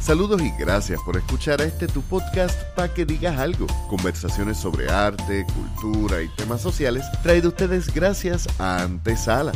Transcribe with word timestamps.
Saludos 0.00 0.40
y 0.40 0.50
gracias 0.58 0.98
por 1.04 1.16
escuchar 1.18 1.60
a 1.60 1.64
este 1.64 1.86
tu 1.86 2.00
podcast 2.00 2.58
para 2.74 2.92
que 2.92 3.04
digas 3.04 3.38
algo. 3.38 3.66
Conversaciones 3.88 4.56
sobre 4.56 4.90
arte, 4.90 5.44
cultura 5.54 6.22
y 6.22 6.28
temas 6.36 6.62
sociales 6.62 7.04
traído 7.22 7.50
ustedes 7.50 7.92
gracias 7.92 8.48
a 8.58 8.82
Antesala. 8.82 9.52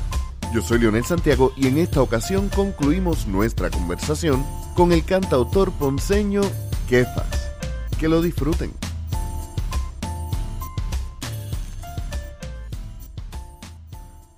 Yo 0.53 0.61
soy 0.61 0.79
Leonel 0.79 1.05
Santiago 1.05 1.53
y 1.57 1.67
en 1.67 1.79
esta 1.79 2.03
ocasión 2.03 2.51
concluimos 2.51 3.27
nuestra 3.27 3.71
conversación 3.71 4.45
con 4.77 4.93
el 4.93 5.05
cantautor 5.05 5.73
ponceño 5.73 6.43
Kefas. 6.89 7.51
Que 7.99 8.09
lo 8.09 8.21
disfruten. 8.21 8.84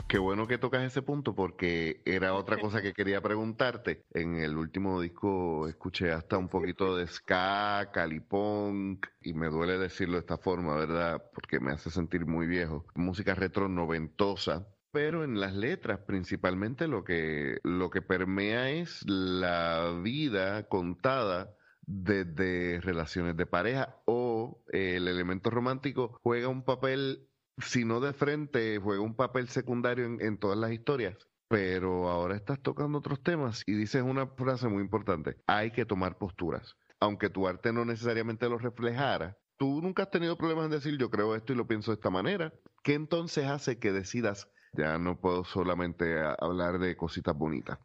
Qué 0.08 0.18
bueno 0.18 0.46
que 0.46 0.56
tocas 0.56 0.84
ese 0.84 1.02
punto 1.02 1.34
porque 1.34 2.00
era 2.04 2.34
otra 2.34 2.58
cosa 2.60 2.80
que 2.80 2.92
quería 2.92 3.20
preguntarte. 3.20 4.04
En 4.12 4.36
el 4.36 4.56
último 4.56 5.00
disco 5.00 5.66
escuché 5.66 6.12
hasta 6.12 6.38
un 6.38 6.48
poquito 6.48 6.96
de 6.96 7.08
ska, 7.08 7.90
calipunk, 7.92 9.06
y 9.20 9.34
me 9.34 9.48
duele 9.48 9.78
decirlo 9.78 10.14
de 10.14 10.20
esta 10.20 10.38
forma, 10.38 10.76
¿verdad? 10.76 11.24
Porque 11.34 11.58
me 11.58 11.72
hace 11.72 11.90
sentir 11.90 12.24
muy 12.24 12.46
viejo. 12.46 12.86
Música 12.94 13.34
retro 13.34 13.68
noventosa, 13.68 14.68
pero 14.92 15.24
en 15.24 15.40
las 15.40 15.54
letras 15.54 15.98
principalmente 16.06 16.86
lo 16.86 17.02
que, 17.02 17.58
lo 17.64 17.90
que 17.90 18.00
permea 18.00 18.70
es 18.70 19.02
la 19.06 19.92
vida 20.02 20.68
contada 20.68 21.52
desde 21.84 22.80
relaciones 22.80 23.36
de 23.36 23.46
pareja 23.46 23.96
o 24.04 24.62
el 24.68 25.08
elemento 25.08 25.50
romántico 25.50 26.18
juega 26.22 26.48
un 26.48 26.64
papel 26.64 27.28
si 27.58 27.84
no 27.84 28.00
de 28.00 28.12
frente, 28.12 28.78
juega 28.78 29.02
un 29.02 29.14
papel 29.14 29.48
secundario 29.48 30.04
en, 30.04 30.38
todas 30.38 30.58
las 30.58 30.72
historias. 30.72 31.16
Pero 31.48 32.08
ahora 32.08 32.36
estás 32.36 32.60
tocando 32.60 32.98
otros 32.98 33.22
temas 33.22 33.62
y 33.66 33.74
dices 33.74 34.02
una 34.02 34.26
frase 34.26 34.68
muy 34.68 34.82
importante. 34.82 35.36
Hay 35.46 35.70
que 35.70 35.86
tomar 35.86 36.18
posturas. 36.18 36.76
Aunque 37.00 37.30
tu 37.30 37.46
arte 37.46 37.72
no 37.72 37.84
necesariamente 37.84 38.48
lo 38.48 38.58
reflejara, 38.58 39.36
tú 39.56 39.80
nunca 39.80 40.04
has 40.04 40.10
tenido 40.10 40.36
problemas 40.36 40.66
en 40.66 40.72
decir 40.72 40.98
yo 40.98 41.08
creo 41.08 41.36
esto 41.36 41.52
y 41.52 41.56
lo 41.56 41.66
pienso 41.66 41.92
de 41.92 41.96
esta 41.96 42.10
manera. 42.10 42.52
¿Qué 42.82 42.94
entonces 42.94 43.46
hace 43.46 43.78
que 43.78 43.92
decidas 43.92 44.50
ya 44.72 44.98
no 44.98 45.20
puedo 45.20 45.44
solamente 45.44 46.18
hablar 46.40 46.78
de 46.78 46.96
cositas 46.96 47.36
bonitas? 47.36 47.78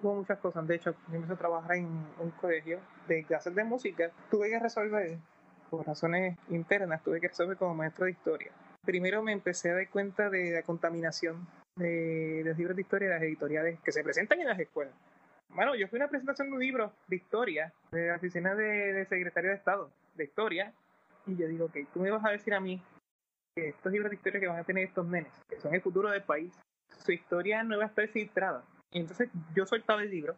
Hubo 0.00 0.14
muchas 0.14 0.38
cosas. 0.38 0.66
De 0.66 0.76
hecho, 0.76 0.94
yo 1.08 1.16
empecé 1.16 1.32
a 1.32 1.36
trabajar 1.36 1.76
en 1.76 1.86
un 2.20 2.30
colegio 2.40 2.78
de 3.08 3.24
clases 3.24 3.54
de 3.54 3.64
música. 3.64 4.12
Tuve 4.30 4.48
que 4.50 4.58
resolver, 4.60 5.18
por 5.68 5.84
razones 5.84 6.38
internas, 6.48 7.02
tuve 7.02 7.20
que 7.20 7.28
resolver 7.28 7.56
como 7.56 7.74
maestro 7.74 8.04
de 8.04 8.12
historia 8.12 8.52
primero 8.84 9.22
me 9.22 9.32
empecé 9.32 9.70
a 9.70 9.74
dar 9.74 9.88
cuenta 9.88 10.30
de 10.30 10.52
la 10.52 10.62
contaminación 10.62 11.46
de 11.76 12.42
los 12.44 12.56
libros 12.56 12.76
de 12.76 12.82
historia 12.82 13.08
de 13.08 13.14
las 13.14 13.22
editoriales 13.22 13.80
que 13.80 13.92
se 13.92 14.02
presentan 14.02 14.40
en 14.40 14.48
las 14.48 14.58
escuelas. 14.58 14.94
Bueno, 15.50 15.74
yo 15.74 15.88
fui 15.88 15.98
a 15.98 16.02
una 16.02 16.10
presentación 16.10 16.50
de 16.50 16.54
un 16.54 16.60
libro 16.60 16.92
de 17.06 17.16
historia 17.16 17.72
de 17.90 18.08
la 18.08 18.16
oficina 18.16 18.54
de, 18.54 19.06
secretario 19.06 19.50
de 19.50 19.56
Estado 19.56 19.90
de 20.14 20.24
historia 20.24 20.72
y 21.26 21.36
yo 21.36 21.46
digo, 21.46 21.66
ok, 21.66 21.76
tú 21.92 22.00
me 22.00 22.10
vas 22.10 22.24
a 22.24 22.30
decir 22.30 22.54
a 22.54 22.60
mí 22.60 22.82
que 23.54 23.68
estos 23.68 23.92
libros 23.92 24.10
de 24.10 24.16
historia 24.16 24.40
que 24.40 24.46
van 24.46 24.58
a 24.58 24.64
tener 24.64 24.84
estos 24.84 25.06
nenes, 25.06 25.32
que 25.48 25.60
son 25.60 25.74
el 25.74 25.80
futuro 25.80 26.10
del 26.10 26.22
país, 26.22 26.52
su 26.98 27.12
historia 27.12 27.62
no 27.62 27.78
va 27.78 27.84
a 27.84 27.88
estar 27.88 28.06
filtrada. 28.08 28.64
Y 28.90 29.00
entonces 29.00 29.30
yo 29.54 29.66
soltaba 29.66 30.02
el 30.02 30.10
libro 30.10 30.36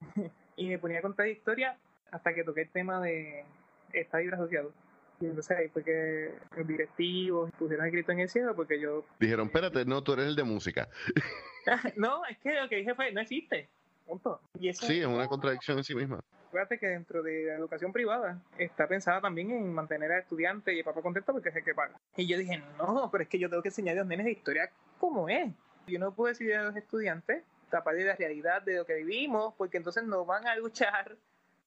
y 0.56 0.68
me 0.68 0.78
ponía 0.78 0.98
a 0.98 1.02
contar 1.02 1.28
historia 1.28 1.78
hasta 2.10 2.34
que 2.34 2.44
toqué 2.44 2.62
el 2.62 2.70
tema 2.70 3.00
de 3.00 3.44
Estadio 3.92 4.32
Asociado 4.34 4.72
y 5.20 5.26
entonces 5.26 5.56
ahí 5.56 5.68
fue 5.68 5.82
que 5.82 6.34
los 6.56 6.66
directivos 6.66 7.50
pusieron 7.58 7.86
escrito 7.86 8.12
en 8.12 8.20
el 8.20 8.28
cielo 8.28 8.54
porque 8.54 8.80
yo... 8.80 9.04
Dijeron, 9.20 9.46
espérate, 9.46 9.84
no, 9.84 10.02
tú 10.02 10.12
eres 10.12 10.26
el 10.26 10.36
de 10.36 10.44
música. 10.44 10.88
no, 11.96 12.24
es 12.26 12.38
que 12.38 12.52
lo 12.54 12.68
que 12.68 12.76
dije 12.76 12.94
fue, 12.94 13.12
no 13.12 13.20
existe. 13.20 13.68
Punto. 14.06 14.40
Y 14.60 14.72
sí, 14.72 15.00
es 15.00 15.06
una 15.06 15.26
contradicción 15.26 15.78
en 15.78 15.84
sí 15.84 15.94
misma. 15.94 16.22
Fíjate 16.52 16.78
que 16.78 16.86
dentro 16.86 17.22
de 17.22 17.46
la 17.46 17.54
educación 17.54 17.92
privada 17.92 18.40
está 18.56 18.86
pensada 18.86 19.20
también 19.20 19.50
en 19.50 19.74
mantener 19.74 20.12
al 20.12 20.20
estudiante 20.20 20.72
y 20.72 20.78
el 20.78 20.84
papá 20.84 21.02
contento 21.02 21.32
porque 21.32 21.48
es 21.48 21.56
el 21.56 21.64
que 21.64 21.74
paga. 21.74 21.98
Y 22.16 22.26
yo 22.26 22.38
dije, 22.38 22.62
no, 22.78 23.08
pero 23.10 23.24
es 23.24 23.28
que 23.28 23.38
yo 23.38 23.50
tengo 23.50 23.62
que 23.62 23.68
enseñar 23.68 23.96
a 23.96 24.00
los 24.00 24.06
nenes 24.06 24.26
de 24.26 24.32
historia 24.32 24.70
como 24.98 25.28
es. 25.28 25.52
Yo 25.88 25.98
no 25.98 26.14
puedo 26.14 26.28
decir 26.28 26.54
a 26.54 26.62
los 26.64 26.76
estudiantes 26.76 27.42
tapar 27.68 27.96
de 27.96 28.04
la 28.04 28.14
realidad 28.14 28.62
de 28.62 28.76
lo 28.76 28.86
que 28.86 28.94
vivimos 28.94 29.54
porque 29.58 29.76
entonces 29.76 30.04
no 30.04 30.24
van 30.24 30.46
a 30.46 30.56
luchar 30.56 31.16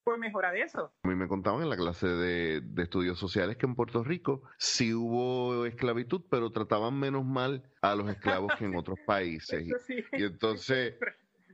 por 0.10 0.18
mejorar 0.18 0.58
eso. 0.58 0.92
A 1.04 1.08
mí 1.08 1.14
me 1.14 1.28
contaban 1.28 1.62
en 1.62 1.70
la 1.70 1.78
clase 1.78 2.08
de, 2.08 2.64
estudios 2.82 3.20
sociales 3.20 3.58
que 3.58 3.68
en 3.68 3.76
Puerto 3.76 4.04
Rico 4.04 4.42
sí 4.58 4.92
hubo 4.92 5.68
esclavitud, 5.68 6.24
pero 6.32 6.52
trataban 6.52 7.00
menos 7.00 7.24
mal 7.24 7.62
a 7.84 7.94
los 7.94 8.10
esclavos 8.10 8.52
que 8.58 8.66
en 8.66 8.76
otros 8.76 8.98
países. 9.06 9.68
y, 9.68 10.24
entonces, 10.24 10.96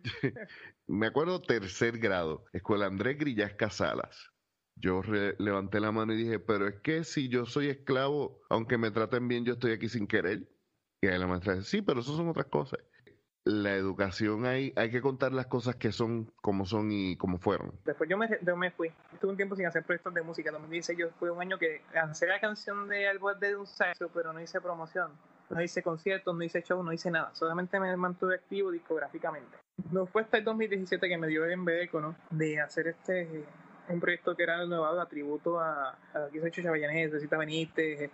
me 0.87 1.07
acuerdo 1.07 1.41
tercer 1.41 1.99
grado, 1.99 2.45
Escuela 2.53 2.85
Andrés 2.85 3.17
Grillas 3.17 3.55
Casalas. 3.55 4.31
Yo 4.77 5.01
levanté 5.37 5.81
la 5.81 5.91
mano 5.91 6.13
y 6.13 6.17
dije, 6.17 6.39
pero 6.39 6.65
es 6.65 6.75
que 6.79 7.03
si 7.03 7.27
yo 7.27 7.45
soy 7.45 7.67
esclavo, 7.67 8.39
aunque 8.49 8.77
me 8.77 8.89
traten 8.89 9.27
bien, 9.27 9.43
yo 9.43 9.55
estoy 9.55 9.73
aquí 9.73 9.89
sin 9.89 10.07
querer. 10.07 10.47
Y 11.01 11.07
ahí 11.07 11.19
la 11.19 11.27
maestra 11.27 11.55
dice, 11.55 11.69
sí, 11.69 11.81
pero 11.81 11.99
eso 11.99 12.15
son 12.15 12.29
otras 12.29 12.45
cosas 12.45 12.79
la 13.45 13.75
educación 13.75 14.45
hay, 14.45 14.73
hay 14.75 14.89
que 14.89 15.01
contar 15.01 15.31
las 15.31 15.45
cosas 15.45 15.75
que 15.75 15.91
son 15.91 16.31
como 16.41 16.65
son 16.65 16.91
y 16.91 17.15
como 17.15 17.37
fueron. 17.37 17.71
Después 17.85 18.09
yo 18.09 18.17
me, 18.17 18.27
yo 18.41 18.57
me 18.57 18.71
fui, 18.71 18.91
estuve 19.13 19.31
un 19.31 19.37
tiempo 19.37 19.55
sin 19.55 19.67
hacer 19.67 19.83
proyectos 19.83 20.13
de 20.15 20.23
música, 20.23 20.51
2016 20.51 20.97
yo 20.97 21.09
fue 21.19 21.29
un 21.29 21.39
año 21.39 21.59
que 21.59 21.83
lancé 21.93 22.25
la 22.25 22.39
canción 22.39 22.87
de 22.87 23.07
Algo 23.07 23.33
de 23.35 23.55
un 23.55 23.67
sexo, 23.67 24.09
pero 24.11 24.33
no 24.33 24.41
hice 24.41 24.59
promoción, 24.59 25.11
no 25.51 25.61
hice 25.61 25.83
conciertos, 25.83 26.35
no 26.35 26.43
hice 26.43 26.63
show, 26.63 26.81
no 26.81 26.91
hice 26.91 27.11
nada, 27.11 27.29
solamente 27.35 27.79
me 27.79 27.95
mantuve 27.95 28.35
activo 28.35 28.71
discográficamente. 28.71 29.57
No 29.91 30.07
fue 30.07 30.23
hasta 30.23 30.37
el 30.37 30.43
2017 30.43 31.07
que 31.07 31.17
me 31.17 31.27
dio 31.27 31.45
el 31.45 31.51
embeleco, 31.51 32.01
¿no? 32.01 32.15
De 32.31 32.59
hacer 32.59 32.87
este 32.87 33.45
un 33.89 33.99
proyecto 33.99 34.35
que 34.35 34.43
era 34.43 34.57
renovado 34.57 34.99
a 35.01 35.07
tributo 35.07 35.59
a, 35.59 35.89
a 36.13 36.29
que 36.31 36.37
hizo 36.37 36.49
Chucha 36.49 36.71
de 36.71 37.19
Cita 37.19 37.37
Benítez 37.37 38.09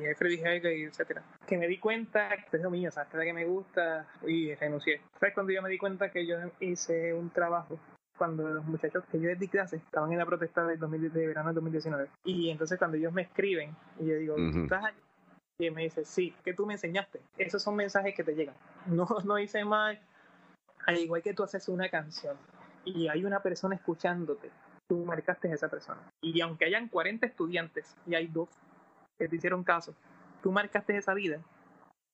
y 0.00 0.06
a 0.06 0.14
Freddy 0.14 0.40
Helga 0.42 0.72
y 0.72 0.84
etcétera. 0.84 1.22
Que 1.46 1.58
me 1.58 1.66
di 1.66 1.78
cuenta 1.78 2.28
que 2.50 2.56
es 2.56 2.62
lo 2.62 2.70
mío, 2.70 2.90
¿sabes? 2.90 3.10
Que 3.12 3.32
me 3.32 3.44
gusta 3.44 4.06
y 4.26 4.54
renuncié. 4.54 5.00
¿Sabes 5.18 5.34
cuando 5.34 5.52
yo 5.52 5.62
me 5.62 5.68
di 5.68 5.78
cuenta 5.78 6.10
que 6.10 6.26
yo 6.26 6.36
hice 6.60 7.12
un 7.12 7.30
trabajo? 7.30 7.78
Cuando 8.16 8.48
los 8.48 8.64
muchachos 8.64 9.04
que 9.10 9.20
yo 9.20 9.28
les 9.28 9.38
di 9.38 9.48
clases 9.48 9.80
estaban 9.82 10.12
en 10.12 10.18
la 10.18 10.26
protesta 10.26 10.64
del 10.64 10.78
2000, 10.78 11.12
de 11.12 11.26
verano 11.26 11.48
del 11.48 11.56
2019. 11.56 12.08
Y 12.24 12.50
entonces 12.50 12.78
cuando 12.78 12.96
ellos 12.96 13.12
me 13.12 13.22
escriben 13.22 13.76
y 14.00 14.06
yo 14.06 14.14
digo, 14.16 14.34
¿tú 14.36 14.62
estás 14.62 14.84
allí? 14.84 14.98
Y 15.60 15.70
me 15.70 15.82
dice, 15.82 16.04
sí, 16.04 16.34
que 16.44 16.54
tú 16.54 16.66
me 16.66 16.74
enseñaste. 16.74 17.20
Esos 17.36 17.62
son 17.62 17.76
mensajes 17.76 18.14
que 18.14 18.24
te 18.24 18.34
llegan. 18.34 18.54
No, 18.86 19.06
no 19.24 19.38
hice 19.38 19.64
mal. 19.64 20.00
Al 20.86 20.96
igual 20.96 21.22
que 21.22 21.34
tú 21.34 21.42
haces 21.42 21.68
una 21.68 21.88
canción 21.88 22.36
y 22.84 23.08
hay 23.08 23.24
una 23.24 23.40
persona 23.42 23.74
escuchándote 23.74 24.50
tú 24.88 25.04
marcaste 25.04 25.50
a 25.50 25.54
esa 25.54 25.68
persona. 25.68 26.00
Y 26.20 26.40
aunque 26.40 26.64
hayan 26.64 26.88
40 26.88 27.26
estudiantes 27.26 27.96
y 28.06 28.14
hay 28.14 28.26
dos 28.26 28.48
que 29.18 29.28
te 29.28 29.36
hicieron 29.36 29.62
caso, 29.62 29.94
tú 30.42 30.50
marcaste 30.50 30.96
esa 30.96 31.14
vida. 31.14 31.40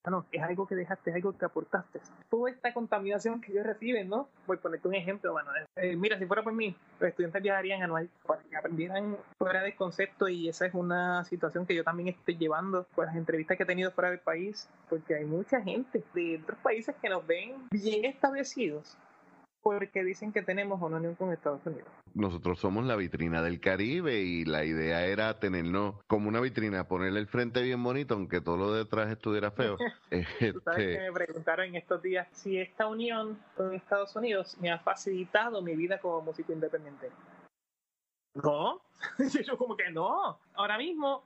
No, 0.06 0.26
es 0.32 0.42
algo 0.42 0.66
que 0.66 0.74
dejaste, 0.74 1.08
es 1.08 1.16
algo 1.16 1.32
que 1.32 1.46
aportaste. 1.46 1.98
Toda 2.28 2.50
esta 2.50 2.74
contaminación 2.74 3.40
que 3.40 3.52
ellos 3.52 3.64
reciben, 3.64 4.10
¿no? 4.10 4.28
Voy 4.46 4.58
a 4.58 4.60
ponerte 4.60 4.86
un 4.86 4.94
ejemplo, 4.94 5.32
bueno, 5.32 5.50
eh, 5.76 5.96
mira, 5.96 6.18
si 6.18 6.26
fuera 6.26 6.42
por 6.42 6.52
mí, 6.52 6.76
los 7.00 7.08
estudiantes 7.08 7.42
viajarían 7.42 7.82
anual 7.82 8.10
para 8.26 8.42
que 8.42 8.54
aprendieran 8.54 9.16
fuera 9.38 9.62
del 9.62 9.74
concepto 9.74 10.28
y 10.28 10.50
esa 10.50 10.66
es 10.66 10.74
una 10.74 11.24
situación 11.24 11.64
que 11.64 11.74
yo 11.74 11.84
también 11.84 12.10
estoy 12.10 12.36
llevando 12.36 12.86
con 12.94 13.06
las 13.06 13.16
entrevistas 13.16 13.56
que 13.56 13.62
he 13.62 13.66
tenido 13.66 13.92
fuera 13.92 14.10
del 14.10 14.20
país, 14.20 14.68
porque 14.90 15.14
hay 15.14 15.24
mucha 15.24 15.62
gente 15.62 16.04
de 16.12 16.38
otros 16.42 16.58
países 16.58 16.94
que 17.00 17.08
nos 17.08 17.26
ven 17.26 17.54
bien 17.70 18.04
establecidos 18.04 18.98
porque 19.64 20.04
dicen 20.04 20.30
que 20.30 20.42
tenemos 20.42 20.80
una 20.82 20.98
unión 20.98 21.14
con 21.14 21.32
Estados 21.32 21.64
Unidos. 21.64 21.88
Nosotros 22.12 22.60
somos 22.60 22.84
la 22.84 22.96
vitrina 22.96 23.40
del 23.40 23.60
Caribe 23.60 24.20
y 24.20 24.44
la 24.44 24.62
idea 24.66 25.06
era 25.06 25.40
tenernos 25.40 25.94
como 26.06 26.28
una 26.28 26.38
vitrina, 26.38 26.86
ponerle 26.86 27.18
el 27.18 27.26
frente 27.26 27.62
bien 27.62 27.82
bonito, 27.82 28.12
aunque 28.12 28.42
todo 28.42 28.58
lo 28.58 28.74
detrás 28.74 29.10
estuviera 29.10 29.50
feo. 29.50 29.78
Tú 30.10 30.60
sabes 30.60 30.80
este 30.80 30.98
que 30.98 30.98
me 30.98 31.12
preguntaron 31.12 31.66
en 31.68 31.76
estos 31.76 32.02
días 32.02 32.28
si 32.32 32.58
esta 32.58 32.86
unión 32.86 33.38
con 33.56 33.74
Estados 33.74 34.14
Unidos 34.14 34.58
me 34.60 34.70
ha 34.70 34.78
facilitado 34.80 35.62
mi 35.62 35.74
vida 35.74 35.98
como 35.98 36.20
músico 36.20 36.52
independiente. 36.52 37.10
No, 38.34 38.82
yo 39.46 39.56
como 39.56 39.78
que 39.78 39.90
no. 39.90 40.38
Ahora 40.52 40.76
mismo 40.76 41.24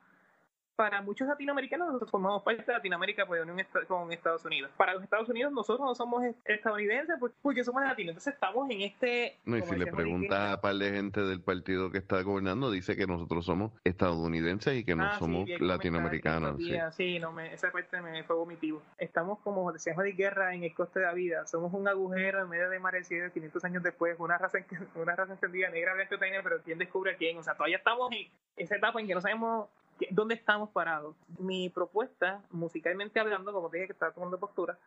para 0.78 1.02
muchos 1.02 1.26
latinoamericanos 1.26 1.88
nosotros 1.88 2.08
formamos 2.08 2.40
parte 2.44 2.62
de 2.62 2.72
Latinoamérica 2.72 3.26
pues, 3.26 3.42
con 3.88 4.12
Estados 4.12 4.44
Unidos. 4.44 4.70
Para 4.76 4.94
los 4.94 5.02
Estados 5.02 5.28
Unidos 5.28 5.52
nosotros 5.52 5.84
no 5.84 5.92
somos 5.96 6.22
estadounidenses 6.44 7.16
porque 7.42 7.64
somos 7.64 7.82
latinos. 7.82 8.12
Entonces 8.12 8.34
estamos 8.34 8.70
en 8.70 8.82
este... 8.82 9.38
No, 9.44 9.56
y 9.56 9.62
si 9.62 9.74
le 9.74 9.88
preguntas 9.88 10.52
a 10.52 10.60
par 10.60 10.76
de 10.76 10.92
gente 10.92 11.20
del 11.22 11.40
partido 11.40 11.90
que 11.90 11.98
está 11.98 12.22
gobernando, 12.22 12.70
dice 12.70 12.94
que 12.94 13.08
nosotros 13.08 13.44
somos 13.44 13.72
estadounidenses 13.82 14.76
y 14.76 14.84
que 14.84 14.94
no 14.94 15.02
ah, 15.06 15.18
somos 15.18 15.48
latinoamericanos. 15.58 16.60
Sí, 16.92 17.18
no, 17.18 17.32
me, 17.32 17.52
esa 17.52 17.72
parte 17.72 18.00
me 18.00 18.22
fue 18.22 18.36
vomitivo. 18.36 18.80
Estamos 18.98 19.40
como 19.40 19.72
decíamos 19.72 20.04
de 20.04 20.12
guerra 20.12 20.54
en 20.54 20.62
el 20.62 20.72
coste 20.74 21.00
de 21.00 21.06
la 21.06 21.12
vida. 21.12 21.44
Somos 21.48 21.74
un 21.74 21.88
agujero 21.88 22.42
en 22.42 22.48
medio 22.50 22.70
de 22.70 22.78
mar 22.78 22.94
500 22.94 23.64
años 23.64 23.82
después, 23.82 24.14
una 24.20 24.38
raza, 24.38 24.58
una 24.94 25.16
raza 25.16 25.32
encendida 25.32 25.70
negra, 25.70 25.94
blanca 25.94 26.16
pero 26.44 26.62
¿quién 26.64 26.78
descubre 26.78 27.14
a 27.14 27.16
quién? 27.16 27.36
O 27.36 27.42
sea, 27.42 27.54
todavía 27.54 27.78
estamos 27.78 28.12
en 28.12 28.28
esa 28.56 28.76
etapa 28.76 29.00
en 29.00 29.08
que 29.08 29.14
no 29.16 29.20
sabemos 29.20 29.68
¿Dónde 30.10 30.34
estamos 30.34 30.70
parados? 30.70 31.16
Mi 31.38 31.68
propuesta, 31.68 32.42
musicalmente 32.50 33.20
hablando, 33.20 33.52
como 33.52 33.68
te 33.68 33.78
dije 33.78 33.88
que 33.88 33.92
estaba 33.92 34.12
tomando 34.12 34.38
postura, 34.38 34.78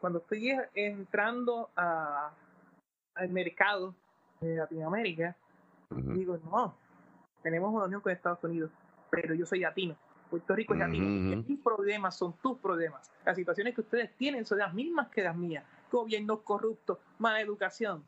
cuando 0.00 0.20
estoy 0.20 0.56
entrando 0.74 1.70
a, 1.76 2.30
al 3.14 3.28
mercado 3.30 3.94
de 4.40 4.56
Latinoamérica, 4.56 5.36
digo, 5.90 6.38
no, 6.44 6.74
tenemos 7.42 7.72
una 7.72 7.84
unión 7.84 8.00
con 8.00 8.12
Estados 8.12 8.42
Unidos, 8.44 8.70
pero 9.10 9.34
yo 9.34 9.46
soy 9.46 9.60
latino. 9.60 9.96
Puerto 10.30 10.54
Rico 10.54 10.74
es 10.74 10.80
latino. 10.80 11.04
y 11.04 11.36
mis 11.36 11.60
problemas 11.60 12.16
son 12.16 12.34
tus 12.34 12.58
problemas. 12.58 13.10
Las 13.24 13.36
situaciones 13.36 13.74
que 13.74 13.80
ustedes 13.80 14.14
tienen 14.16 14.44
son 14.44 14.58
las 14.58 14.74
mismas 14.74 15.08
que 15.08 15.22
las 15.22 15.34
mías. 15.34 15.64
Gobiernos 15.90 16.40
corruptos, 16.40 16.98
mala 17.18 17.40
educación, 17.40 18.04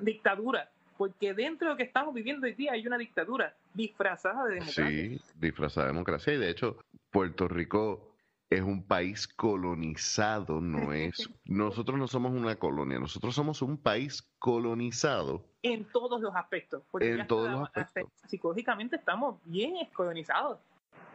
dictadura. 0.00 0.70
Porque 0.96 1.34
dentro 1.34 1.68
de 1.68 1.74
lo 1.74 1.76
que 1.76 1.84
estamos 1.84 2.14
viviendo 2.14 2.46
hoy 2.46 2.54
día 2.54 2.72
hay 2.72 2.86
una 2.86 2.98
dictadura 2.98 3.54
disfrazada 3.74 4.44
de 4.44 4.54
democracia. 4.54 4.88
Sí, 4.88 5.20
disfrazada 5.36 5.86
de 5.86 5.92
democracia. 5.92 6.34
Y 6.34 6.38
de 6.38 6.50
hecho, 6.50 6.76
Puerto 7.10 7.48
Rico 7.48 8.12
es 8.50 8.62
un 8.62 8.82
país 8.82 9.26
colonizado, 9.26 10.60
no 10.60 10.92
es. 10.92 11.28
Nosotros 11.44 11.98
no 11.98 12.06
somos 12.06 12.32
una 12.32 12.56
colonia, 12.56 12.98
nosotros 12.98 13.34
somos 13.34 13.62
un 13.62 13.78
país 13.78 14.22
colonizado. 14.38 15.44
En 15.62 15.84
todos 15.84 16.20
los 16.20 16.34
aspectos. 16.34 16.82
en 17.00 17.26
todos 17.26 17.50
los 17.50 17.68
aspectos. 17.74 18.12
Psicológicamente 18.26 18.96
estamos 18.96 19.40
bien 19.44 19.74
colonizados. 19.92 20.58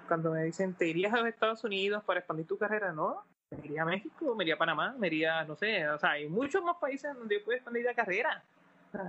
Cuando 0.07 0.31
me 0.31 0.44
dicen, 0.44 0.73
¿te 0.73 0.88
irías 0.88 1.13
a 1.13 1.18
los 1.18 1.27
Estados 1.27 1.63
Unidos 1.65 2.01
para 2.06 2.21
expandir 2.21 2.47
tu 2.47 2.57
carrera? 2.57 2.94
No, 2.94 3.23
me 3.51 3.65
iría 3.65 3.81
a 3.81 3.85
México, 3.85 4.35
me 4.35 4.45
iría 4.45 4.56
a 4.56 4.57
Panamá, 4.57 4.95
me 4.97 5.07
iría, 5.07 5.44
no 5.44 5.56
sé, 5.56 5.88
o 5.89 6.00
sea, 6.00 6.12
hay 6.12 6.27
muchos 6.30 6.63
más 6.63 6.77
países 6.77 7.13
donde 7.13 7.39
yo 7.39 7.44
puedo 7.44 7.57
expandir 7.57 7.83
la 7.83 7.94
carrera. 7.94 8.44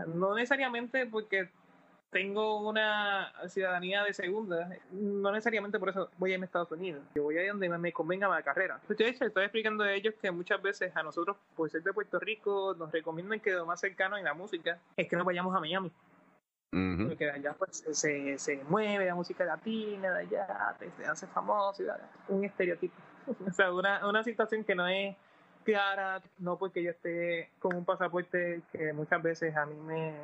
No 0.06 0.34
necesariamente 0.34 1.06
porque 1.06 1.48
tengo 2.10 2.66
una 2.66 3.32
ciudadanía 3.48 4.02
de 4.02 4.14
segunda, 4.14 4.68
no 4.92 5.30
necesariamente 5.30 5.78
por 5.78 5.90
eso 5.90 6.10
voy 6.16 6.30
a 6.30 6.34
irme 6.34 6.44
a 6.44 6.46
Estados 6.46 6.72
Unidos. 6.72 7.02
Yo 7.14 7.24
voy 7.24 7.38
a 7.38 7.46
donde 7.48 7.68
me 7.68 7.92
convenga 7.92 8.28
la 8.28 8.42
carrera. 8.42 8.80
De 8.88 9.08
hecho, 9.08 9.26
estoy 9.26 9.44
explicando 9.44 9.84
a 9.84 9.92
ellos 9.92 10.14
que 10.20 10.30
muchas 10.30 10.60
veces 10.62 10.96
a 10.96 11.02
nosotros, 11.02 11.36
por 11.54 11.70
ser 11.70 11.82
de 11.82 11.92
Puerto 11.92 12.18
Rico, 12.18 12.74
nos 12.78 12.90
recomiendan 12.90 13.40
que 13.40 13.52
lo 13.52 13.66
más 13.66 13.80
cercano 13.80 14.16
en 14.16 14.24
la 14.24 14.34
música 14.34 14.78
es 14.96 15.08
que 15.08 15.16
nos 15.16 15.26
vayamos 15.26 15.54
a 15.54 15.60
Miami. 15.60 15.92
Porque 16.70 17.24
de 17.24 17.30
allá 17.30 17.54
pues 17.54 17.82
se, 17.92 18.38
se 18.38 18.62
mueve 18.64 19.06
la 19.06 19.14
música 19.14 19.44
latina, 19.44 20.12
de 20.12 20.20
allá 20.20 20.76
se 20.78 21.04
hace 21.06 21.26
famoso, 21.28 21.82
un 22.28 22.44
estereotipo. 22.44 22.94
o 23.46 23.52
sea, 23.52 23.72
una, 23.72 24.06
una 24.06 24.22
situación 24.22 24.64
que 24.64 24.74
no 24.74 24.86
es 24.86 25.16
no 26.38 26.58
porque 26.58 26.82
yo 26.82 26.90
esté 26.90 27.50
con 27.58 27.76
un 27.76 27.84
pasaporte 27.84 28.62
que 28.72 28.92
muchas 28.92 29.22
veces 29.22 29.56
a 29.56 29.66
mí 29.66 29.74
me, 29.74 30.14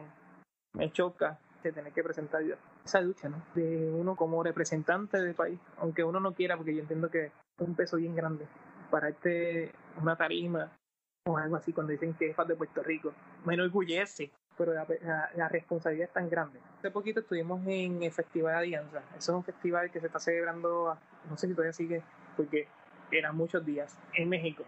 me 0.75 0.91
choca 0.93 1.39
de 1.63 1.73
tener 1.73 1.93
que 1.93 2.03
presentar 2.03 2.43
esa 2.85 3.01
lucha. 3.01 3.31
De 3.55 3.91
uno 3.91 4.17
como 4.17 4.43
representante 4.43 5.21
del 5.21 5.35
país, 5.35 5.59
aunque 5.79 6.05
uno 6.05 6.21
no 6.21 6.33
quiera, 6.33 6.57
porque 6.57 6.75
yo 6.75 6.81
entiendo 6.81 7.11
que 7.11 7.27
es 7.27 7.33
un 7.59 7.75
peso 7.75 7.97
bien 7.97 8.15
grande 8.15 8.47
para 8.91 9.09
este 9.09 9.73
una 10.01 10.17
tarima 10.17 10.71
o 11.27 11.39
algo 11.39 11.57
así 11.57 11.73
cuando 11.73 11.93
dicen 11.93 12.15
que 12.15 12.31
es 12.31 12.37
de 12.47 12.55
Puerto 12.55 12.83
Rico. 12.83 13.13
Me 13.45 13.55
enorgullece, 13.55 14.31
pero 14.57 14.75
la, 14.75 15.49
responsabilidad 15.49 16.09
es 16.09 16.13
tan 16.13 16.29
grande. 16.29 16.61
Hace 16.79 16.91
poquito 16.91 17.21
estuvimos 17.21 17.67
en 17.67 18.03
el 18.03 18.13
Festival 18.13 18.53
de 18.53 18.59
Alianza. 18.59 19.03
Eso 19.17 19.33
es 19.33 19.37
un 19.37 19.45
festival 19.45 19.91
que 19.91 20.01
se 20.01 20.07
está 20.07 20.19
celebrando, 20.19 20.97
no 21.29 21.37
sé 21.37 21.49
si 21.49 21.55
todavía 21.55 21.73
sigue, 21.73 22.03
porque 22.37 22.69
eran 23.11 23.37
muchos 23.37 23.65
días, 23.65 23.99
en 24.15 24.29
México. 24.29 24.65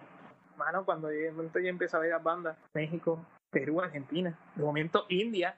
Mano, 0.57 0.85
cuando 0.85 1.09
de 1.09 1.31
momento 1.31 1.59
ya 1.59 1.71
empecé 1.71 1.97
a 1.97 2.01
ver 2.01 2.11
las 2.11 2.23
bandas, 2.23 2.57
México, 2.75 3.25
Perú, 3.51 3.81
Argentina, 3.81 4.39
de 4.55 4.63
momento 4.63 5.07
India, 5.09 5.57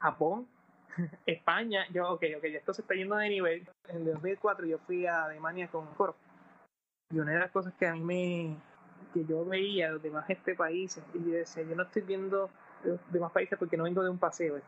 Japón, 0.00 0.48
España, 1.26 1.86
yo, 1.90 2.10
ok, 2.10 2.24
ok, 2.38 2.44
esto 2.44 2.72
se 2.72 2.82
está 2.82 2.94
yendo 2.94 3.16
de 3.16 3.28
nivel. 3.28 3.68
En 3.88 3.96
el 3.96 4.04
2004 4.12 4.66
yo 4.66 4.78
fui 4.78 5.06
a 5.06 5.24
Alemania 5.24 5.68
con 5.68 5.86
coro. 5.94 6.16
Y 7.10 7.18
una 7.18 7.32
de 7.32 7.38
las 7.38 7.50
cosas 7.50 7.74
que 7.74 7.86
a 7.86 7.92
mí 7.92 8.00
me, 8.00 8.56
que 9.12 9.24
yo 9.24 9.44
veía 9.44 9.90
los 9.90 10.02
demás 10.02 10.28
este 10.28 10.54
países, 10.54 11.04
y 11.14 11.18
yo 11.18 11.36
decía, 11.36 11.62
yo 11.62 11.76
no 11.76 11.84
estoy 11.84 12.02
viendo 12.02 12.50
los 12.82 13.12
demás 13.12 13.32
países 13.32 13.58
porque 13.58 13.76
no 13.76 13.84
vengo 13.84 14.02
de 14.02 14.10
un 14.10 14.18
paseo. 14.18 14.60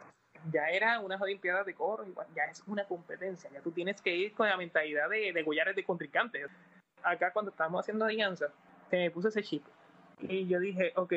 Ya 0.53 0.69
era 0.69 1.01
unas 1.01 1.21
olimpiadas 1.21 1.67
de 1.67 1.75
coro, 1.75 2.05
ya 2.35 2.45
es 2.45 2.63
una 2.67 2.85
competencia, 2.85 3.51
ya 3.51 3.61
tú 3.61 3.73
tienes 3.73 4.01
que 4.01 4.15
ir 4.15 4.33
con 4.35 4.49
la 4.49 4.57
mentalidad 4.57 5.09
de, 5.09 5.33
de 5.33 5.73
de 5.75 5.85
contrincantes. 5.85 6.47
Acá 7.03 7.33
cuando 7.33 7.51
estábamos 7.51 7.81
haciendo 7.81 8.05
alianza, 8.05 8.53
se 8.91 8.97
me 8.97 9.11
puse 9.11 9.29
ese 9.29 9.43
chip. 9.43 9.65
Y 10.21 10.47
yo 10.47 10.59
dije, 10.61 10.93
ok, 10.97 11.13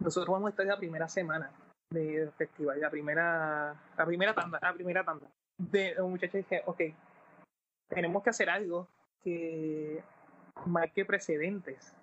nosotros 0.00 0.32
vamos 0.32 0.48
a 0.48 0.50
estar 0.50 0.66
la 0.66 0.76
primera 0.76 1.08
semana 1.08 1.50
de 1.90 2.30
festival, 2.36 2.80
la 2.80 2.90
primera, 2.90 3.74
la 3.96 4.06
primera 4.06 4.34
tanda, 4.34 4.58
la 4.62 4.72
primera 4.72 5.04
tanda. 5.04 5.26
De 5.58 5.94
un 6.00 6.12
muchacho 6.12 6.38
dije, 6.38 6.62
ok, 6.66 6.80
tenemos 7.88 8.22
que 8.22 8.30
hacer 8.30 8.48
algo 8.50 8.88
que 9.22 10.02
marque 10.66 11.04
precedentes. 11.04 11.94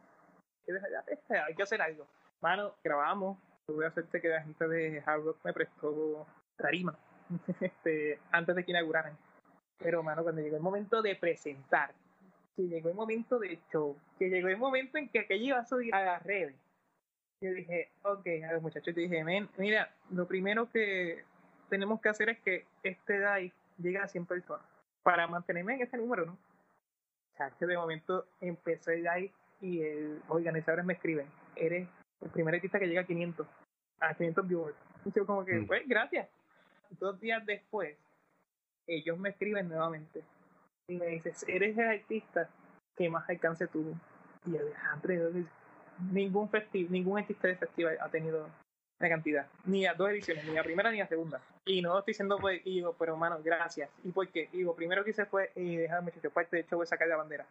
Hay 1.30 1.56
que 1.56 1.64
hacer 1.64 1.82
algo. 1.82 2.08
Mano, 2.42 2.76
grabamos. 2.84 3.38
Voy 3.68 3.86
a 3.86 3.90
hacerte 3.90 4.22
que 4.22 4.30
la 4.30 4.42
gente 4.42 4.68
de 4.68 5.04
Hard 5.06 5.24
Rock 5.24 5.38
me 5.44 5.54
prestó 5.54 6.26
tarima 6.58 6.98
este, 7.60 8.20
antes 8.32 8.56
de 8.56 8.64
que 8.64 8.72
inauguraran. 8.72 9.18
Pero, 9.78 10.04
mano, 10.04 10.24
cuando 10.24 10.42
llegó 10.42 10.58
el 10.58 10.62
momento 10.62 11.02
de 11.02 11.16
presentar, 11.16 11.94
que 12.60 12.68
llegó 12.68 12.90
el 12.90 12.96
momento 12.96 13.40
de 13.40 13.58
show, 13.72 13.96
que 14.18 14.30
llegó 14.30 14.50
el 14.50 14.58
momento 14.58 14.98
en 14.98 15.08
que 15.08 15.20
aquello 15.20 15.46
iba 15.46 15.60
a 15.60 15.66
subir 15.66 15.96
a 15.96 16.04
las 16.04 16.24
redes, 16.24 16.56
yo 17.42 17.54
dije, 17.54 17.90
ok, 18.04 18.28
a 18.50 18.54
los 18.54 18.62
muchachos, 18.62 18.94
te 18.94 19.00
dije, 19.00 19.24
mira, 19.58 19.96
lo 20.12 20.28
primero 20.28 20.70
que 20.70 21.24
tenemos 21.70 22.02
que 22.02 22.10
hacer 22.10 22.28
es 22.28 22.40
que 22.40 22.66
este 22.84 23.18
live 23.20 23.54
llegue 23.78 24.00
a 24.00 24.10
100 24.10 24.26
personas 24.26 24.66
para 25.04 25.26
mantenerme 25.28 25.76
en 25.76 25.84
ese 25.84 25.96
número, 25.96 26.26
¿no? 26.26 26.34
O 26.34 27.38
sea, 27.38 27.50
que 27.52 27.66
de 27.66 27.78
momento 27.78 28.26
empecé 28.42 28.96
el 28.96 29.04
live 29.04 29.32
y 29.62 29.82
el 29.82 30.22
organizadores 30.28 30.84
me 30.84 30.94
escriben, 30.94 31.28
eres 31.56 31.88
el 32.20 32.30
primer 32.30 32.56
artista 32.56 32.78
que 32.78 32.88
llega 32.88 33.02
a 33.02 33.08
500, 33.08 33.48
a 34.02 34.14
500 34.16 34.48
viewers. 34.50 34.78
Y 35.06 35.14
yo 35.14 35.26
como 35.26 35.46
que, 35.46 35.54
mm. 35.54 35.68
pues, 35.68 35.88
gracias. 35.88 36.28
Dos 37.00 37.22
días 37.22 37.46
después, 37.46 37.96
ellos 38.86 39.18
me 39.18 39.30
escriben 39.30 39.70
nuevamente 39.70 40.22
y 40.90 40.98
me 40.98 41.06
dicen, 41.06 41.34
eres 41.48 41.78
el 41.78 41.88
artista 41.88 42.50
que 42.96 43.10
más 43.10 43.30
alcance 43.30 43.68
tuvo. 43.68 43.94
Y 44.46 44.52
dije, 44.52 45.46
ningún 46.12 46.50
festival, 46.50 46.92
ningún 46.92 47.20
artista 47.20 47.48
de 47.48 47.56
festival 47.56 47.98
ha 48.02 48.10
tenido 48.10 48.48
la 49.00 49.08
cantidad, 49.08 49.48
ni 49.64 49.86
a 49.86 49.94
dos 49.94 50.10
ediciones, 50.10 50.46
ni 50.46 50.58
a 50.58 50.64
primera 50.64 50.92
ni 50.92 51.00
a 51.00 51.08
segunda. 51.08 51.42
Y 51.66 51.82
no 51.82 51.98
estoy 52.00 52.12
diciendo, 52.12 52.38
pues, 52.40 52.62
y 52.66 52.76
digo, 52.76 52.96
pero 52.98 53.14
hermano, 53.14 53.40
gracias. 53.42 53.90
¿Y 54.04 54.12
por 54.12 54.28
qué? 54.28 54.50
Y 54.52 54.66
primero 54.66 55.04
que 55.04 55.12
hice 55.12 55.26
fue, 55.26 55.52
y 55.56 55.78
dejar 55.78 56.02
muchachos, 56.02 56.34
parte 56.34 56.58
de 56.58 56.66
show 56.66 56.82
es 56.82 56.90
sacar 56.90 57.08
la 57.08 57.16
bandera. 57.16 57.46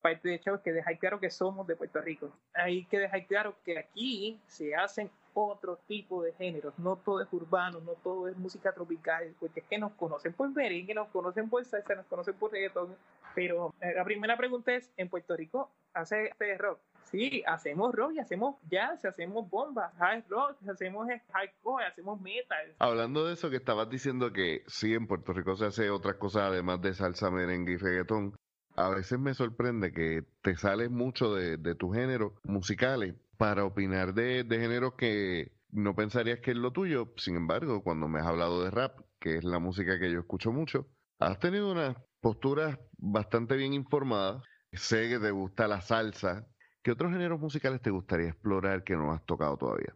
Parte 0.00 0.28
de 0.28 0.38
show 0.38 0.54
es 0.54 0.60
que 0.62 0.72
dejar 0.72 0.98
claro 0.98 1.20
que 1.20 1.30
somos 1.30 1.66
de 1.66 1.76
Puerto 1.76 2.00
Rico. 2.00 2.30
Hay 2.54 2.84
que 2.86 2.98
dejar 2.98 3.26
claro 3.26 3.56
que 3.64 3.78
aquí 3.78 4.40
se 4.46 4.74
hacen 4.74 5.10
otro 5.34 5.78
tipo 5.86 6.22
de 6.22 6.32
géneros, 6.32 6.78
no 6.78 6.96
todo 6.96 7.20
es 7.20 7.32
urbano, 7.32 7.80
no 7.80 7.92
todo 7.92 8.28
es 8.28 8.36
música 8.36 8.72
tropical, 8.72 9.34
porque 9.38 9.60
es 9.60 9.66
que 9.66 9.78
nos 9.78 9.92
conocen 9.92 10.32
por 10.32 10.50
merengue, 10.50 10.94
nos 10.94 11.08
conocen 11.08 11.48
por 11.48 11.64
salsa, 11.64 11.94
nos 11.94 12.06
conocen 12.06 12.34
por 12.34 12.52
reggaeton, 12.52 12.96
pero 13.34 13.74
eh, 13.80 13.92
la 13.94 14.04
primera 14.04 14.36
pregunta 14.36 14.74
es, 14.74 14.90
¿en 14.96 15.08
Puerto 15.08 15.36
Rico 15.36 15.70
hace 15.92 16.26
este 16.26 16.56
rock? 16.58 16.78
Sí, 17.02 17.42
hacemos 17.46 17.94
rock 17.94 18.12
y 18.14 18.18
hacemos 18.20 18.56
jazz, 18.68 19.04
hacemos 19.04 19.48
bombas, 19.48 19.92
hard 20.00 20.24
rock, 20.28 20.56
hacemos 20.68 21.06
hardcore, 21.32 21.86
hacemos 21.86 22.20
metal. 22.20 22.74
Hablando 22.78 23.26
de 23.26 23.34
eso 23.34 23.50
que 23.50 23.56
estabas 23.56 23.88
diciendo 23.90 24.32
que 24.32 24.62
sí, 24.66 24.94
en 24.94 25.06
Puerto 25.06 25.32
Rico 25.32 25.56
se 25.56 25.66
hace 25.66 25.90
otras 25.90 26.16
cosas 26.16 26.44
además 26.44 26.80
de 26.80 26.94
salsa, 26.94 27.30
merengue 27.30 27.72
y 27.72 27.76
reggaetón, 27.76 28.34
a 28.76 28.88
veces 28.88 29.18
me 29.18 29.34
sorprende 29.34 29.92
que 29.92 30.24
te 30.42 30.56
sales 30.56 30.90
mucho 30.90 31.34
de, 31.34 31.56
de 31.56 31.74
tus 31.74 31.94
géneros 31.94 32.32
musicales 32.42 33.14
para 33.36 33.64
opinar 33.64 34.14
de, 34.14 34.44
de 34.44 34.58
géneros 34.58 34.94
que 34.94 35.52
no 35.74 35.94
pensarías 35.94 36.40
que 36.40 36.52
es 36.52 36.56
lo 36.56 36.72
tuyo. 36.72 37.12
Sin 37.16 37.36
embargo, 37.36 37.82
cuando 37.82 38.08
me 38.08 38.20
has 38.20 38.26
hablado 38.26 38.64
de 38.64 38.70
rap, 38.70 39.00
que 39.18 39.36
es 39.36 39.44
la 39.44 39.58
música 39.58 39.98
que 39.98 40.10
yo 40.10 40.20
escucho 40.20 40.52
mucho, 40.52 40.86
has 41.18 41.38
tenido 41.38 41.70
unas 41.72 41.96
posturas 42.20 42.78
bastante 42.96 43.56
bien 43.56 43.74
informadas. 43.74 44.42
Sé 44.72 45.08
que 45.08 45.18
te 45.18 45.30
gusta 45.30 45.68
la 45.68 45.80
salsa. 45.80 46.46
¿Qué 46.82 46.92
otros 46.92 47.12
géneros 47.12 47.40
musicales 47.40 47.80
te 47.80 47.90
gustaría 47.90 48.28
explorar 48.28 48.84
que 48.84 48.94
no 48.94 49.12
has 49.12 49.24
tocado 49.24 49.56
todavía? 49.56 49.94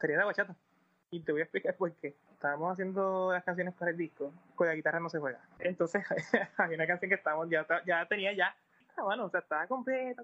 Quería 0.00 0.18
la 0.18 0.24
bachata. 0.24 0.56
Y 1.10 1.20
te 1.20 1.32
voy 1.32 1.40
a 1.40 1.44
explicar 1.44 1.76
por 1.76 1.92
qué. 1.96 2.16
Estábamos 2.32 2.72
haciendo 2.72 3.32
las 3.32 3.44
canciones 3.44 3.74
para 3.74 3.90
el 3.90 3.96
disco, 3.96 4.32
con 4.54 4.66
la 4.66 4.74
guitarra 4.74 5.00
no 5.00 5.10
se 5.10 5.18
juega. 5.18 5.40
Entonces, 5.58 6.04
hay 6.56 6.74
una 6.74 6.86
canción 6.86 7.08
que 7.08 7.16
estábamos, 7.16 7.50
ya, 7.50 7.66
ya 7.84 8.06
tenía 8.06 8.32
ya, 8.32 8.54
ah, 8.96 9.02
bueno, 9.02 9.26
o 9.26 9.30
sea, 9.30 9.40
estaba 9.40 9.66
completa, 9.66 10.22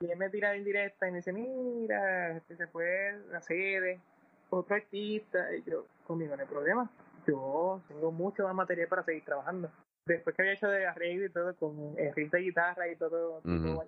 y 0.00 0.10
él 0.10 0.16
me 0.16 0.30
tira 0.30 0.50
de 0.50 0.58
indirecta 0.58 1.08
y 1.08 1.10
me 1.10 1.18
dice, 1.18 1.32
mira, 1.32 2.36
este 2.36 2.56
se 2.56 2.66
fue 2.68 3.18
la 3.30 3.40
sede, 3.40 4.00
otro 4.50 4.76
artista, 4.76 5.52
y 5.54 5.62
yo, 5.64 5.86
conmigo 6.06 6.36
no 6.36 6.42
hay 6.42 6.48
problema, 6.48 6.90
yo 7.26 7.82
tengo 7.88 8.12
mucho 8.12 8.44
más 8.44 8.54
material 8.54 8.88
para 8.88 9.02
seguir 9.02 9.24
trabajando. 9.24 9.70
Después 10.06 10.34
que 10.34 10.42
había 10.42 10.54
hecho 10.54 10.68
de 10.68 10.86
arreglo 10.86 11.26
y 11.26 11.30
todo, 11.30 11.54
con 11.56 11.94
el 11.98 12.14
riff 12.14 12.30
de 12.30 12.40
guitarra 12.40 12.88
y 12.88 12.96
todo, 12.96 13.42
uh 13.44 13.82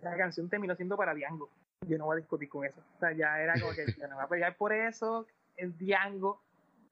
la 0.00 0.16
canción 0.16 0.48
terminó 0.48 0.76
siendo 0.76 0.96
para 0.96 1.12
Diango. 1.12 1.50
Yo 1.88 1.98
no 1.98 2.04
voy 2.04 2.14
a 2.14 2.20
discutir 2.20 2.48
con 2.48 2.64
eso. 2.64 2.80
O 2.96 3.00
sea, 3.00 3.10
ya 3.10 3.40
era 3.40 3.54
como 3.58 3.72
que 3.72 3.84
yo 3.98 4.06
no 4.06 4.14
voy 4.14 4.24
a 4.24 4.28
pelear 4.28 4.56
por 4.56 4.72
eso, 4.72 5.26
el 5.56 5.76
Diango, 5.76 6.40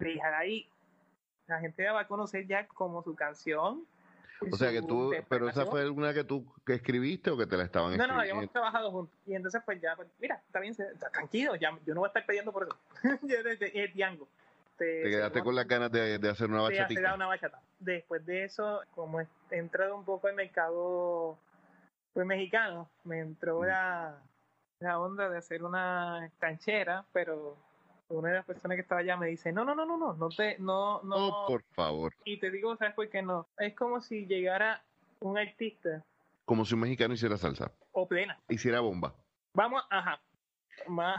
dejar 0.01 0.35
ahí. 0.35 0.69
La 1.47 1.61
gente 1.61 1.89
va 1.89 2.01
a 2.01 2.09
conocer 2.09 2.49
ya 2.49 2.67
como 2.67 3.05
su 3.05 3.15
canción 3.15 3.87
O 4.53 4.57
sea 4.57 4.71
que 4.71 4.83
tú, 4.83 5.13
pero 5.29 5.49
esa 5.49 5.67
fue 5.67 5.81
alguna 5.81 6.13
que 6.13 6.25
tú 6.25 6.45
que 6.65 6.75
escribiste 6.75 7.31
o 7.31 7.37
que 7.37 7.47
te 7.47 7.57
la 7.57 7.65
estaban 7.65 7.93
escribiendo. 7.93 8.13
No, 8.13 8.15
no, 8.15 8.21
habíamos 8.21 8.53
trabajado 8.53 8.91
juntos. 8.91 9.17
Y 9.27 9.35
entonces, 9.35 9.63
pues 9.65 9.81
ya, 9.81 9.97
pues, 9.97 10.09
mira, 10.21 10.43
está 10.47 10.61
bien, 10.61 10.77
tranquilo, 11.13 11.55
ya, 11.57 11.71
yo 11.87 11.95
no 11.95 12.01
voy 12.01 12.09
a 12.09 12.11
estar 12.11 12.27
pidiendo 12.27 12.53
por 12.53 12.65
eso. 12.65 12.77
es 13.75 13.95
Diango. 13.95 14.29
Te, 14.77 15.05
quedaste 15.05 15.43
con 15.43 15.55
las 15.55 15.67
ganas 15.67 15.91
de, 15.91 16.19
de 16.19 16.29
hacer 16.29 16.51
una 16.51 16.61
bachata. 16.61 17.15
una 17.15 17.27
bachata. 17.27 17.61
Después 17.79 18.25
de 18.27 18.45
eso, 18.45 18.83
como 18.95 19.21
he 19.21 19.27
entrado 19.51 19.97
un 19.97 20.05
poco 20.05 20.29
en 20.29 20.33
el 20.33 20.47
mercado 20.47 21.39
pues, 22.13 22.27
mexicano, 22.27 22.89
me 23.05 23.21
entró 23.21 23.61
mm. 23.61 23.67
la, 23.67 24.19
la 24.81 25.01
onda 25.01 25.31
de 25.31 25.39
hacer 25.39 25.63
una 25.63 26.31
canchera, 26.39 27.07
pero 27.13 27.57
una 28.09 28.29
de 28.29 28.35
las 28.37 28.45
personas 28.45 28.77
que 28.77 28.83
estaba 28.83 29.01
allá 29.01 29.17
me 29.17 29.27
dice, 29.27 29.53
no, 29.53 29.65
no, 29.65 29.75
no, 29.75 29.85
no, 29.85 29.97
no, 29.97 30.15
no 30.15 30.29
te, 30.29 30.59
no, 30.59 31.03
no. 31.03 31.17
Oh, 31.17 31.47
por 31.47 31.63
favor. 31.75 32.15
Y 32.25 32.39
te 32.39 32.51
digo, 32.51 32.77
¿sabes 32.77 32.95
por 32.95 33.09
qué 33.09 33.23
no? 33.23 33.49
Es 33.59 33.75
como 33.75 34.01
si 34.01 34.27
llegara 34.27 34.83
un 35.21 35.39
artista. 35.39 36.05
Como 36.45 36.65
si 36.65 36.75
un 36.75 36.81
mexicano 36.81 37.15
hiciera 37.15 37.37
salsa. 37.37 37.73
O 37.93 38.07
plena. 38.07 38.39
Hiciera 38.49 38.81
bomba. 38.81 39.15
Vamos, 39.55 39.83
ajá. 39.91 40.21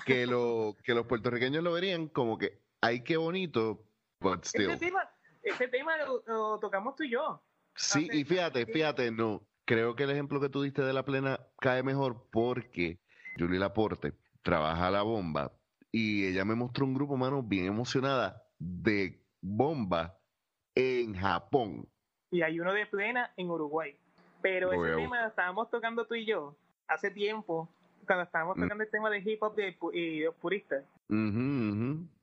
Que, 0.05 0.25
lo, 0.27 0.75
que 0.83 0.93
los 0.93 1.05
puertorriqueños 1.05 1.63
lo 1.63 1.73
verían 1.73 2.07
como 2.07 2.37
que, 2.37 2.59
ay, 2.81 3.03
qué 3.03 3.17
bonito, 3.17 3.83
but 4.21 4.45
still. 4.45 4.71
Ese 4.71 4.85
tema, 4.85 5.09
ese 5.43 5.67
tema 5.67 5.97
lo, 5.97 6.59
tocamos 6.59 6.95
tú 6.95 7.03
y 7.03 7.11
yo. 7.11 7.41
Sí, 7.75 8.07
y 8.11 8.23
fíjate, 8.23 8.65
fíjate, 8.65 9.11
no. 9.11 9.43
Creo 9.65 9.95
que 9.95 10.03
el 10.03 10.11
ejemplo 10.11 10.39
que 10.39 10.49
tú 10.49 10.61
diste 10.61 10.81
de 10.81 10.93
la 10.93 11.03
plena 11.03 11.41
cae 11.59 11.83
mejor 11.83 12.25
porque 12.31 12.97
Julie 13.37 13.59
Laporte 13.59 14.13
trabaja 14.41 14.89
la 14.89 15.01
bomba 15.01 15.51
y 15.91 16.25
ella 16.25 16.45
me 16.45 16.55
mostró 16.55 16.85
un 16.85 16.93
grupo, 16.93 17.17
mano, 17.17 17.43
bien 17.43 17.65
emocionada 17.65 18.43
de 18.59 19.21
bomba 19.41 20.17
en 20.75 21.15
Japón. 21.15 21.87
Y 22.31 22.41
hay 22.41 22.59
uno 22.59 22.73
de 22.73 22.85
plena 22.85 23.31
en 23.37 23.49
Uruguay. 23.49 23.95
Pero 24.41 24.71
ese 24.71 24.95
tema 24.95 25.21
lo 25.21 25.27
estábamos 25.27 25.69
tocando 25.69 26.05
tú 26.05 26.15
y 26.15 26.25
yo 26.25 26.55
hace 26.87 27.11
tiempo, 27.11 27.69
cuando 28.05 28.23
estábamos 28.23 28.57
mm. 28.57 28.61
tocando 28.61 28.83
el 28.83 28.89
tema 28.89 29.09
de 29.09 29.19
hip 29.19 29.41
hop 29.41 29.55
y 29.93 30.19
de 30.19 30.31
puristas. 30.31 30.83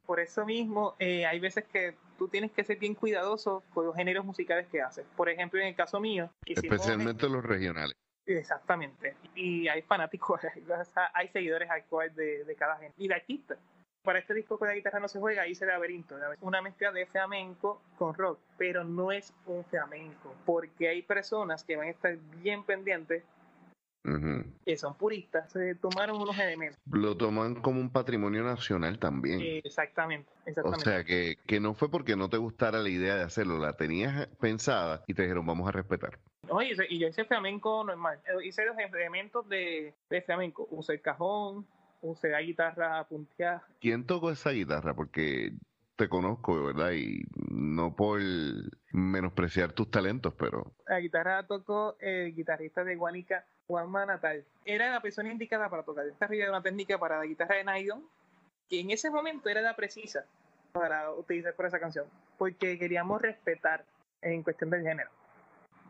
Por 0.06 0.20
eso 0.20 0.44
mismo, 0.44 0.94
eh, 0.98 1.24
hay 1.26 1.40
veces 1.40 1.64
que 1.64 1.94
tú 2.18 2.28
tienes 2.28 2.52
que 2.52 2.62
ser 2.62 2.78
bien 2.78 2.94
cuidadoso 2.94 3.62
con 3.72 3.86
los 3.86 3.96
géneros 3.96 4.24
musicales 4.24 4.66
que 4.68 4.82
haces. 4.82 5.06
Por 5.16 5.28
ejemplo, 5.28 5.60
en 5.60 5.68
el 5.68 5.74
caso 5.74 5.98
mío. 5.98 6.30
Especialmente 6.44 7.28
los 7.28 7.42
regionales. 7.42 7.96
Exactamente. 8.26 9.16
Y 9.34 9.68
hay 9.68 9.82
fanáticos, 9.82 10.40
hay 11.14 11.28
seguidores 11.28 11.70
actuales 11.70 12.14
de, 12.16 12.44
de 12.44 12.54
cada 12.54 12.76
género. 12.76 12.94
Y 12.96 13.08
de 13.08 13.14
artistas. 13.14 13.58
Para 14.02 14.18
este 14.18 14.34
disco 14.34 14.58
con 14.58 14.68
la 14.68 14.74
guitarra 14.74 15.00
no 15.00 15.08
se 15.08 15.18
juega, 15.18 15.46
hice 15.46 15.64
Laberinto, 15.64 16.16
una 16.42 16.60
mezcla 16.60 16.92
de 16.92 17.06
flamenco 17.06 17.80
con 17.96 18.12
rock, 18.12 18.38
pero 18.58 18.84
no 18.84 19.10
es 19.10 19.32
un 19.46 19.64
flamenco, 19.64 20.34
porque 20.44 20.90
hay 20.90 21.00
personas 21.00 21.64
que 21.64 21.76
van 21.76 21.88
a 21.88 21.90
estar 21.92 22.14
bien 22.42 22.64
pendientes 22.64 23.24
que 24.64 24.76
son 24.76 24.96
puristas, 24.96 25.50
se 25.50 25.74
tomaron 25.76 26.20
unos 26.20 26.38
elementos. 26.38 26.78
Lo 26.90 27.16
toman 27.16 27.54
como 27.54 27.80
un 27.80 27.90
patrimonio 27.90 28.42
nacional 28.44 28.98
también. 28.98 29.40
exactamente, 29.64 30.30
exactamente. 30.44 30.82
O 30.82 30.84
sea, 30.84 31.04
que, 31.04 31.38
que 31.46 31.58
no 31.58 31.74
fue 31.74 31.90
porque 31.90 32.14
no 32.14 32.28
te 32.28 32.36
gustara 32.36 32.80
la 32.80 32.90
idea 32.90 33.16
de 33.16 33.22
hacerlo, 33.22 33.58
la 33.58 33.72
tenías 33.72 34.26
pensada 34.40 35.02
y 35.06 35.14
te 35.14 35.22
dijeron 35.22 35.46
vamos 35.46 35.68
a 35.68 35.72
respetar. 35.72 36.18
Oye, 36.50 36.74
y 36.90 36.98
yo 36.98 37.08
hice 37.08 37.24
flamenco 37.24 37.82
normal, 37.82 38.20
eh, 38.26 38.46
hice 38.46 38.66
los 38.66 38.76
elementos 38.76 39.48
de, 39.48 39.94
de 40.10 40.22
flamenco, 40.22 40.68
usé 40.70 40.94
el 40.94 41.00
cajón, 41.00 41.66
usé 42.02 42.28
la 42.28 42.42
guitarra 42.42 43.02
punteada. 43.04 43.66
¿Quién 43.80 44.04
tocó 44.04 44.30
esa 44.30 44.50
guitarra? 44.50 44.94
Porque 44.94 45.52
te 45.96 46.08
conozco, 46.08 46.64
¿verdad? 46.64 46.92
Y 46.92 47.22
no 47.50 47.94
por 47.94 48.20
menospreciar 48.92 49.72
tus 49.72 49.90
talentos, 49.90 50.34
pero... 50.38 50.72
La 50.86 51.00
guitarra 51.00 51.46
tocó 51.46 51.96
el 52.00 52.34
guitarrista 52.34 52.84
de 52.84 52.96
Guanica, 52.96 53.46
Juanma 53.66 54.06
Natal. 54.06 54.44
Era 54.64 54.90
la 54.90 55.00
persona 55.00 55.30
indicada 55.30 55.68
para 55.68 55.84
tocar. 55.84 56.06
Esta 56.06 56.26
era 56.26 56.50
una 56.50 56.62
técnica 56.62 56.98
para 56.98 57.18
la 57.18 57.26
guitarra 57.26 57.56
de 57.56 57.64
nylon, 57.64 58.04
que 58.68 58.80
en 58.80 58.90
ese 58.90 59.10
momento 59.10 59.48
era 59.48 59.60
la 59.60 59.76
precisa 59.76 60.24
para 60.72 61.12
utilizar 61.12 61.54
por 61.54 61.66
esa 61.66 61.78
canción, 61.78 62.06
porque 62.36 62.78
queríamos 62.78 63.22
respetar 63.22 63.84
en 64.22 64.42
cuestión 64.42 64.70
del 64.70 64.82
género. 64.82 65.10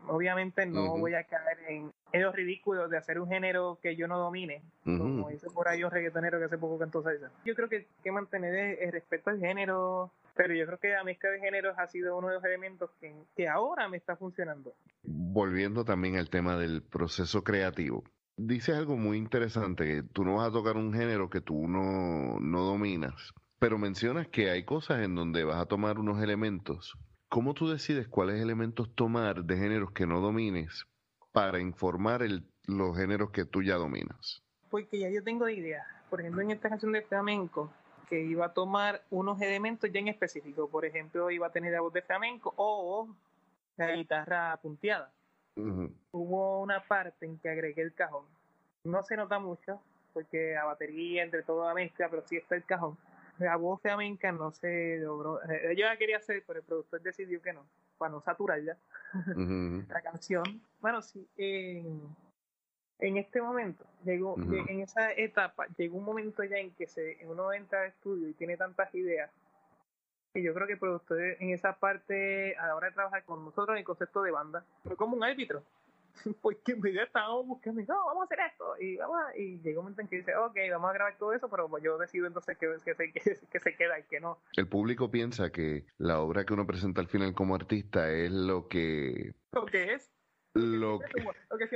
Obviamente 0.07 0.65
no 0.67 0.97
voy 0.97 1.15
a 1.15 1.23
caer 1.23 1.57
en, 1.67 1.91
los 2.21 2.35
ridículos 2.35 2.89
de 2.89 2.97
hacer 2.97 3.19
un 3.19 3.27
género 3.27 3.79
que 3.81 3.95
yo 3.95 4.07
no 4.07 4.17
domine, 4.19 4.61
como 4.83 5.29
dice 5.29 5.47
por 5.49 5.67
ahí 5.67 5.83
un 5.83 5.91
reggaetonero 5.91 6.39
que 6.39 6.45
hace 6.45 6.57
poco 6.57 6.79
cantó 6.79 7.01
salsa. 7.01 7.31
Yo 7.45 7.55
creo 7.55 7.69
que 7.69 7.77
hay 7.77 7.87
que 8.03 8.11
mantener 8.11 8.77
el 8.81 8.91
respeto 8.91 9.29
al 9.29 9.39
género, 9.39 10.11
pero 10.35 10.53
yo 10.53 10.65
creo 10.65 10.79
que 10.79 10.89
la 10.89 11.03
mezcla 11.03 11.29
de 11.29 11.39
géneros 11.39 11.77
ha 11.77 11.87
sido 11.87 12.17
uno 12.17 12.27
de 12.27 12.35
los 12.35 12.43
elementos 12.43 12.89
que, 12.99 13.13
que 13.35 13.47
ahora 13.47 13.87
me 13.89 13.97
está 13.97 14.15
funcionando. 14.15 14.73
Volviendo 15.03 15.85
también 15.85 16.17
al 16.17 16.29
tema 16.29 16.57
del 16.57 16.81
proceso 16.81 17.43
creativo. 17.43 18.03
Dices 18.37 18.75
algo 18.75 18.97
muy 18.97 19.17
interesante, 19.17 19.85
que 19.85 20.03
tú 20.03 20.25
no 20.25 20.35
vas 20.35 20.49
a 20.49 20.51
tocar 20.51 20.75
un 20.75 20.93
género 20.93 21.29
que 21.29 21.41
tú 21.41 21.67
no, 21.67 22.39
no 22.39 22.63
dominas, 22.63 23.33
pero 23.59 23.77
mencionas 23.77 24.27
que 24.27 24.51
hay 24.51 24.65
cosas 24.65 25.03
en 25.03 25.15
donde 25.15 25.45
vas 25.45 25.61
a 25.61 25.65
tomar 25.65 25.99
unos 25.99 26.21
elementos 26.21 26.97
¿Cómo 27.29 27.53
tú 27.53 27.67
decides 27.67 28.07
cuáles 28.07 28.39
elementos 28.41 28.93
tomar 28.95 29.43
de 29.43 29.57
géneros 29.57 29.91
que 29.91 30.05
no 30.05 30.21
domines 30.21 30.85
para 31.35 31.59
informar 31.59 32.23
el, 32.23 32.43
los 32.65 32.95
géneros 32.97 33.29
que 33.31 33.43
tú 33.43 33.61
ya 33.61 33.75
dominas? 33.75 34.41
Porque 34.69 34.97
ya 34.97 35.09
yo 35.09 35.21
tengo 35.21 35.49
idea. 35.49 35.85
Por 36.09 36.21
ejemplo, 36.21 36.41
en 36.41 36.51
esta 36.51 36.69
canción 36.69 36.93
de 36.93 37.01
flamenco, 37.01 37.69
que 38.09 38.23
iba 38.23 38.45
a 38.45 38.53
tomar 38.53 39.03
unos 39.09 39.41
elementos 39.41 39.91
ya 39.91 39.99
en 39.99 40.07
específico. 40.07 40.69
Por 40.69 40.85
ejemplo, 40.85 41.29
iba 41.29 41.47
a 41.47 41.51
tener 41.51 41.73
la 41.73 41.81
voz 41.81 41.91
de 41.91 42.01
flamenco 42.01 42.53
o 42.55 43.09
la 43.75 43.91
guitarra 43.91 44.55
punteada. 44.61 45.11
Hubo 46.11 46.61
una 46.61 46.79
parte 46.81 47.25
en 47.25 47.37
que 47.37 47.49
agregué 47.49 47.81
el 47.81 47.93
cajón. 47.93 48.25
No 48.85 49.03
se 49.03 49.17
nota 49.17 49.37
mucho, 49.37 49.81
porque 50.13 50.53
la 50.53 50.63
batería 50.63 51.23
entre 51.23 51.43
toda 51.43 51.67
la 51.67 51.73
mezcla, 51.73 52.07
pero 52.09 52.23
sí 52.25 52.37
está 52.37 52.55
el 52.55 52.63
cajón 52.63 52.97
la 53.39 53.55
voz 53.57 53.81
flamenca 53.81 54.31
no 54.31 54.51
se 54.51 54.97
logró. 54.97 55.41
Eh, 55.43 55.75
yo 55.77 55.85
la 55.85 55.97
quería 55.97 56.17
hacer, 56.17 56.43
pero 56.45 56.59
el 56.59 56.65
productor 56.65 57.01
decidió 57.01 57.41
que 57.41 57.53
no, 57.53 57.65
para 57.97 58.11
no 58.11 58.21
saturar 58.21 58.61
ya 58.61 58.77
la 59.87 60.01
canción. 60.01 60.43
Bueno, 60.79 61.01
sí, 61.01 61.27
en, 61.37 62.01
en 62.99 63.17
este 63.17 63.41
momento, 63.41 63.85
llegó, 64.03 64.35
en 64.37 64.81
esa 64.81 65.11
etapa, 65.13 65.67
llegó 65.77 65.97
un 65.97 66.05
momento 66.05 66.43
ya 66.43 66.57
en 66.57 66.71
que 66.71 66.87
se, 66.87 67.17
uno 67.25 67.51
entra 67.53 67.81
al 67.81 67.87
estudio 67.87 68.29
y 68.29 68.33
tiene 68.33 68.57
tantas 68.57 68.93
ideas 68.95 69.31
que 70.33 70.43
yo 70.43 70.53
creo 70.53 70.67
que 70.67 70.73
el 70.73 70.79
productor 70.79 71.21
en 71.21 71.51
esa 71.51 71.73
parte, 71.73 72.57
a 72.57 72.67
la 72.67 72.75
hora 72.75 72.87
de 72.87 72.93
trabajar 72.93 73.23
con 73.23 73.45
nosotros 73.45 73.69
en 73.75 73.79
el 73.79 73.85
concepto 73.85 74.21
de 74.21 74.31
banda, 74.31 74.65
fue 74.83 74.97
como 74.97 75.15
un 75.15 75.23
árbitro 75.23 75.63
porque 76.41 76.73
en 76.73 76.81
realidad 76.81 77.05
estábamos 77.05 77.47
buscando, 77.47 77.81
no, 77.81 78.05
vamos 78.05 78.21
a 78.21 78.25
hacer 78.25 78.39
esto, 78.51 78.77
y 78.79 78.97
vamos 78.97 79.19
y 79.37 79.59
llegó 79.61 79.81
un 79.81 79.85
momento 79.85 80.01
en 80.01 80.07
que 80.07 80.17
dice, 80.17 80.35
ok, 80.35 80.55
vamos 80.71 80.89
a 80.89 80.93
grabar 80.93 81.17
todo 81.17 81.33
eso, 81.33 81.49
pero 81.49 81.69
yo 81.79 81.97
decido 81.97 82.27
entonces 82.27 82.57
que, 82.57 82.67
que, 82.83 82.93
se, 82.93 83.11
que, 83.51 83.59
se 83.59 83.75
queda 83.75 83.99
y 83.99 84.03
que 84.03 84.19
no. 84.19 84.39
El 84.55 84.67
público 84.67 85.11
piensa 85.11 85.51
que 85.51 85.85
la 85.97 86.19
obra 86.19 86.45
que 86.45 86.53
uno 86.53 86.65
presenta 86.65 87.01
al 87.01 87.07
final 87.07 87.33
como 87.33 87.55
artista 87.55 88.11
es 88.11 88.31
lo 88.31 88.67
que... 88.67 89.35
Lo 89.51 89.65
que 89.65 89.93
es. 89.93 90.11
Lo 90.53 90.99
que, 90.99 91.21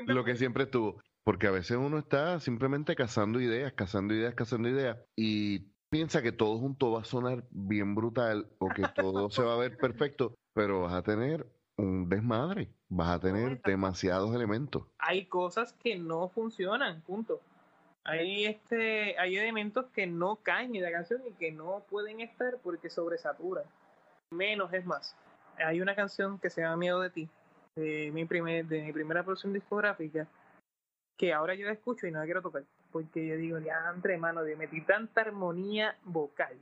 lo 0.07 0.23
que, 0.23 0.37
siempre, 0.37 0.63
estuvo. 0.63 1.01
Porque 1.25 1.47
a 1.47 1.51
veces 1.51 1.75
uno 1.75 1.97
está 1.97 2.39
simplemente 2.39 2.95
cazando 2.95 3.41
ideas, 3.41 3.73
cazando 3.73 4.13
ideas, 4.13 4.33
cazando 4.35 4.69
ideas, 4.69 4.97
y 5.17 5.73
piensa 5.89 6.21
que 6.21 6.31
todo 6.31 6.57
junto 6.59 6.91
va 6.91 7.01
a 7.01 7.05
sonar 7.05 7.43
bien 7.51 7.93
brutal 7.93 8.49
o 8.57 8.69
que 8.69 8.83
todo 8.95 9.29
se 9.29 9.43
va 9.43 9.55
a 9.55 9.57
ver 9.57 9.77
perfecto, 9.77 10.35
pero 10.53 10.81
vas 10.81 10.93
a 10.93 11.03
tener 11.03 11.45
un 11.77 12.07
desmadre. 12.07 12.73
Vas 12.89 13.09
a 13.09 13.19
tener 13.19 13.61
demasiados 13.61 14.33
elementos. 14.33 14.83
Hay 14.97 15.25
cosas 15.25 15.73
que 15.73 15.95
no 15.97 16.29
funcionan, 16.29 17.01
punto. 17.01 17.39
Hay 18.03 18.45
este, 18.45 19.17
hay 19.19 19.37
elementos 19.37 19.85
que 19.93 20.07
no 20.07 20.37
caen 20.37 20.75
en 20.75 20.81
la 20.81 20.91
canción 20.91 21.21
y 21.27 21.33
que 21.33 21.51
no 21.51 21.83
pueden 21.89 22.21
estar 22.21 22.57
porque 22.63 22.89
sobresaturan. 22.89 23.65
Menos 24.31 24.73
es 24.73 24.85
más. 24.85 25.15
Hay 25.57 25.81
una 25.81 25.95
canción 25.95 26.39
que 26.39 26.49
se 26.49 26.61
llama 26.61 26.77
Miedo 26.77 26.99
de 27.01 27.09
ti, 27.11 27.29
de 27.75 28.09
mi 28.11 28.25
primer, 28.25 28.65
de 28.65 28.81
mi 28.81 28.91
primera 28.91 29.23
producción 29.23 29.53
discográfica, 29.53 30.27
que 31.15 31.33
ahora 31.33 31.53
yo 31.53 31.67
la 31.67 31.73
escucho 31.73 32.07
y 32.07 32.11
no 32.11 32.19
la 32.19 32.25
quiero 32.25 32.41
tocar. 32.41 32.63
Porque 32.91 33.27
yo 33.27 33.35
digo, 33.37 33.59
ya 33.59 33.91
entre 33.93 34.17
mano, 34.17 34.41
metí 34.57 34.81
tanta 34.81 35.21
armonía 35.21 35.95
vocal 36.05 36.57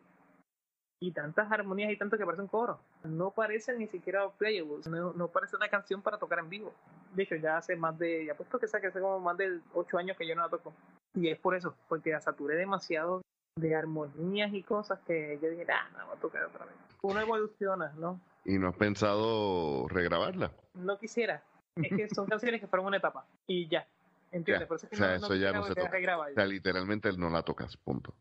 y 1.00 1.12
tantas 1.12 1.52
armonías 1.52 1.92
y 1.92 1.98
tanto 1.98 2.18
que 2.18 2.26
parece 2.26 2.42
un 2.42 2.48
coro. 2.48 2.80
No 3.04 3.32
parece 3.32 3.78
ni 3.78 3.88
siquiera 3.88 4.28
playables, 4.30 4.88
no, 4.88 5.14
no, 5.14 5.28
parece 5.28 5.56
una 5.56 5.70
canción 5.70 6.02
para 6.02 6.18
tocar 6.18 6.40
en 6.40 6.50
vivo. 6.50 6.74
De 7.14 7.24
hecho, 7.24 7.36
ya 7.36 7.58
hace 7.58 7.76
más 7.76 7.98
de, 8.00 8.26
ya 8.26 8.36
puesto 8.36 8.60
que 8.60 8.66
hace 8.66 9.00
como 9.00 9.20
más 9.20 9.38
de 9.38 9.60
ocho 9.74 9.98
años 9.98 10.18
que 10.18 10.28
yo 10.28 10.36
no 10.36 10.42
la 10.44 10.50
toco. 10.50 10.74
Y 11.14 11.30
es 11.30 11.40
por 11.40 11.56
eso, 11.56 11.76
porque 11.88 12.12
la 12.12 12.22
saturé 12.22 12.56
demasiado 12.56 13.22
de 13.56 13.76
armonías 13.76 14.54
y 14.54 14.64
cosas 14.64 15.00
que 15.06 15.40
yo 15.42 15.50
dije, 15.50 15.66
ah, 15.72 15.90
no, 15.98 16.08
voy 16.08 16.18
a 16.18 16.20
tocar 16.20 16.46
otra 16.46 16.66
vez. 16.66 16.76
Uno 17.02 17.20
evoluciona, 17.20 17.94
¿no? 17.98 18.20
¿Y 18.46 18.58
no 18.58 18.70
has 18.70 18.76
pensado 18.76 19.88
regrabarla? 19.90 20.52
No 20.74 20.98
quisiera. 20.98 21.44
Es 21.76 21.96
que 21.96 22.10
son 22.10 22.26
canciones 22.28 22.60
que 22.60 22.68
fueron 22.68 22.88
una 22.88 22.98
etapa 22.98 23.26
y 23.46 23.68
ya. 23.68 23.88
¿Entiendes? 24.32 24.68
Por 24.68 24.78
eso 24.78 24.90
que 24.90 24.96
o 24.96 25.00
sea, 25.00 25.16
eso 25.16 25.36
ya 25.36 25.52
no 25.52 25.64
se 25.64 25.76
toca. 25.76 25.98
O 26.20 26.34
sea, 26.34 26.46
literalmente 26.46 27.12
no 27.18 27.30
la 27.30 27.44
tocas, 27.44 27.78
punto 27.78 28.14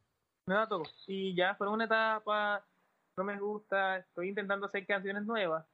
no 0.46 0.68
todo. 0.68 0.84
Y 1.06 1.34
ya 1.34 1.54
fue 1.54 1.68
una 1.68 1.84
etapa, 1.84 2.64
no 3.16 3.24
me 3.24 3.38
gusta, 3.38 3.98
estoy 3.98 4.28
intentando 4.28 4.66
hacer 4.66 4.86
canciones 4.86 5.24
nuevas, 5.24 5.64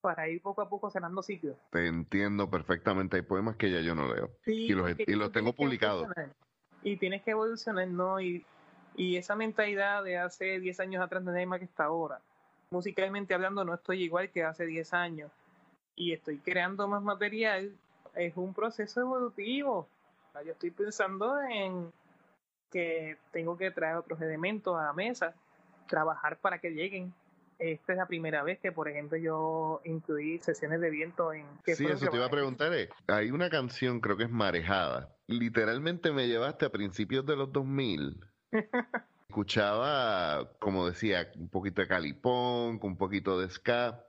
para 0.00 0.28
ir 0.28 0.42
poco 0.42 0.62
a 0.62 0.68
poco 0.68 0.90
cerrando 0.90 1.22
ciclos. 1.22 1.56
Te 1.70 1.86
entiendo 1.86 2.50
perfectamente. 2.50 3.16
Hay 3.16 3.22
poemas 3.22 3.56
que 3.56 3.70
ya 3.70 3.80
yo 3.80 3.94
no 3.94 4.12
leo. 4.12 4.30
y 4.46 4.72
los, 4.72 4.90
y 4.98 5.14
los 5.14 5.32
tengo 5.32 5.52
publicados. 5.54 6.08
Y 6.82 6.96
tienes 6.96 7.22
que 7.22 7.30
evolucionar, 7.30 7.88
¿no? 7.88 8.20
Y, 8.20 8.44
y 8.96 9.16
esa 9.16 9.34
mentalidad 9.34 10.04
de 10.04 10.18
hace 10.18 10.60
10 10.60 10.80
años 10.80 11.02
atrás 11.02 11.22
no 11.22 11.34
es 11.34 11.46
más 11.46 11.58
que 11.58 11.64
está 11.64 11.84
ahora. 11.84 12.20
Musicalmente 12.70 13.32
hablando, 13.32 13.64
no 13.64 13.74
estoy 13.74 14.02
igual 14.02 14.30
que 14.30 14.44
hace 14.44 14.66
10 14.66 14.92
años. 14.92 15.30
Y 15.96 16.12
estoy 16.12 16.38
creando 16.38 16.86
más 16.88 17.02
material. 17.02 17.72
Es 18.14 18.36
un 18.36 18.52
proceso 18.52 19.00
evolutivo. 19.00 19.88
Yo 20.44 20.52
estoy 20.52 20.70
pensando 20.72 21.40
en 21.40 21.92
que 22.74 23.16
tengo 23.30 23.56
que 23.56 23.70
traer 23.70 23.94
otros 23.94 24.20
elementos 24.20 24.76
a 24.76 24.86
la 24.86 24.92
mesa, 24.92 25.32
trabajar 25.86 26.38
para 26.38 26.58
que 26.58 26.70
lleguen 26.70 27.14
esta 27.58 27.92
es 27.92 27.98
la 27.98 28.06
primera 28.06 28.42
vez 28.42 28.58
que, 28.58 28.72
por 28.72 28.88
ejemplo, 28.88 29.16
yo 29.16 29.80
incluí 29.84 30.38
sesiones 30.38 30.80
de 30.80 30.90
viento 30.90 31.32
en... 31.32 31.46
sí, 31.64 31.86
eso 31.86 32.08
te 32.08 32.16
iba 32.16 32.26
a 32.26 32.30
preguntar. 32.30 32.72
Eh. 32.74 32.88
Hay 33.06 33.30
una 33.30 33.48
canción, 33.48 34.00
creo 34.00 34.16
que 34.16 34.24
es 34.24 34.30
Marejada. 34.30 35.14
Literalmente 35.26 36.12
me 36.12 36.26
llevaste 36.26 36.66
a 36.66 36.70
principios 36.70 37.24
de 37.26 37.36
los 37.36 37.52
2000. 37.52 38.20
Escuchaba, 39.28 40.50
como 40.58 40.86
decía, 40.86 41.30
un 41.36 41.48
poquito 41.48 41.80
de 41.80 41.88
calipón, 41.88 42.80
un 42.82 42.96
poquito 42.96 43.38
de 43.40 43.48
ska. 43.48 44.04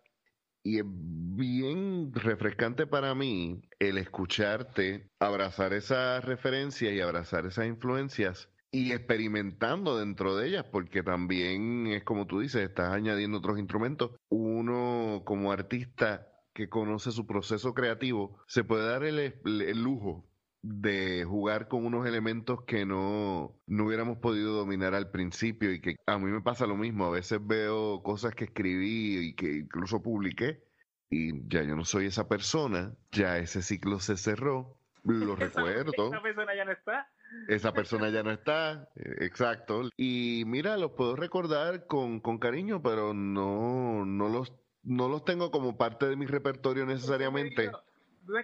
Y 0.63 0.79
es 0.79 0.86
bien 0.88 2.12
refrescante 2.13 2.88
para 2.88 3.13
mí 3.13 3.62
el 3.77 4.00
escucharte, 4.00 5.07
abrazar 5.19 5.74
esas 5.74 6.25
referencias 6.25 6.91
y 6.91 7.01
abrazar 7.01 7.45
esas 7.45 7.67
influencias 7.67 8.50
y 8.75 8.91
experimentando 8.91 9.98
dentro 9.98 10.36
de 10.36 10.50
ellas, 10.50 10.65
porque 10.70 11.01
también 11.01 11.88
es 11.88 12.03
como 12.03 12.27
tú 12.27 12.41
dices, 12.41 12.62
estás 12.62 12.91
añadiendo 12.91 13.38
otros 13.38 13.58
instrumentos. 13.58 14.12
Uno 14.27 15.24
como 15.24 15.53
artista 15.53 16.27
que 16.53 16.67
conoce 16.67 17.12
su 17.12 17.25
proceso 17.25 17.74
creativo, 17.74 18.38
se 18.48 18.65
puede 18.65 18.86
dar 18.86 19.05
el, 19.05 19.82
lujo 19.82 20.29
de 20.62 21.24
jugar 21.24 21.70
con 21.70 21.86
unos 21.86 22.05
elementos 22.05 22.63
que 22.65 22.86
no, 22.86 23.55
no 23.65 23.86
hubiéramos 23.86 24.17
podido 24.17 24.51
dominar 24.51 24.94
al 24.94 25.10
principio 25.10 25.72
y 25.72 25.79
que 25.79 25.96
a 26.05 26.17
mí 26.17 26.29
me 26.29 26.41
pasa 26.41 26.67
lo 26.67 26.75
mismo, 26.75 27.05
a 27.05 27.12
veces 27.12 27.39
veo 27.41 28.03
cosas 28.03 28.36
que 28.36 28.44
escribí 28.44 29.20
y 29.20 29.36
que 29.36 29.55
incluso 29.55 30.03
publiqué 30.03 30.65
y 31.10 31.48
ya 31.48 31.63
yo 31.63 31.77
no 31.77 31.86
soy 31.86 32.08
esa 32.08 32.27
persona, 32.27 32.94
ya 33.13 33.38
ese 33.38 33.62
ciclo 33.62 34.01
se 34.01 34.17
cerró, 34.17 34.77
lo 35.05 35.36
recuerdo. 35.38 36.08
Esa 36.10 36.22
persona 36.22 36.53
ya 36.53 36.65
no 36.65 36.74
está 36.74 37.10
esa 37.47 37.73
persona 37.73 38.09
ya 38.09 38.23
no 38.23 38.31
está, 38.31 38.89
eh, 38.95 39.17
exacto. 39.21 39.89
Y 39.97 40.43
mira, 40.45 40.77
los 40.77 40.91
puedo 40.91 41.15
recordar 41.15 41.85
con, 41.87 42.19
con 42.19 42.37
cariño, 42.37 42.81
pero 42.81 43.13
no, 43.13 44.05
no, 44.05 44.29
los, 44.29 44.53
no 44.83 45.09
los 45.09 45.25
tengo 45.25 45.51
como 45.51 45.77
parte 45.77 46.07
de 46.07 46.15
mi 46.15 46.25
repertorio 46.25 46.85
necesariamente. 46.85 47.71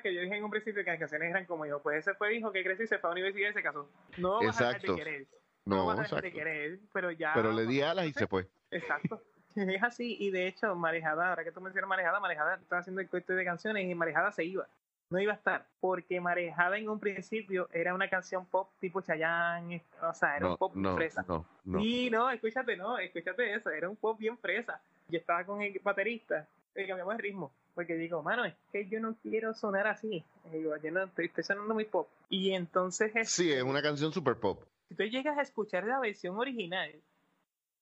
Que 0.04 0.14
yo 0.14 0.22
dije 0.22 0.38
en 0.38 0.44
un 0.44 0.52
principio 0.52 0.84
que 0.84 0.92
las 0.92 1.00
canciones 1.00 1.32
eran 1.32 1.46
como 1.46 1.66
yo, 1.66 1.82
pues 1.82 2.00
ese 2.00 2.14
fue 2.14 2.36
hijo 2.36 2.52
que 2.52 2.64
creció 2.64 2.86
y 2.86 2.88
se 2.88 3.00
fue 3.00 3.10
a 3.10 3.14
la 3.14 3.20
universidad 3.20 3.50
y 3.50 3.54
se 3.54 3.64
casó. 3.64 3.90
No 4.18 4.40
vas 4.40 4.62
exacto. 4.62 4.94
a 4.94 4.96
de 4.96 5.04
querer. 5.04 5.28
No, 5.66 5.86
vas 5.86 6.14
a 6.14 6.22
de 6.22 6.32
querer, 6.32 6.80
pero 6.94 7.12
ya. 7.12 7.34
Pero 7.34 7.52
le 7.52 7.66
di 7.66 7.82
alas 7.82 8.06
y 8.06 8.14
se 8.14 8.28
fue. 8.28 8.48
Exacto. 8.70 9.22
Es 9.54 9.84
así, 9.84 10.16
y 10.18 10.32
de 10.32 10.48
hecho, 10.48 10.74
Marejada, 10.76 11.32
ahora 11.32 11.44
que 11.44 11.52
tú 11.52 11.60
mencionas 11.60 11.90
Marejada, 11.90 12.22
Marejada 12.22 12.56
estaba 12.56 12.80
haciendo 12.80 13.02
el 13.02 13.10
coste 13.10 13.34
de 13.34 13.44
canciones 13.44 13.84
y 13.84 13.94
Marejada 13.94 14.32
se 14.32 14.46
iba 14.46 14.66
no 15.12 15.20
iba 15.20 15.34
a 15.34 15.36
estar, 15.36 15.68
porque 15.82 16.22
Marejada 16.22 16.78
en 16.78 16.90
un 16.90 17.00
principio 17.00 17.68
era 17.74 17.94
una 17.94 18.10
canción 18.10 18.46
pop 18.46 18.70
tipo 18.80 19.02
Chayanne, 19.02 19.84
o 20.02 20.14
sea, 20.14 20.38
era 20.38 20.52
un 20.52 20.58
pop 20.58 20.74
fresa. 20.96 21.26
No, 21.28 21.46
no. 21.66 21.80
Y 21.80 22.10
no, 22.10 22.30
escúchate, 22.32 22.78
no, 22.78 22.98
escúchate 22.98 23.54
eso, 23.54 23.70
era 23.70 23.90
un 23.90 23.98
pop 23.98 24.18
bien 24.18 24.38
fresa. 24.38 24.82
Yo 25.10 25.20
estaba 25.20 25.44
con 25.44 25.62
el 25.62 25.78
baterista 25.84 26.48
y 26.76 26.88
cambiamos 26.88 27.18
de 27.18 27.24
ritmo, 27.24 27.52
porque 27.76 27.96
digo, 27.96 28.24
mano, 28.24 28.46
es 28.46 28.56
que 28.72 28.88
yo 28.88 29.02
no 29.02 29.16
quiero 29.22 29.54
sonar 29.54 29.86
así. 29.86 30.24
digo, 30.50 30.76
yo 30.78 30.92
no 30.92 31.04
estoy, 31.04 31.30
sonando 31.44 31.74
muy 31.74 31.86
pop. 31.86 32.08
Y 32.30 32.54
entonces... 32.54 33.12
sí, 33.30 33.52
es 33.52 33.64
una 33.64 33.82
canción 33.82 34.14
super 34.14 34.38
pop. 34.38 34.64
Si 34.88 34.96
tú 34.96 35.04
llegas 35.04 35.38
a 35.38 35.42
escuchar 35.42 35.84
la 35.84 36.00
versión 36.00 36.38
original, 36.38 36.90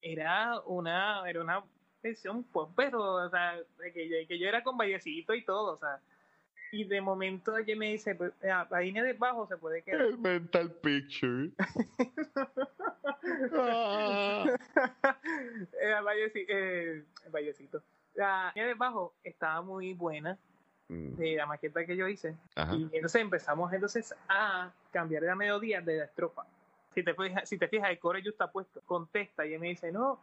era 0.02 0.60
una, 0.66 1.22
era 1.30 1.40
una 1.40 1.62
versión 2.02 2.42
pop, 2.42 2.72
pero, 2.74 3.24
o 3.24 3.30
sea, 3.30 3.56
que, 3.94 4.26
que 4.26 4.38
yo 4.38 4.48
era 4.48 4.64
con 4.64 4.76
vallecito 4.76 5.32
y 5.32 5.44
todo, 5.44 5.74
o 5.74 5.78
sea 5.78 6.00
y 6.72 6.84
de 6.84 7.00
momento 7.00 7.56
ella 7.56 7.74
me 7.76 7.92
dice, 7.92 8.14
pues, 8.14 8.32
la 8.42 8.66
línea 8.80 9.02
de 9.02 9.14
bajo 9.14 9.46
se 9.46 9.56
puede 9.56 9.82
quedar. 9.82 10.02
El 10.02 10.18
mental 10.18 10.70
picture. 10.70 11.50
ah. 13.54 14.44
el, 15.80 17.04
vallecito. 17.30 17.82
La 18.14 18.52
línea 18.54 18.68
de 18.68 18.74
bajo 18.74 19.14
estaba 19.24 19.62
muy 19.62 19.94
buena 19.94 20.38
mm. 20.88 21.16
de 21.16 21.36
la 21.36 21.46
maqueta 21.46 21.84
que 21.84 21.96
yo 21.96 22.06
hice. 22.06 22.36
Y 22.72 22.82
entonces 22.92 23.22
empezamos 23.22 23.72
entonces 23.72 24.14
a 24.28 24.72
cambiar 24.92 25.24
la 25.24 25.34
melodía 25.34 25.80
de 25.80 25.98
la 25.98 26.04
estrofa. 26.04 26.46
Si 26.94 27.02
te 27.02 27.14
fijas, 27.14 27.48
si 27.48 27.58
te 27.58 27.68
fijas 27.68 27.90
el 27.90 27.98
coro 27.98 28.18
ya 28.18 28.30
está 28.30 28.50
puesto, 28.50 28.80
contesta 28.82 29.46
y 29.46 29.54
él 29.54 29.60
me 29.60 29.68
dice, 29.68 29.92
no, 29.92 30.20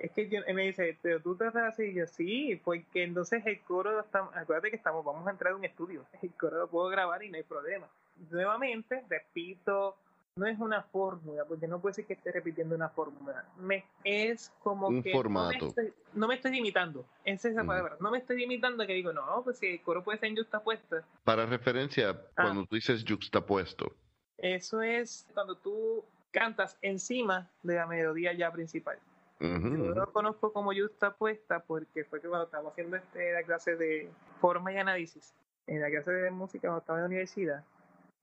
es 0.00 0.12
que 0.12 0.28
yo, 0.28 0.40
él 0.46 0.54
me 0.54 0.66
dice, 0.66 0.98
pero 1.02 1.20
tú 1.20 1.36
te 1.36 1.46
haces 1.46 1.62
así, 1.62 1.84
y 1.84 1.94
yo 1.94 2.06
sí, 2.06 2.60
porque 2.64 3.02
entonces 3.02 3.44
el 3.46 3.60
coro, 3.62 4.00
está, 4.00 4.28
acuérdate 4.34 4.70
que 4.70 4.76
estamos, 4.76 5.04
vamos 5.04 5.26
a 5.26 5.30
entrar 5.30 5.52
a 5.52 5.56
un 5.56 5.64
estudio, 5.64 6.04
el 6.22 6.32
coro 6.32 6.58
lo 6.58 6.68
puedo 6.68 6.88
grabar 6.88 7.22
y 7.22 7.30
no 7.30 7.36
hay 7.36 7.42
problema. 7.42 7.88
Nuevamente, 8.30 9.04
repito, 9.08 9.96
no 10.38 10.46
es 10.46 10.58
una 10.58 10.82
fórmula, 10.82 11.44
porque 11.44 11.66
no 11.66 11.80
puede 11.80 11.94
ser 11.94 12.06
que 12.06 12.14
esté 12.14 12.32
repitiendo 12.32 12.74
una 12.74 12.88
fórmula. 12.88 13.44
Me, 13.58 13.84
es 14.04 14.52
como 14.62 14.88
un 14.88 15.02
que 15.02 15.12
formato. 15.12 15.74
No 16.14 16.28
me, 16.28 16.34
estoy, 16.34 16.58
imitando, 16.58 17.04
esa 17.24 17.48
es 17.48 17.54
esa 17.54 17.64
palabra. 17.64 17.96
No 18.00 18.10
me 18.10 18.18
estoy 18.18 18.42
imitando 18.42 18.86
que 18.86 18.94
digo, 18.94 19.12
no, 19.12 19.42
pues 19.44 19.58
si 19.58 19.66
el 19.66 19.82
coro 19.82 20.02
puede 20.02 20.18
ser 20.18 20.34
juxtapuesto. 20.34 20.96
Para 21.24 21.44
referencia, 21.46 22.10
ah. 22.10 22.42
cuando 22.42 22.64
tú 22.66 22.76
dices 22.76 23.04
juxtapuesto. 23.06 23.92
Eso 24.38 24.80
es 24.80 25.26
cuando 25.34 25.56
tú 25.56 26.04
cantas 26.30 26.78
encima 26.82 27.50
de 27.62 27.74
la 27.74 27.86
melodía 27.86 28.32
ya 28.32 28.52
principal. 28.52 28.98
Yo 29.40 29.94
lo 29.94 30.12
conozco 30.12 30.52
como 30.52 30.72
justa 30.72 31.14
puesta 31.14 31.60
porque 31.60 32.04
fue 32.04 32.20
que 32.20 32.28
cuando 32.28 32.46
estábamos 32.46 32.72
haciendo 32.72 32.96
este, 32.96 33.32
la 33.32 33.42
clase 33.44 33.76
de 33.76 34.10
forma 34.40 34.72
y 34.72 34.78
análisis, 34.78 35.32
en 35.66 35.80
la 35.80 35.90
clase 35.90 36.10
de 36.10 36.30
música 36.30 36.68
cuando 36.68 36.80
estaba 36.80 36.98
en 36.98 37.02
la 37.04 37.06
universidad, 37.06 37.64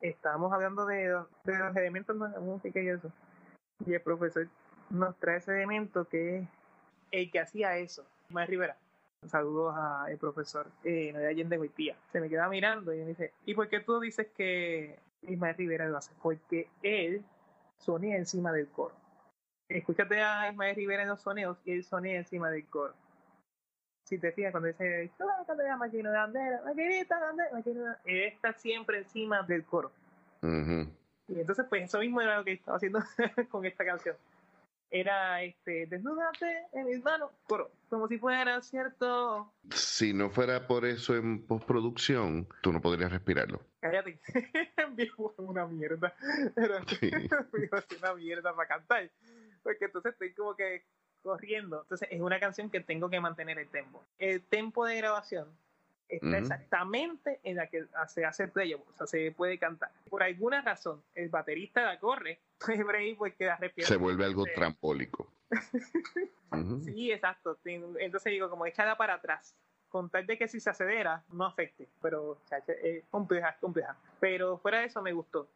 estábamos 0.02 0.52
hablando 0.52 0.86
de, 0.86 1.18
de 1.46 1.58
los 1.58 1.76
elementos 1.76 2.20
de 2.20 2.30
la 2.30 2.40
música 2.40 2.82
y 2.82 2.90
eso. 2.90 3.12
Y 3.86 3.94
el 3.94 4.02
profesor 4.02 4.48
nos 4.90 5.16
trae 5.18 5.38
ese 5.38 5.54
elemento 5.56 6.06
que 6.06 6.40
es 6.40 6.48
el 7.12 7.32
que 7.32 7.40
hacía 7.40 7.78
eso, 7.78 8.06
Ismael 8.28 8.48
Rivera. 8.48 8.78
Saludos 9.26 9.74
al 9.78 10.18
profesor 10.18 10.68
eh, 10.84 11.14
de 11.14 11.28
Allende 11.28 11.58
Goitía. 11.58 11.96
Se 12.12 12.20
me 12.20 12.30
queda 12.30 12.50
mirando 12.50 12.94
y 12.94 13.00
me 13.00 13.06
dice, 13.06 13.34
¿y 13.46 13.54
por 13.54 13.70
qué 13.70 13.80
tú 13.80 14.00
dices 14.02 14.28
que 14.36 15.00
Ismael 15.22 15.56
Rivera 15.56 15.88
lo 15.88 15.98
hace? 15.98 16.12
Porque 16.22 16.68
él 16.84 17.24
sonía 17.78 18.18
encima 18.18 18.52
del 18.52 18.68
coro 18.68 19.05
escúchate 19.70 20.22
a 20.22 20.50
Ismael 20.50 20.76
Rivera 20.76 21.04
en 21.04 21.10
los 21.10 21.22
sonidos 21.22 21.58
y 21.66 21.72
él 21.72 21.84
sonía 21.84 22.18
encima 22.18 22.50
del 22.50 22.66
coro. 22.66 22.94
Si 24.04 24.20
te 24.20 24.32
fijas, 24.32 24.52
cuando 24.52 24.68
dice, 24.68 24.84
de 24.84 25.10
bandera, 25.48 25.78
maquinita 25.78 27.16
de 27.16 27.52
bandera, 27.52 28.00
él 28.06 28.24
está 28.24 28.54
siempre 28.54 29.00
encima 29.00 29.42
del 29.42 29.64
coro. 29.66 29.92
Y 31.28 31.40
entonces, 31.40 31.66
pues 31.68 31.86
eso 31.86 32.00
mismo 32.00 32.22
era 32.22 32.38
lo 32.38 32.44
que 32.44 32.54
estaba 32.54 32.78
haciendo 32.78 33.00
con 33.50 33.66
esta 33.66 33.84
canción. 33.84 34.16
Era, 34.92 35.42
este, 35.42 35.88
desnúdate 35.88 36.68
en 36.74 36.86
mis 36.86 37.04
manos, 37.04 37.32
coro, 37.48 37.72
como 37.90 38.08
si 38.08 38.20
fuera 38.20 38.62
cierto. 38.62 39.52
Si 39.72 40.14
no 40.14 40.30
fuera 40.30 40.68
por 40.68 40.86
eso 40.86 41.16
en 41.16 41.46
postproducción, 41.48 42.48
tú 42.62 42.72
no 42.72 42.82
podrías 42.82 43.12
respirarlo. 43.12 43.60
Cállate, 43.80 44.20
vivo 44.96 45.34
una 45.38 45.66
mierda. 45.66 46.14
Era 46.56 46.80
una 48.00 48.14
mierda 48.14 48.56
para 48.56 48.68
cantar 48.68 49.10
porque 49.66 49.86
entonces 49.86 50.14
estoy 50.14 50.32
como 50.34 50.56
que 50.56 50.84
corriendo. 51.24 51.82
Entonces 51.82 52.08
es 52.12 52.22
una 52.22 52.40
canción 52.40 52.70
que 52.70 52.82
tengo 52.82 53.10
que 53.10 53.20
mantener 53.20 53.58
el 53.58 53.68
tempo. 53.68 54.06
El 54.20 54.44
tempo 54.44 54.86
de 54.86 54.96
grabación 54.96 55.50
está 56.08 56.38
exactamente 56.38 57.40
en 57.44 57.56
la 57.56 57.66
que 57.66 57.88
se 58.08 58.24
hace 58.24 58.44
el 58.44 58.52
play, 58.52 58.76
o 58.76 58.86
sea, 58.96 59.08
se 59.08 59.32
puede 59.32 59.58
cantar. 59.58 59.92
Por 60.08 60.22
alguna 60.22 60.62
razón, 60.62 61.02
el 61.16 61.30
baterista 61.30 61.84
la 61.84 62.00
corre, 62.00 62.40
porque 63.18 63.46
la 63.46 63.60
Se 63.80 63.98
vuelve 63.98 64.24
algo 64.24 64.46
trampólico. 64.56 65.28
Sí, 66.86 67.12
exacto. 67.12 67.58
Entonces 67.66 68.32
digo, 68.32 68.50
como 68.50 68.66
echada 68.66 68.96
para 68.96 69.16
atrás. 69.16 69.54
Con 69.90 70.10
tal 70.10 70.26
de 70.26 70.38
que 70.38 70.48
si 70.48 70.62
se 70.62 70.70
acelera, 70.70 71.22
no 71.34 71.46
afecte. 71.46 71.90
Pero, 72.02 72.40
es 72.82 73.04
compleja, 73.10 73.50
es 73.50 73.58
compleja. 73.58 73.98
Pero 74.22 74.58
fuera 74.60 74.80
de 74.80 74.86
eso 74.86 75.02
me 75.02 75.12
gustó 75.12 75.50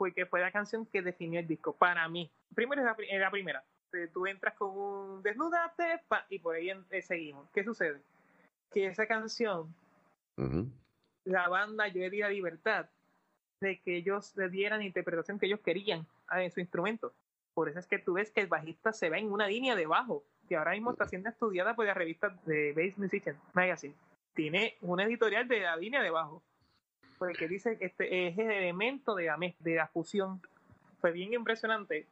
porque 0.00 0.24
fue 0.24 0.40
la 0.40 0.50
canción 0.50 0.86
que 0.86 1.02
definió 1.02 1.40
el 1.40 1.46
disco 1.46 1.74
para 1.74 2.08
mí. 2.08 2.30
Primero 2.54 2.80
es 2.80 3.20
la, 3.20 3.30
primera. 3.30 3.62
Tú 4.14 4.26
entras 4.26 4.54
con 4.54 4.70
un 4.70 5.22
desnudate 5.22 6.00
y 6.30 6.38
por 6.38 6.56
ahí 6.56 6.70
eh, 6.88 7.02
seguimos. 7.02 7.50
¿Qué 7.50 7.62
sucede? 7.62 8.00
Que 8.72 8.86
esa 8.86 9.06
canción, 9.06 9.74
la 11.26 11.50
banda 11.50 11.86
yo 11.88 12.00
le 12.00 12.08
di 12.08 12.20
la 12.20 12.30
libertad 12.30 12.88
de 13.60 13.78
que 13.80 13.98
ellos 13.98 14.34
le 14.38 14.48
dieran 14.48 14.78
la 14.78 14.86
interpretación 14.86 15.38
que 15.38 15.44
ellos 15.44 15.60
querían 15.60 16.06
en 16.32 16.50
su 16.50 16.60
instrumento. 16.60 17.12
Por 17.52 17.68
eso 17.68 17.78
es 17.78 17.86
que 17.86 17.98
tú 17.98 18.14
ves 18.14 18.30
que 18.30 18.40
el 18.40 18.46
bajista 18.46 18.94
se 18.94 19.10
ve 19.10 19.18
en 19.18 19.30
una 19.30 19.48
línea 19.48 19.76
de 19.76 19.84
bajo, 19.84 20.24
que 20.48 20.56
ahora 20.56 20.70
mismo 20.70 20.92
está 20.92 21.06
siendo 21.08 21.28
estudiada 21.28 21.76
por 21.76 21.84
la 21.84 21.92
revista 21.92 22.34
de 22.46 22.72
Bass 22.72 22.96
Musician 22.96 23.38
Magazine 23.52 23.94
tiene 24.34 24.76
una 24.80 25.04
editorial 25.04 25.46
de 25.48 25.60
la 25.60 25.76
línea 25.76 26.02
debajo. 26.02 26.42
Porque 27.20 27.48
dice 27.48 27.76
que 27.76 27.84
este 27.84 28.28
es 28.28 28.38
el 28.38 28.50
elemento 28.50 29.14
de 29.14 29.26
la, 29.26 29.36
de 29.58 29.74
la 29.74 29.86
fusión. 29.88 30.40
Fue 31.02 31.12
bien 31.12 31.34
impresionante 31.34 32.06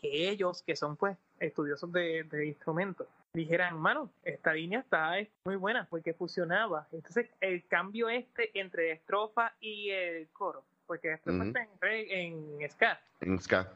que 0.00 0.30
ellos, 0.30 0.62
que 0.62 0.76
son 0.76 0.96
pues 0.96 1.18
estudiosos 1.38 1.92
de, 1.92 2.22
de 2.22 2.46
instrumentos, 2.46 3.06
dijeran, 3.34 3.78
mano, 3.78 4.10
esta 4.24 4.54
línea 4.54 4.80
está 4.80 5.12
muy 5.44 5.56
buena 5.56 5.86
porque 5.90 6.14
fusionaba. 6.14 6.88
Entonces, 6.90 7.28
el 7.42 7.66
cambio 7.66 8.08
este 8.08 8.58
entre 8.58 8.92
estrofa 8.92 9.52
y 9.60 9.90
el 9.90 10.28
coro, 10.28 10.64
porque 10.86 11.12
estrofa 11.12 11.44
está 11.44 11.68
en, 11.90 12.50
en 12.60 12.70
ska. 12.70 12.98
En 13.20 13.38
ska. 13.38 13.70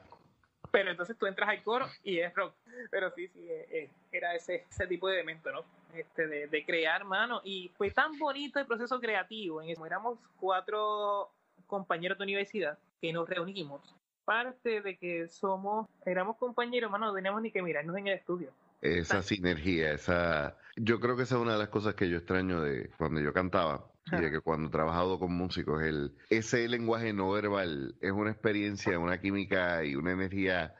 Pero 0.72 0.90
entonces 0.90 1.16
tú 1.16 1.26
entras 1.26 1.48
al 1.48 1.62
coro 1.62 1.86
y 2.02 2.18
es 2.18 2.34
rock. 2.34 2.54
Pero 2.90 3.10
sí, 3.12 3.28
sí, 3.28 3.46
eh, 3.48 3.68
eh, 3.70 3.90
era 4.10 4.34
ese, 4.34 4.64
ese 4.68 4.86
tipo 4.88 5.06
de 5.06 5.14
elemento, 5.14 5.52
¿no? 5.52 5.64
Este, 5.94 6.26
de, 6.26 6.48
de 6.48 6.64
crear, 6.64 7.04
mano. 7.04 7.40
Y 7.44 7.70
fue 7.76 7.90
tan 7.90 8.18
bonito 8.18 8.58
el 8.58 8.66
proceso 8.66 8.98
creativo. 8.98 9.62
En 9.62 9.68
eso 9.68 9.86
éramos 9.86 10.18
cuatro 10.40 11.30
compañeros 11.66 12.18
de 12.18 12.24
universidad 12.24 12.78
que 13.00 13.12
nos 13.12 13.28
reunimos. 13.28 13.80
Parte 14.24 14.80
de 14.80 14.96
que 14.96 15.28
somos, 15.28 15.88
éramos 16.04 16.36
compañeros, 16.36 16.90
mano, 16.90 17.06
no 17.06 17.14
teníamos 17.14 17.42
ni 17.42 17.52
que 17.52 17.62
mirarnos 17.62 17.96
en 17.96 18.08
el 18.08 18.14
estudio 18.14 18.50
esa 18.82 19.22
sinergia, 19.22 19.92
esa... 19.92 20.56
Yo 20.76 20.98
creo 21.00 21.16
que 21.16 21.22
esa 21.22 21.36
es 21.36 21.40
una 21.40 21.52
de 21.52 21.58
las 21.58 21.68
cosas 21.68 21.94
que 21.94 22.08
yo 22.08 22.18
extraño 22.18 22.60
de 22.60 22.90
cuando 22.98 23.20
yo 23.20 23.32
cantaba 23.32 23.86
y 24.10 24.16
de 24.16 24.30
que 24.30 24.40
cuando 24.40 24.68
he 24.68 24.70
trabajado 24.70 25.18
con 25.18 25.32
músicos, 25.32 25.82
el, 25.82 26.12
ese 26.30 26.68
lenguaje 26.68 27.12
no 27.12 27.30
verbal 27.30 27.94
es 28.00 28.12
una 28.12 28.30
experiencia, 28.30 28.98
una 28.98 29.20
química 29.20 29.84
y 29.84 29.94
una 29.94 30.12
energía 30.12 30.74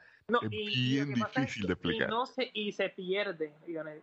bien 0.49 1.13
difícil 1.13 1.67
de 1.67 1.73
explicar. 1.73 2.09
Y, 2.09 2.11
no 2.11 2.25
se, 2.25 2.51
y 2.53 2.71
se 2.73 2.89
pierde, 2.89 3.53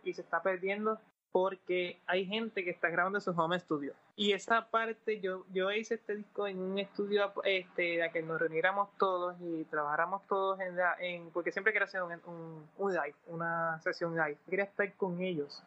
y 0.03 0.13
se 0.13 0.21
está 0.21 0.41
perdiendo 0.41 0.99
porque 1.31 2.01
hay 2.07 2.25
gente 2.25 2.63
que 2.63 2.71
está 2.71 2.89
grabando 2.89 3.17
en 3.17 3.21
su 3.21 3.31
home 3.31 3.57
studio. 3.59 3.93
Y 4.15 4.33
esa 4.33 4.69
parte, 4.69 5.21
yo, 5.21 5.45
yo 5.53 5.71
hice 5.71 5.95
este 5.95 6.15
disco 6.17 6.45
en 6.45 6.59
un 6.59 6.77
estudio 6.77 7.31
este, 7.45 8.03
a 8.03 8.11
que 8.11 8.21
nos 8.21 8.39
reuniéramos 8.39 8.89
todos 8.97 9.35
y 9.39 9.63
trabajáramos 9.65 10.27
todos 10.27 10.59
en, 10.59 10.75
en 10.99 11.29
porque 11.31 11.51
siempre 11.51 11.71
quería 11.71 11.85
hacer 11.85 12.03
un, 12.03 12.11
un, 12.25 12.67
un, 12.77 12.93
live, 12.93 13.15
una 13.27 13.79
sesión 13.81 14.15
live. 14.15 14.37
Quería 14.49 14.65
estar 14.65 14.93
con 14.95 15.21
ellos, 15.21 15.63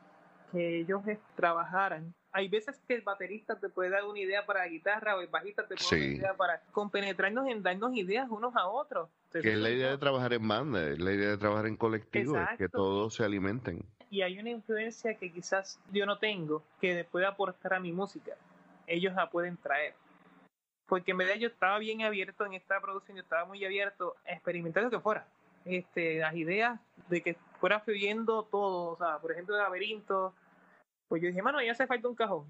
que 0.53 0.81
ellos 0.81 1.03
trabajaran. 1.35 2.15
Hay 2.37 2.49
veces 2.49 2.79
que 2.87 2.97
el 2.97 3.03
baterista 3.03 3.59
te 3.59 3.69
puede 3.69 3.91
dar 3.91 4.05
una 4.05 4.19
idea 4.19 4.45
para 4.45 4.61
la 4.61 4.69
guitarra 4.69 5.17
o 5.17 5.21
el 5.21 5.29
bajista 5.29 5.67
te 5.67 5.77
puede 5.77 5.89
dar 5.89 6.09
una 6.09 6.17
idea 6.19 6.35
para 6.35 6.61
compenetrarnos 6.73 7.49
en 7.49 7.63
darnos 7.63 7.97
ideas 7.97 8.29
unos 8.29 8.55
a 8.57 8.67
otros. 8.67 9.09
Que 9.33 9.39
es 9.39 9.57
la 9.57 9.71
idea 9.71 9.91
de 9.91 9.99
trabajar 9.99 10.33
en 10.33 10.47
banda, 10.47 10.91
es 10.91 10.99
la 10.99 11.13
idea 11.13 11.31
de 11.31 11.39
trabajar 11.39 11.67
en 11.67 11.77
colectivo, 11.77 12.37
que 12.59 12.69
todos 12.69 13.15
se 13.15 13.25
alimenten 13.25 13.85
y 14.15 14.23
hay 14.23 14.39
una 14.39 14.51
influencia 14.51 15.17
que 15.17 15.33
quizás 15.33 15.81
yo 15.91 16.07
no 16.07 16.19
tengo 16.19 16.63
que 16.81 17.05
pueda 17.11 17.31
aportar 17.31 17.75
a 17.75 17.81
mi 17.81 17.91
música. 17.91 18.37
Ellos 18.87 19.13
la 19.15 19.29
pueden 19.29 19.57
traer. 19.57 19.95
Porque 20.87 21.11
en 21.11 21.19
verdad 21.19 21.35
yo 21.35 21.49
estaba 21.49 21.81
bien 21.81 22.03
abierto 22.03 22.47
en 22.47 22.55
esta 22.55 22.81
producción, 22.81 23.17
yo 23.17 23.25
estaba 23.25 23.45
muy 23.45 23.65
abierto 23.65 24.15
a 24.25 24.33
experimentar 24.35 24.85
lo 24.85 24.91
que 24.91 25.01
fuera. 25.01 25.27
Este, 25.65 26.19
las 26.19 26.33
ideas 26.37 26.79
de 27.09 27.23
que 27.23 27.37
fuera 27.59 27.81
fluyendo 27.81 28.45
todo, 28.45 28.93
o 28.93 28.97
sea, 28.97 29.19
por 29.19 29.33
ejemplo, 29.33 29.57
el 29.57 29.63
laberinto, 29.63 30.33
pues 31.09 31.23
yo 31.23 31.29
dije, 31.29 31.43
mano, 31.43 31.63
ya 31.63 31.73
hace 31.73 31.87
falta 31.87 32.09
un 32.09 32.15
cajón. 32.15 32.47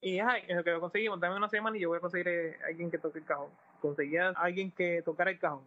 Y 0.00 0.20
ay, 0.20 0.42
lo 0.48 0.62
que 0.62 0.70
lo 0.70 0.80
conseguimos, 0.80 1.18
dame 1.18 1.36
una 1.36 1.48
semana 1.48 1.76
y 1.76 1.80
yo 1.80 1.88
voy 1.88 1.98
a 1.98 2.00
conseguir 2.00 2.28
a 2.28 2.32
eh, 2.32 2.58
alguien 2.66 2.90
que 2.90 2.98
toque 2.98 3.18
el 3.18 3.24
cajón. 3.24 3.50
Conseguía 3.80 4.28
a 4.28 4.32
alguien 4.32 4.70
que 4.70 5.02
tocara 5.02 5.30
el 5.30 5.38
cajón. 5.38 5.62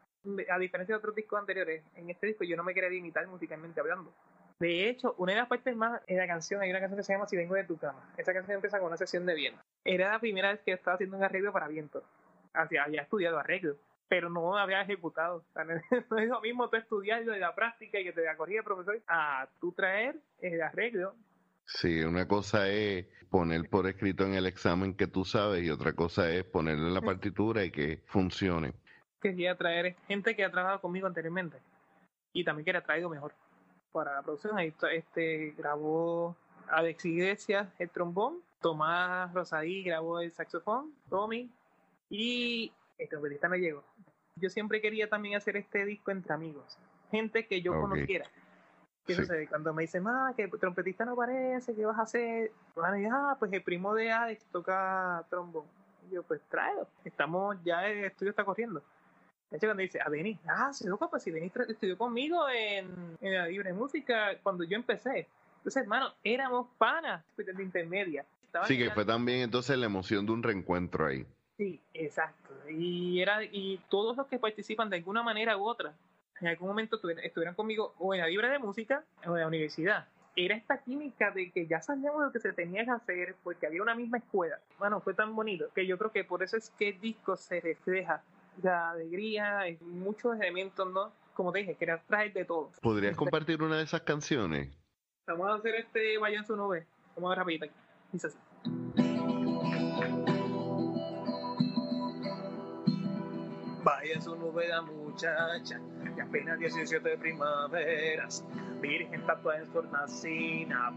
A 0.50 0.60
diferencia 0.60 0.96
de 0.96 1.00
otros 1.00 1.16
discos 1.16 1.40
anteriores, 1.40 1.84
en 1.96 2.10
este 2.10 2.28
disco 2.28 2.44
yo 2.44 2.56
no 2.56 2.64
me 2.64 2.74
quería 2.74 2.90
limitar 2.90 3.28
musicalmente 3.28 3.80
hablando. 3.80 4.14
De 4.60 4.88
hecho, 4.88 5.16
una 5.18 5.34
de 5.34 5.40
las 5.40 5.48
partes 5.48 5.76
más 5.76 6.02
en 6.06 6.18
la 6.18 6.28
canción, 6.28 6.62
hay 6.62 6.70
una 6.70 6.80
canción 6.80 6.98
que 6.98 7.04
se 7.04 7.14
llama 7.14 7.26
Si 7.26 7.36
vengo 7.36 7.56
de 7.56 7.64
tu 7.64 7.78
cama. 7.78 8.14
Esa 8.16 8.32
canción 8.32 8.56
empieza 8.56 8.78
con 8.78 8.88
una 8.90 8.98
sesión 8.98 9.26
de 9.26 9.34
viento. 9.34 9.60
Era 9.84 10.12
la 10.12 10.20
primera 10.20 10.52
vez 10.52 10.62
que 10.62 10.72
estaba 10.72 10.96
haciendo 10.96 11.18
un 11.18 11.24
arreglo 11.24 11.52
para 11.52 11.68
viento. 11.68 12.04
Había, 12.54 12.84
había 12.84 13.02
estudiado 13.02 13.40
arreglo, 13.40 13.76
pero 14.08 14.30
no 14.30 14.56
había 14.56 14.82
ejecutado. 14.82 15.44
no 16.12 16.18
es 16.20 16.30
lo 16.30 16.42
mismo 16.42 16.70
tú 16.70 16.78
estudiarlo 16.78 17.32
de 17.32 17.40
la 17.40 17.56
práctica 17.56 18.00
y 18.00 18.04
que 18.04 18.14
te 18.14 18.24
corrija 18.38 18.60
el 18.60 18.64
profesor 18.64 19.02
a 19.08 19.48
tú 19.60 19.72
traer 19.72 20.16
el 20.42 20.62
arreglo. 20.62 21.16
Sí, 21.74 22.02
una 22.04 22.28
cosa 22.28 22.68
es 22.70 23.06
poner 23.30 23.70
por 23.70 23.88
escrito 23.88 24.26
en 24.26 24.34
el 24.34 24.46
examen 24.46 24.94
que 24.94 25.08
tú 25.08 25.24
sabes 25.24 25.64
y 25.64 25.70
otra 25.70 25.94
cosa 25.94 26.30
es 26.30 26.44
ponerlo 26.44 26.88
en 26.88 26.94
la 26.94 27.02
partitura 27.02 27.64
y 27.64 27.72
que 27.72 28.02
funcione. 28.06 28.74
Quería 29.22 29.56
traer 29.56 29.96
gente 30.08 30.36
que 30.36 30.44
ha 30.44 30.52
trabajado 30.52 30.82
conmigo 30.82 31.08
anteriormente 31.08 31.58
y 32.34 32.44
también 32.44 32.66
que 32.66 32.72
era 32.72 32.84
traído 32.84 33.10
mejor 33.10 33.34
para 33.92 34.16
la 34.16 34.22
producción. 34.22 34.58
Ahí 34.58 34.74
este, 34.92 35.54
grabó 35.58 36.36
Alex 36.68 37.06
Iglesias 37.06 37.70
el 37.80 37.90
trombón, 37.90 38.42
Tomás 38.62 39.34
Rosadí 39.34 39.84
grabó 39.84 40.20
el 40.20 40.32
saxofón, 40.32 40.94
Tommy, 41.10 41.50
y 42.10 42.72
el 42.98 43.08
trompetista 43.08 43.48
no 43.48 43.56
llegó. 43.56 43.84
Yo 44.36 44.50
siempre 44.50 44.82
quería 44.82 45.08
también 45.10 45.36
hacer 45.36 45.56
este 45.56 45.86
disco 45.86 46.12
entre 46.12 46.34
amigos, 46.34 46.78
gente 47.12 47.48
que 47.48 47.62
yo 47.62 47.80
conociera. 47.80 48.26
Cuando 49.50 49.74
me 49.74 49.84
dicen, 49.84 50.06
ah, 50.08 50.34
que 50.36 50.44
el 50.44 50.52
trompetista 50.52 51.06
no 51.06 51.14
aparece, 51.14 51.76
¿qué 51.76 51.86
vas 51.86 51.98
a 51.98 52.04
hacer? 52.04 52.52
Bueno, 52.76 53.10
ah, 53.14 53.36
pues 53.38 53.52
el 53.52 53.64
primo 53.64 53.94
de 53.94 54.12
Alex 54.12 54.46
toca 54.52 55.26
trombón. 55.30 55.66
Y 56.08 56.16
yo, 56.16 56.24
pues 56.24 56.42
tráelo. 56.50 56.88
Estamos, 57.04 57.58
ya 57.64 57.88
el 57.88 58.06
estudio 58.06 58.30
está 58.30 58.44
corriendo. 58.44 58.82
De 59.50 59.58
hecho, 59.58 59.68
cuando 59.68 59.82
dice, 59.82 60.00
a 60.04 60.10
Denis, 60.10 60.40
ah, 60.48 60.72
sí, 60.72 60.88
loco, 60.88 61.10
pues 61.10 61.24
si 61.24 61.32
Denis 61.32 61.52
estudió 61.68 61.98
conmigo 61.98 62.48
en, 62.50 63.18
en 63.20 63.34
la 63.34 63.48
libre 63.48 63.74
música 63.74 64.38
cuando 64.42 64.64
yo 64.64 64.78
empecé. 64.78 65.28
Entonces, 65.58 65.84
hermano, 65.84 66.14
éramos 66.24 66.68
panas 66.78 67.24
de 67.38 67.64
intermedia. 67.64 68.26
sí, 68.66 68.78
que 68.78 68.90
fue 68.92 69.06
también 69.06 69.42
entonces 69.42 69.78
la 69.78 69.86
emoción 69.86 70.26
de 70.26 70.32
un 70.32 70.42
reencuentro 70.42 71.06
ahí. 71.06 71.26
Sí, 71.58 71.80
exacto. 71.94 72.50
Y, 72.70 73.22
era, 73.22 73.44
y 73.44 73.80
todos 73.90 74.18
los 74.18 74.26
que 74.26 74.40
participan 74.40 74.90
de 74.90 74.98
alguna 74.98 75.22
manera 75.22 75.58
u 75.58 75.68
otra, 75.68 75.94
en 76.42 76.48
algún 76.48 76.68
momento 76.68 77.00
estuvieran 77.24 77.56
conmigo 77.56 77.94
o 78.00 78.14
en 78.14 78.22
la 78.22 78.28
libre 78.28 78.50
de 78.50 78.60
música 78.60 79.04
o 79.26 79.36
en 79.36 79.42
la 79.42 79.48
universidad. 79.48 80.08
Era 80.36 80.56
esta 80.56 80.82
química 80.82 81.32
de 81.32 81.52
que 81.52 81.68
ya 81.68 81.82
sabíamos 81.82 82.24
lo 82.24 82.32
que 82.32 82.40
se 82.40 82.54
tenía 82.54 82.86
que 82.86 82.92
hacer 82.92 83.36
porque 83.44 83.68
había 83.68 83.82
una 83.82 83.96
misma 83.96 84.18
escuela. 84.18 84.60
Bueno, 84.80 85.02
fue 85.02 85.14
tan 85.14 85.36
bonito 85.36 85.68
que 85.76 85.86
yo 85.86 85.98
creo 85.98 86.12
que 86.12 86.24
por 86.24 86.42
eso 86.42 86.58
es 86.58 86.70
que 86.72 86.90
el 86.90 87.02
disco 87.02 87.36
se 87.36 87.60
refleja 87.60 88.24
la 88.62 88.92
alegría, 88.92 89.64
muchos 89.82 90.36
elementos, 90.40 90.92
¿no? 90.92 91.12
Como 91.34 91.52
te 91.52 91.60
dije, 91.60 91.76
quería 91.76 91.98
traer 92.08 92.34
de 92.34 92.46
todo. 92.46 92.72
¿Podrías 92.82 93.16
compartir 93.16 93.62
una 93.62 93.78
de 93.78 93.84
esas 93.84 94.02
canciones? 94.02 94.70
Vamos 95.28 95.50
a 95.50 95.56
hacer 95.56 95.76
este 95.76 96.18
Vaya 96.18 96.40
en 96.40 96.46
su 96.46 96.56
nube. 96.56 96.88
Vamos 97.16 97.28
a 97.28 97.30
ver 97.30 97.38
rapidito 97.40 97.66
aquí. 97.66 97.76
Dice 98.12 98.28
así. 98.28 99.01
Vaya 103.84 104.22
su 104.22 104.36
nube 104.36 104.68
la 104.68 104.82
muchacha, 104.82 105.80
que 106.16 106.22
apenas 106.22 106.60
17 106.60 107.18
primaveras, 107.18 108.46
virgen 108.80 109.26
tatuada 109.26 109.60
en 109.60 109.72
su 109.72 109.78
hornacina, 109.80 110.92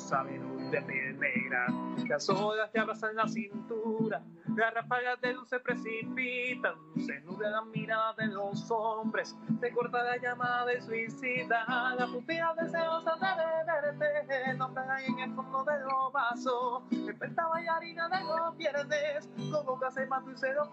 dorsal 0.00 0.26
de 0.70 0.82
piel 0.82 1.18
negra. 1.18 1.66
Las 2.08 2.28
olas 2.28 2.70
te 2.72 2.80
abrazan 2.80 3.14
la 3.16 3.28
cintura, 3.28 4.22
las 4.56 4.74
ráfagas 4.74 5.20
de 5.20 5.34
luz 5.34 5.48
se 5.48 5.60
precipitan, 5.60 6.74
se 7.04 7.20
nubla 7.20 7.50
la 7.50 7.62
mirada 7.62 8.14
de 8.14 8.26
los 8.28 8.70
hombres, 8.70 9.36
te 9.60 9.70
corta 9.72 10.02
la 10.02 10.16
llamada 10.16 10.66
de 10.66 10.80
suicida, 10.80 11.94
la 11.98 12.06
pupila 12.06 12.54
deseosa 12.60 13.14
de 13.16 13.64
verte, 13.66 14.54
no 14.54 14.72
ahí 14.88 15.04
en 15.06 15.18
el 15.18 15.34
fondo 15.34 15.64
de 15.64 15.78
los 15.80 16.12
vasos, 16.12 16.82
experta 16.90 17.46
bailarina 17.48 18.08
de 18.08 18.24
los 18.24 18.56
viernes, 18.56 19.28
con 19.52 19.66
boca 19.66 19.90
se 19.90 20.06
mató 20.06 20.30
y 20.30 20.36
se 20.36 20.54
lo 20.54 20.70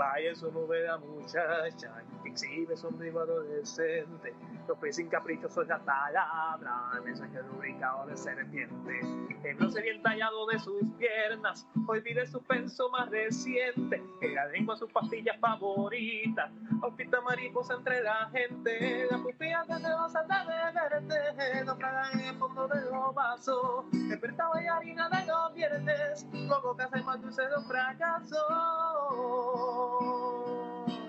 Vaya 0.00 0.34
su 0.34 0.50
novela 0.50 0.96
muchacha, 0.96 1.92
que 2.22 2.30
exhibe 2.30 2.74
su 2.74 2.86
adolescente, 2.88 4.34
los 4.66 4.78
pies 4.78 4.98
caprichosos 5.10 5.68
la 5.68 5.78
palabra, 5.78 6.98
mensaje 7.04 7.42
lubricado 7.42 8.06
de 8.06 8.16
serpiente. 8.16 9.00
El 9.44 9.56
bronce 9.56 9.82
bien 9.82 10.00
tallado 10.02 10.46
de 10.46 10.58
sus 10.58 10.80
piernas, 10.96 11.68
olvide 11.86 12.26
su 12.26 12.42
penso 12.44 12.88
más 12.88 13.10
reciente, 13.10 14.02
la 14.22 14.46
lengua 14.46 14.74
su 14.74 14.88
pastilla 14.88 15.36
favorita, 15.38 16.50
hospita 16.80 17.20
mariposa 17.20 17.74
entre 17.74 18.02
la 18.02 18.30
gente, 18.32 19.06
la 19.10 19.18
pupila 19.18 19.66
que 19.68 19.74
te 19.82 19.92
vas 19.92 20.16
a 20.16 20.22
verte, 20.22 21.64
no 21.66 21.76
en 22.14 22.20
el 22.20 22.38
fondo 22.38 22.68
de 22.68 22.80
los 22.90 23.14
vasos, 23.14 23.84
desperta 23.92 24.48
bailarina 24.48 25.10
de 25.10 25.26
los 25.26 25.54
viernes, 25.54 26.26
luego 26.32 26.74
que 26.74 26.84
hace 26.84 27.02
más 27.02 27.20
dulce 27.20 27.42
de 27.42 27.54
un 27.54 27.64
fracaso. 27.66 28.36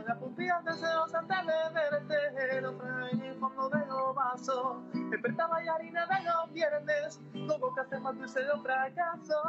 La 0.08 0.16
pupila 0.20 0.62
deseosa 0.66 1.22
de 1.22 1.36
verte, 1.74 2.62
no 2.62 3.08
en 3.08 3.22
el 3.22 3.36
fondo 3.40 3.70
de 3.70 3.86
los 3.86 4.16
vasos, 4.16 4.78
desperta 5.10 5.48
bailarina 5.48 6.06
de 6.06 6.24
los 6.24 6.54
viernes, 6.54 7.20
luego 7.34 7.74
que 7.74 8.00
más 8.00 8.18
dulce 8.18 8.44
de 8.44 8.54
un 8.54 8.64
fracaso. 8.64 9.42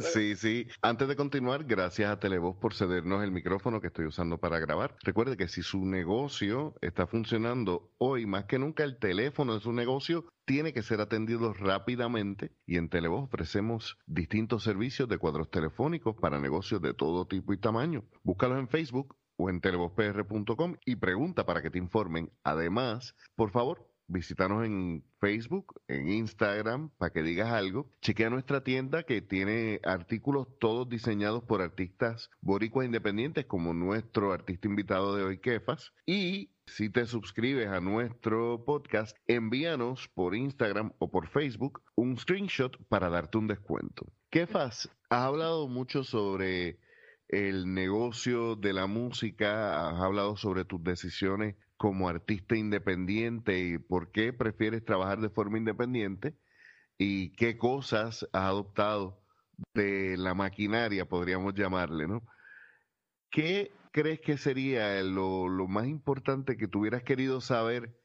Sí, 0.00 0.36
sí. 0.36 0.68
Antes 0.82 1.08
de 1.08 1.16
continuar, 1.16 1.64
gracias 1.64 2.10
a 2.10 2.18
Televoz 2.18 2.56
por 2.56 2.74
cedernos 2.74 3.22
el 3.22 3.30
micrófono 3.30 3.80
que 3.80 3.88
estoy 3.88 4.06
usando 4.06 4.38
para 4.38 4.58
grabar. 4.58 4.96
Recuerde 5.02 5.36
que 5.36 5.48
si 5.48 5.62
su 5.62 5.84
negocio 5.84 6.74
está 6.80 7.06
funcionando 7.06 7.90
hoy 7.98 8.26
más 8.26 8.44
que 8.44 8.58
nunca, 8.58 8.84
el 8.84 8.98
teléfono 8.98 9.54
de 9.54 9.60
su 9.60 9.72
negocio 9.72 10.26
tiene 10.44 10.72
que 10.72 10.82
ser 10.82 11.00
atendido 11.00 11.52
rápidamente 11.52 12.52
y 12.66 12.76
en 12.78 12.88
Televoz 12.88 13.24
ofrecemos 13.24 13.98
distintos 14.06 14.62
servicios 14.62 15.08
de 15.08 15.18
cuadros 15.18 15.50
telefónicos 15.50 16.16
para 16.16 16.38
negocios 16.38 16.80
de 16.80 16.94
todo 16.94 17.26
tipo 17.26 17.52
y 17.52 17.58
tamaño. 17.58 18.04
Búscalos 18.22 18.58
en 18.58 18.68
Facebook 18.68 19.16
o 19.36 19.50
en 19.50 19.60
televozpr.com 19.60 20.76
y 20.84 20.96
pregunta 20.96 21.46
para 21.46 21.62
que 21.62 21.70
te 21.70 21.78
informen. 21.78 22.32
Además, 22.42 23.14
por 23.36 23.50
favor, 23.50 23.86
visítanos 24.08 24.64
en 24.64 25.04
Facebook, 25.20 25.80
en 25.86 26.08
Instagram, 26.08 26.90
para 26.98 27.12
que 27.12 27.22
digas 27.22 27.52
algo. 27.52 27.90
Chequea 28.00 28.30
nuestra 28.30 28.64
tienda 28.64 29.04
que 29.04 29.20
tiene 29.22 29.80
artículos 29.84 30.48
todos 30.58 30.88
diseñados 30.88 31.44
por 31.44 31.62
artistas 31.62 32.30
boricuas 32.40 32.86
independientes, 32.86 33.46
como 33.46 33.74
nuestro 33.74 34.32
artista 34.32 34.66
invitado 34.66 35.14
de 35.14 35.22
hoy, 35.22 35.38
Kefas. 35.38 35.92
Y 36.06 36.50
si 36.66 36.90
te 36.90 37.06
suscribes 37.06 37.68
a 37.68 37.80
nuestro 37.80 38.64
podcast, 38.64 39.16
envíanos 39.26 40.08
por 40.08 40.34
Instagram 40.34 40.92
o 40.98 41.10
por 41.10 41.28
Facebook 41.28 41.82
un 41.94 42.16
screenshot 42.18 42.76
para 42.88 43.10
darte 43.10 43.38
un 43.38 43.46
descuento. 43.46 44.06
Kefas, 44.30 44.90
has 45.10 45.22
hablado 45.22 45.68
mucho 45.68 46.02
sobre 46.02 46.78
el 47.28 47.72
negocio 47.74 48.56
de 48.56 48.72
la 48.72 48.86
música, 48.86 49.88
has 49.88 50.00
hablado 50.00 50.36
sobre 50.36 50.64
tus 50.64 50.82
decisiones 50.82 51.56
como 51.78 52.08
artista 52.08 52.56
independiente 52.56 53.58
y 53.58 53.78
por 53.78 54.10
qué 54.10 54.32
prefieres 54.32 54.84
trabajar 54.84 55.20
de 55.20 55.30
forma 55.30 55.58
independiente 55.58 56.36
y 56.98 57.30
qué 57.36 57.56
cosas 57.56 58.28
has 58.32 58.42
adoptado 58.44 59.22
de 59.74 60.16
la 60.18 60.34
maquinaria, 60.34 61.08
podríamos 61.08 61.54
llamarle, 61.54 62.06
¿no? 62.06 62.22
¿Qué 63.30 63.72
crees 63.92 64.20
que 64.20 64.36
sería 64.36 65.02
lo, 65.02 65.48
más 65.68 65.86
importante 65.86 66.56
que 66.56 66.68
tuvieras 66.68 67.02
querido 67.04 67.40
saber 67.40 67.96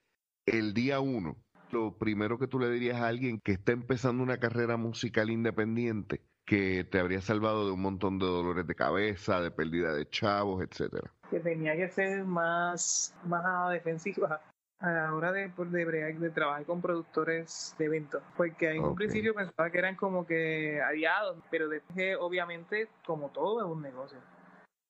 el 0.45 0.73
día 0.73 0.99
uno? 0.99 1.37
Lo 1.71 1.97
primero 1.97 2.37
que 2.37 2.47
tú 2.47 2.59
le 2.59 2.69
dirías 2.69 3.01
a 3.01 3.07
alguien 3.07 3.39
que 3.39 3.53
está 3.53 3.71
empezando 3.71 4.21
una 4.21 4.37
carrera 4.37 4.77
musical 4.77 5.31
independiente 5.31 6.21
que 6.45 6.83
te 6.83 6.99
habría 6.99 7.21
salvado 7.21 7.65
de 7.65 7.71
un 7.71 7.81
montón 7.81 8.19
de 8.19 8.25
dolores 8.25 8.67
de 8.67 8.75
cabeza, 8.75 9.41
de 9.41 9.49
pérdida 9.49 9.93
de 9.93 10.07
chavos, 10.09 10.61
etcétera. 10.61 11.11
Que 11.33 11.39
tenía 11.39 11.75
que 11.75 11.89
ser 11.89 12.25
más, 12.25 13.11
más 13.25 13.71
defensiva 13.71 14.39
a 14.79 14.91
la 14.91 15.15
hora 15.15 15.31
de, 15.31 15.47
de, 15.47 16.13
de 16.13 16.29
trabajar 16.29 16.63
con 16.63 16.79
productores 16.79 17.73
de 17.79 17.85
eventos. 17.85 18.21
Porque 18.37 18.69
en 18.69 18.83
un 18.83 18.93
principio 18.93 19.33
pensaba 19.33 19.71
que 19.71 19.79
eran 19.79 19.95
como 19.95 20.27
que 20.27 20.79
aliados, 20.79 21.37
pero 21.49 21.69
después 21.69 22.17
obviamente 22.19 22.87
como 23.03 23.29
todo 23.29 23.61
es 23.61 23.65
un 23.65 23.81
negocio. 23.81 24.19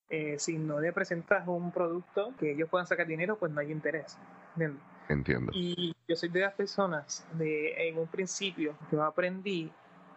Eh, 0.10 0.38
si 0.38 0.58
no 0.58 0.82
le 0.82 0.91
presentas 0.91 1.47
un 1.47 1.71
producto 1.71 2.34
que 2.38 2.51
ellos 2.51 2.67
puedan 2.67 2.88
sacar 2.88 3.08
dinero, 3.08 3.38
pues 3.38 3.49
no 3.53 3.62
hay 3.62 3.71
interés. 3.71 4.17
Entiendo. 5.08 5.49
Y 5.56 5.95
yo 6.10 6.15
soy 6.17 6.27
de 6.27 6.41
las 6.41 6.56
personas 6.56 7.25
de 7.36 7.88
en 7.88 7.99
un 7.99 8.08
principio 8.08 8.75
yo 8.91 9.01
aprendí 9.01 9.71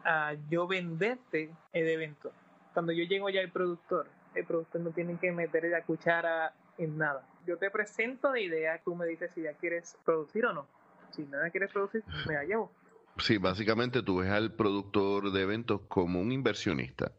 a 0.04 0.34
yo 0.50 0.66
venderte 0.66 1.54
el 1.72 1.88
evento. 1.88 2.32
Cuando 2.74 2.90
yo 2.90 3.04
llego 3.04 3.30
ya 3.30 3.42
al 3.42 3.52
productor, 3.52 4.08
el 4.36 4.44
productor 4.44 4.80
no 4.80 4.90
tiene 4.90 5.18
que 5.18 5.32
meter 5.32 5.64
la 5.64 5.82
cuchara 5.82 6.54
en 6.78 6.98
nada. 6.98 7.26
Yo 7.46 7.56
te 7.56 7.70
presento 7.70 8.30
la 8.30 8.40
idea, 8.40 8.80
tú 8.84 8.94
me 8.94 9.06
dices 9.06 9.32
si 9.32 9.42
ya 9.42 9.54
quieres 9.54 9.96
producir 10.04 10.46
o 10.46 10.52
no. 10.52 10.66
Si 11.10 11.22
nada 11.24 11.50
quieres 11.50 11.72
producir, 11.72 12.04
me 12.26 12.34
la 12.34 12.44
llevo. 12.44 12.70
Sí, 13.18 13.38
básicamente 13.38 14.02
tú 14.02 14.18
ves 14.18 14.30
al 14.30 14.52
productor 14.52 15.32
de 15.32 15.42
eventos 15.42 15.80
como 15.88 16.20
un 16.20 16.32
inversionista. 16.32 17.12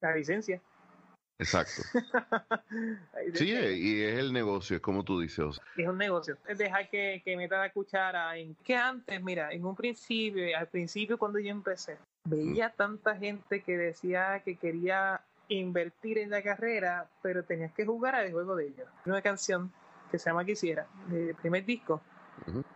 La 0.00 0.14
licencia. 0.14 0.60
Exacto. 1.38 1.82
sí, 3.34 3.50
y 3.50 4.02
es 4.02 4.18
el 4.18 4.32
negocio, 4.32 4.76
es 4.76 4.82
como 4.82 5.04
tú 5.04 5.20
dices. 5.20 5.60
Es 5.76 5.88
un 5.88 5.98
negocio. 5.98 6.36
Es 6.46 6.58
dejar 6.58 6.88
que, 6.90 7.22
que 7.24 7.36
meta 7.36 7.58
la 7.58 7.72
cuchara 7.72 8.36
en 8.36 8.54
que 8.56 8.76
antes, 8.76 9.22
mira, 9.22 9.52
en 9.52 9.64
un 9.64 9.74
principio, 9.74 10.56
al 10.56 10.68
principio 10.68 11.18
cuando 11.18 11.38
yo 11.38 11.50
empecé, 11.50 11.98
veía 12.24 12.70
tanta 12.70 13.16
gente 13.16 13.62
que 13.62 13.76
decía 13.76 14.42
que 14.44 14.56
quería 14.56 15.22
invertir 15.48 16.18
en 16.18 16.30
la 16.30 16.42
carrera, 16.42 17.08
pero 17.22 17.44
tenías 17.44 17.72
que 17.72 17.84
jugar 17.84 18.14
al 18.14 18.32
juego 18.32 18.56
de 18.56 18.68
ellos. 18.68 18.88
Una 19.06 19.22
canción 19.22 19.72
que 20.10 20.18
se 20.18 20.30
llama 20.30 20.44
Quisiera, 20.44 20.86
del 21.08 21.34
primer 21.34 21.64
disco, 21.64 22.00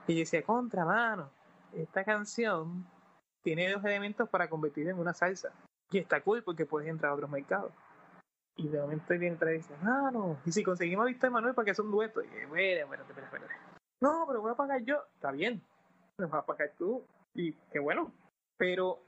y 0.07 0.14
yo 0.14 0.20
decía, 0.20 0.42
contra 0.42 0.85
mano, 0.85 1.31
esta 1.72 2.05
canción 2.05 2.87
tiene 3.42 3.70
dos 3.70 3.85
elementos 3.85 4.29
para 4.29 4.48
convertir 4.48 4.88
en 4.88 4.98
una 4.98 5.12
salsa. 5.12 5.52
Y 5.90 5.98
está 5.98 6.20
cool 6.20 6.42
porque 6.42 6.66
puedes 6.66 6.88
entrar 6.88 7.12
a 7.12 7.14
otros 7.14 7.31
mercados. 7.31 7.72
Y 8.57 8.68
de 8.68 8.81
momento 8.81 9.07
viene 9.18 9.37
otra 9.37 9.52
y 9.52 9.59
dice, 9.59 9.74
ah, 9.83 10.11
no, 10.12 10.38
y 10.44 10.52
si 10.52 10.64
conseguimos 10.64 11.05
a 11.05 11.07
Víctor 11.07 11.31
Manuel 11.31 11.55
para 11.55 11.66
que 11.66 11.74
sea 11.74 11.85
un 11.85 11.90
dueto. 11.90 12.22
Y 12.22 12.26
yo, 12.26 12.48
bueno, 12.48 12.83
espérate, 12.83 13.12
espérate, 13.12 13.37
espérate. 13.37 13.55
No, 14.00 14.24
pero 14.26 14.40
voy 14.40 14.52
a 14.52 14.57
pagar 14.57 14.83
yo. 14.83 15.02
Está 15.14 15.31
bien, 15.31 15.62
me 16.18 16.26
vas 16.26 16.42
a 16.42 16.46
pagar 16.46 16.72
tú. 16.79 17.05
Y 17.35 17.52
qué 17.70 17.79
bueno. 17.79 18.12
Pero 18.57 19.06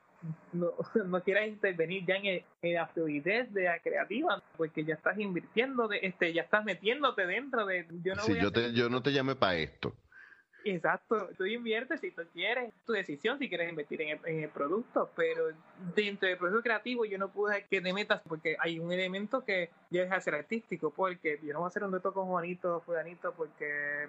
no, 0.53 0.73
no 1.07 1.23
quieras 1.23 1.49
intervenir 1.49 2.05
ya 2.07 2.17
en, 2.17 2.75
la 2.75 2.87
fluidez 2.89 3.53
de 3.53 3.65
la 3.65 3.79
creativa, 3.81 4.43
porque 4.57 4.85
ya 4.85 4.95
estás 4.95 5.19
invirtiendo, 5.19 5.89
de, 5.89 6.01
este, 6.03 6.33
ya 6.33 6.43
estás 6.43 6.65
metiéndote 6.65 7.27
dentro 7.27 7.67
de... 7.67 7.87
Yo 8.03 8.15
no, 8.15 8.27
yo, 8.27 8.53
te, 8.53 8.73
yo 8.73 8.89
no 8.89 9.03
te 9.03 9.13
llamé 9.13 9.35
para 9.35 9.57
esto. 9.57 9.95
Exacto, 10.65 11.31
tú 11.37 11.47
inviertes 11.47 12.01
si 12.01 12.11
tú 12.11 12.23
quieres, 12.33 12.73
tu 12.85 12.93
decisión 12.93 13.39
si 13.39 13.49
quieres 13.49 13.71
invertir 13.71 14.03
en 14.03 14.21
el, 14.25 14.49
producto, 14.51 15.11
pero 15.15 15.49
dentro 15.95 16.29
del 16.29 16.37
proceso 16.37 16.63
creativo 16.63 17.05
yo 17.05 17.17
no 17.17 17.31
pude 17.31 17.65
que 17.71 17.81
te 17.81 17.93
metas 17.93 18.21
porque 18.29 18.57
hay 18.59 18.79
un 18.79 18.93
elemento 18.93 19.45
que 19.45 19.71
ya 19.91 20.05
de 20.05 20.21
ser 20.21 20.35
artístico, 20.35 20.91
porque 20.91 21.39
yo 21.43 21.53
no 21.53 21.61
voy 21.61 21.67
a 21.67 21.69
hacer 21.69 21.85
un 21.85 21.93
dueto 21.93 22.13
con 22.13 22.27
Juanito 22.27 22.81
Fulanito 22.81 23.33
porque 23.35 24.09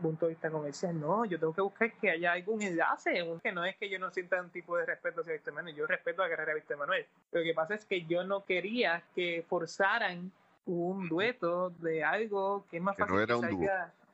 punto 0.00 0.26
de 0.26 0.30
vista 0.30 0.50
comercial, 0.50 0.98
no, 0.98 1.24
yo 1.24 1.38
tengo 1.38 1.52
que 1.52 1.60
buscar 1.60 1.92
que 1.94 2.10
haya 2.10 2.32
algún 2.32 2.62
enlace, 2.62 3.24
que 3.42 3.52
no 3.52 3.64
es 3.64 3.76
que 3.76 3.88
yo 3.90 3.98
no 3.98 4.10
sienta 4.10 4.40
un 4.40 4.50
tipo 4.50 4.76
de 4.76 4.86
respeto 4.86 5.20
hacia 5.20 5.34
Víctor 5.34 5.54
Manuel, 5.54 5.74
yo 5.76 5.86
respeto 5.86 6.22
a 6.22 6.26
la 6.26 6.30
carrera 6.30 6.52
de 6.52 6.60
Víctor 6.60 6.78
Manuel. 6.78 7.06
Lo 7.32 7.42
que 7.42 7.54
pasa 7.54 7.74
es 7.74 7.84
que 7.84 8.04
yo 8.06 8.24
no 8.24 8.44
quería 8.44 9.02
que 9.14 9.44
forzaran 9.48 10.32
un 10.66 11.08
dueto 11.08 11.70
de 11.70 12.04
algo 12.04 12.66
que 12.70 12.78
es 12.78 12.82
más 12.82 12.96
fácil. 12.96 13.14
No 13.14 13.20
era 13.20 13.36
un 13.36 13.48
dúo. 13.48 13.68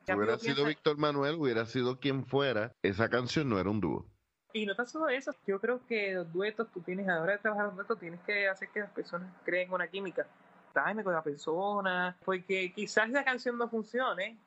Si 0.05 0.13
hubiera 0.13 0.37
sido 0.37 0.65
Víctor 0.65 0.97
Manuel, 0.97 1.35
hubiera 1.35 1.65
sido 1.65 1.99
quien 1.99 2.25
fuera, 2.25 2.71
esa 2.81 3.09
canción 3.09 3.47
no 3.49 3.59
era 3.59 3.69
un 3.69 3.79
dúo. 3.79 4.05
Y 4.51 4.65
no 4.65 4.75
tan 4.75 4.87
solo 4.87 5.09
eso, 5.09 5.31
yo 5.45 5.59
creo 5.59 5.85
que 5.85 6.13
los 6.13 6.33
duetos, 6.33 6.67
tú 6.71 6.81
tienes, 6.81 7.07
a 7.07 7.15
la 7.15 7.21
hora 7.21 7.33
de 7.33 7.37
trabajar 7.37 7.67
un 7.67 7.75
dueto, 7.75 7.95
tienes 7.95 8.19
que 8.21 8.47
hacer 8.47 8.69
que 8.69 8.79
las 8.79 8.89
personas 8.89 9.31
creen 9.45 9.71
una 9.71 9.87
química. 9.87 10.25
Time 10.73 11.03
con 11.03 11.13
la 11.13 11.21
persona, 11.21 12.17
porque 12.25 12.71
quizás 12.73 13.09
la 13.09 13.23
canción 13.23 13.57
no 13.57 13.69
funcione, 13.69 14.37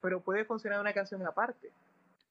pero 0.00 0.22
puede 0.22 0.44
funcionar 0.44 0.80
una 0.80 0.92
canción 0.92 1.24
aparte. 1.26 1.72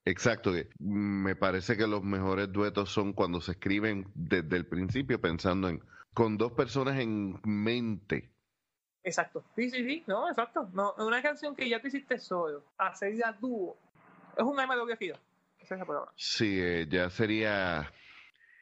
Exacto, 0.05 0.53
me 0.79 1.35
parece 1.35 1.77
que 1.77 1.85
los 1.85 2.03
mejores 2.03 2.51
duetos 2.51 2.89
son 2.89 3.13
cuando 3.13 3.41
se 3.41 3.51
escriben 3.51 4.07
desde 4.15 4.57
el 4.57 4.65
principio 4.65 5.21
pensando 5.21 5.69
en 5.69 5.83
con 6.13 6.37
dos 6.37 6.53
personas 6.53 6.99
en 6.99 7.39
mente. 7.43 8.31
Exacto, 9.03 9.43
sí, 9.55 9.69
sí, 9.69 9.83
sí, 9.83 10.03
no, 10.07 10.27
exacto. 10.27 10.69
No, 10.73 10.93
una 10.97 11.21
canción 11.21 11.55
que 11.55 11.69
ya 11.69 11.81
te 11.81 11.87
hiciste 11.87 12.19
solo, 12.19 12.65
hacerla 12.77 13.37
dúo, 13.39 13.77
es 14.37 14.43
un 14.43 14.59
arma 14.59 14.75
de 14.75 14.97
filo. 14.97 15.15
Esa 15.59 15.75
es 15.75 15.79
la 15.79 15.85
palabra. 15.85 16.11
Sí, 16.15 16.59
eh, 16.59 16.87
ya 16.89 17.09
sería 17.09 17.91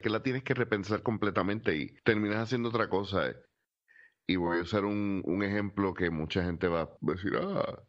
que 0.00 0.10
la 0.10 0.22
tienes 0.22 0.42
que 0.42 0.54
repensar 0.54 1.02
completamente 1.02 1.74
y 1.76 1.88
terminas 2.02 2.38
haciendo 2.38 2.68
otra 2.68 2.88
cosa. 2.88 3.28
Eh. 3.28 3.36
Y 4.26 4.36
voy 4.36 4.58
a 4.58 4.62
usar 4.62 4.84
un, 4.84 5.22
un 5.24 5.42
ejemplo 5.42 5.94
que 5.94 6.10
mucha 6.10 6.44
gente 6.44 6.68
va 6.68 6.82
a 6.82 6.90
decir, 7.00 7.32
ah, 7.40 7.82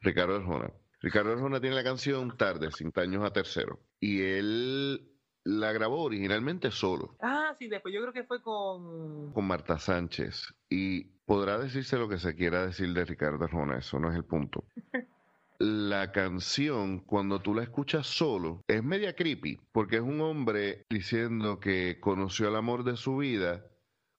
Ricardo 0.00 0.36
Arjona. 0.36 0.72
Ricardo 1.00 1.32
Arjona 1.32 1.60
tiene 1.60 1.76
la 1.76 1.84
canción 1.84 2.36
Tarde, 2.36 2.70
cinco 2.72 3.00
años 3.00 3.24
a 3.24 3.32
tercero. 3.32 3.80
Y 4.00 4.22
él 4.22 5.10
la 5.44 5.72
grabó 5.72 6.02
originalmente 6.02 6.70
solo. 6.70 7.16
Ah, 7.20 7.54
sí, 7.58 7.68
después 7.68 7.94
yo 7.94 8.00
creo 8.02 8.12
que 8.12 8.24
fue 8.24 8.42
con... 8.42 9.32
Con 9.32 9.46
Marta 9.46 9.78
Sánchez. 9.78 10.54
Y 10.68 11.04
podrá 11.24 11.58
decirse 11.58 11.96
lo 11.96 12.08
que 12.08 12.18
se 12.18 12.34
quiera 12.34 12.66
decir 12.66 12.92
de 12.92 13.04
Ricardo 13.04 13.44
Arjona, 13.44 13.78
eso 13.78 13.98
no 13.98 14.10
es 14.10 14.16
el 14.16 14.24
punto. 14.24 14.64
la 15.60 16.10
canción, 16.10 17.00
cuando 17.00 17.40
tú 17.40 17.54
la 17.54 17.62
escuchas 17.62 18.06
solo, 18.06 18.64
es 18.66 18.82
media 18.82 19.14
creepy, 19.14 19.60
porque 19.72 19.96
es 19.96 20.02
un 20.02 20.22
hombre 20.22 20.86
diciendo 20.88 21.60
que 21.60 22.00
conoció 22.00 22.48
el 22.48 22.56
amor 22.56 22.82
de 22.82 22.96
su 22.96 23.18
vida 23.18 23.66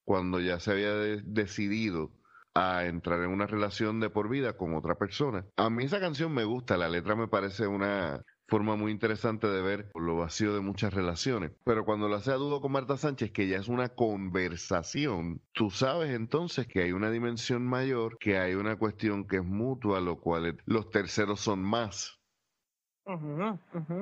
cuando 0.05 0.39
ya 0.39 0.59
se 0.59 0.71
había 0.71 0.93
decidido 0.93 2.11
a 2.53 2.85
entrar 2.85 3.21
en 3.21 3.29
una 3.29 3.47
relación 3.47 3.99
de 3.99 4.09
por 4.09 4.29
vida 4.29 4.57
con 4.57 4.75
otra 4.75 4.95
persona. 4.95 5.45
A 5.57 5.69
mí 5.69 5.85
esa 5.85 5.99
canción 5.99 6.33
me 6.33 6.43
gusta, 6.43 6.77
la 6.77 6.89
letra 6.89 7.15
me 7.15 7.27
parece 7.27 7.67
una 7.67 8.23
forma 8.51 8.75
muy 8.75 8.91
interesante 8.91 9.47
de 9.47 9.61
ver 9.61 9.91
lo 9.95 10.17
vacío 10.17 10.53
de 10.53 10.59
muchas 10.59 10.93
relaciones. 10.93 11.51
Pero 11.63 11.85
cuando 11.85 12.09
lo 12.09 12.15
hace 12.15 12.31
a 12.31 12.35
dudo 12.35 12.59
con 12.59 12.73
Marta 12.73 12.97
Sánchez, 12.97 13.31
que 13.31 13.47
ya 13.47 13.57
es 13.57 13.69
una 13.69 13.87
conversación, 13.87 15.41
tú 15.53 15.69
sabes 15.69 16.11
entonces 16.11 16.67
que 16.67 16.83
hay 16.83 16.91
una 16.91 17.09
dimensión 17.09 17.65
mayor, 17.65 18.17
que 18.19 18.37
hay 18.37 18.55
una 18.55 18.75
cuestión 18.75 19.25
que 19.25 19.37
es 19.37 19.45
mutua, 19.45 20.01
lo 20.01 20.19
cual 20.19 20.57
los 20.65 20.89
terceros 20.89 21.39
son 21.39 21.63
más. 21.63 22.19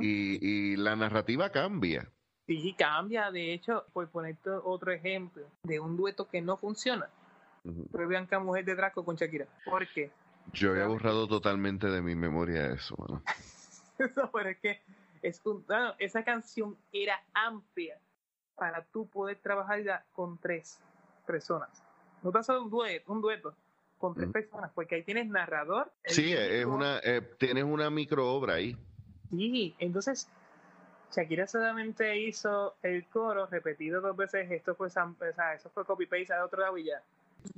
Y, 0.02 0.46
y 0.46 0.76
la 0.78 0.96
narrativa 0.96 1.52
cambia. 1.52 2.12
Sí, 2.48 2.74
cambia. 2.76 3.30
De 3.30 3.54
hecho, 3.54 3.86
por 3.94 4.10
ponerte 4.10 4.50
otro 4.50 4.92
ejemplo 4.92 5.44
de 5.62 5.80
un 5.80 5.96
dueto 5.96 6.28
que 6.28 6.42
no 6.42 6.58
funciona, 6.58 7.08
fue 7.92 8.08
Bianca 8.08 8.40
Mujer 8.40 8.66
de 8.66 8.76
Draco 8.76 9.04
con 9.04 9.16
Shakira. 9.16 9.48
¿Por 9.66 9.88
qué? 9.88 10.12
Yo 10.54 10.72
había 10.72 10.88
borrado 10.88 11.28
totalmente 11.28 11.88
de 11.88 12.02
mi 12.02 12.16
memoria 12.16 12.68
eso, 12.68 12.96
bueno. 12.98 13.22
pero 14.34 14.50
es 14.50 14.58
que 14.58 14.82
es 15.22 15.42
esa 16.00 16.24
canción 16.24 16.78
era 16.92 17.22
amplia 17.34 18.00
para 18.56 18.84
tú 18.86 19.08
poder 19.08 19.38
trabajar 19.38 20.04
con 20.14 20.38
tres 20.38 20.80
personas. 21.26 21.70
No 22.24 22.32
te 22.32 22.44
solo 22.44 22.64
un 22.64 22.70
dueto, 22.70 23.14
un 23.14 23.22
dueto 23.22 23.56
con 23.98 24.16
tres 24.16 24.30
personas, 24.30 24.72
porque 24.74 24.96
ahí 24.96 25.04
tienes 25.04 25.28
narrador. 25.28 25.92
Sí, 26.06 26.34
es 26.34 26.66
una, 26.66 27.00
eh, 27.04 27.22
tienes 27.38 27.66
una 27.66 27.90
micro 27.90 28.34
obra 28.34 28.56
ahí. 28.56 28.78
Sí, 29.30 29.76
entonces 29.78 30.30
Shakira 31.12 31.48
solamente 31.48 32.18
hizo 32.18 32.76
el 32.82 33.06
coro 33.08 33.46
repetido 33.48 34.00
dos 34.02 34.16
veces, 34.16 34.50
esto 34.52 34.76
fue, 34.76 34.88
o 34.88 34.90
sea, 34.90 35.54
eso 35.54 35.70
fue 35.70 35.86
copy-paste 35.86 36.34
de 36.34 36.42
otro 36.42 36.62
lado 36.62 36.78
y 36.78 36.86
ya. 36.86 37.02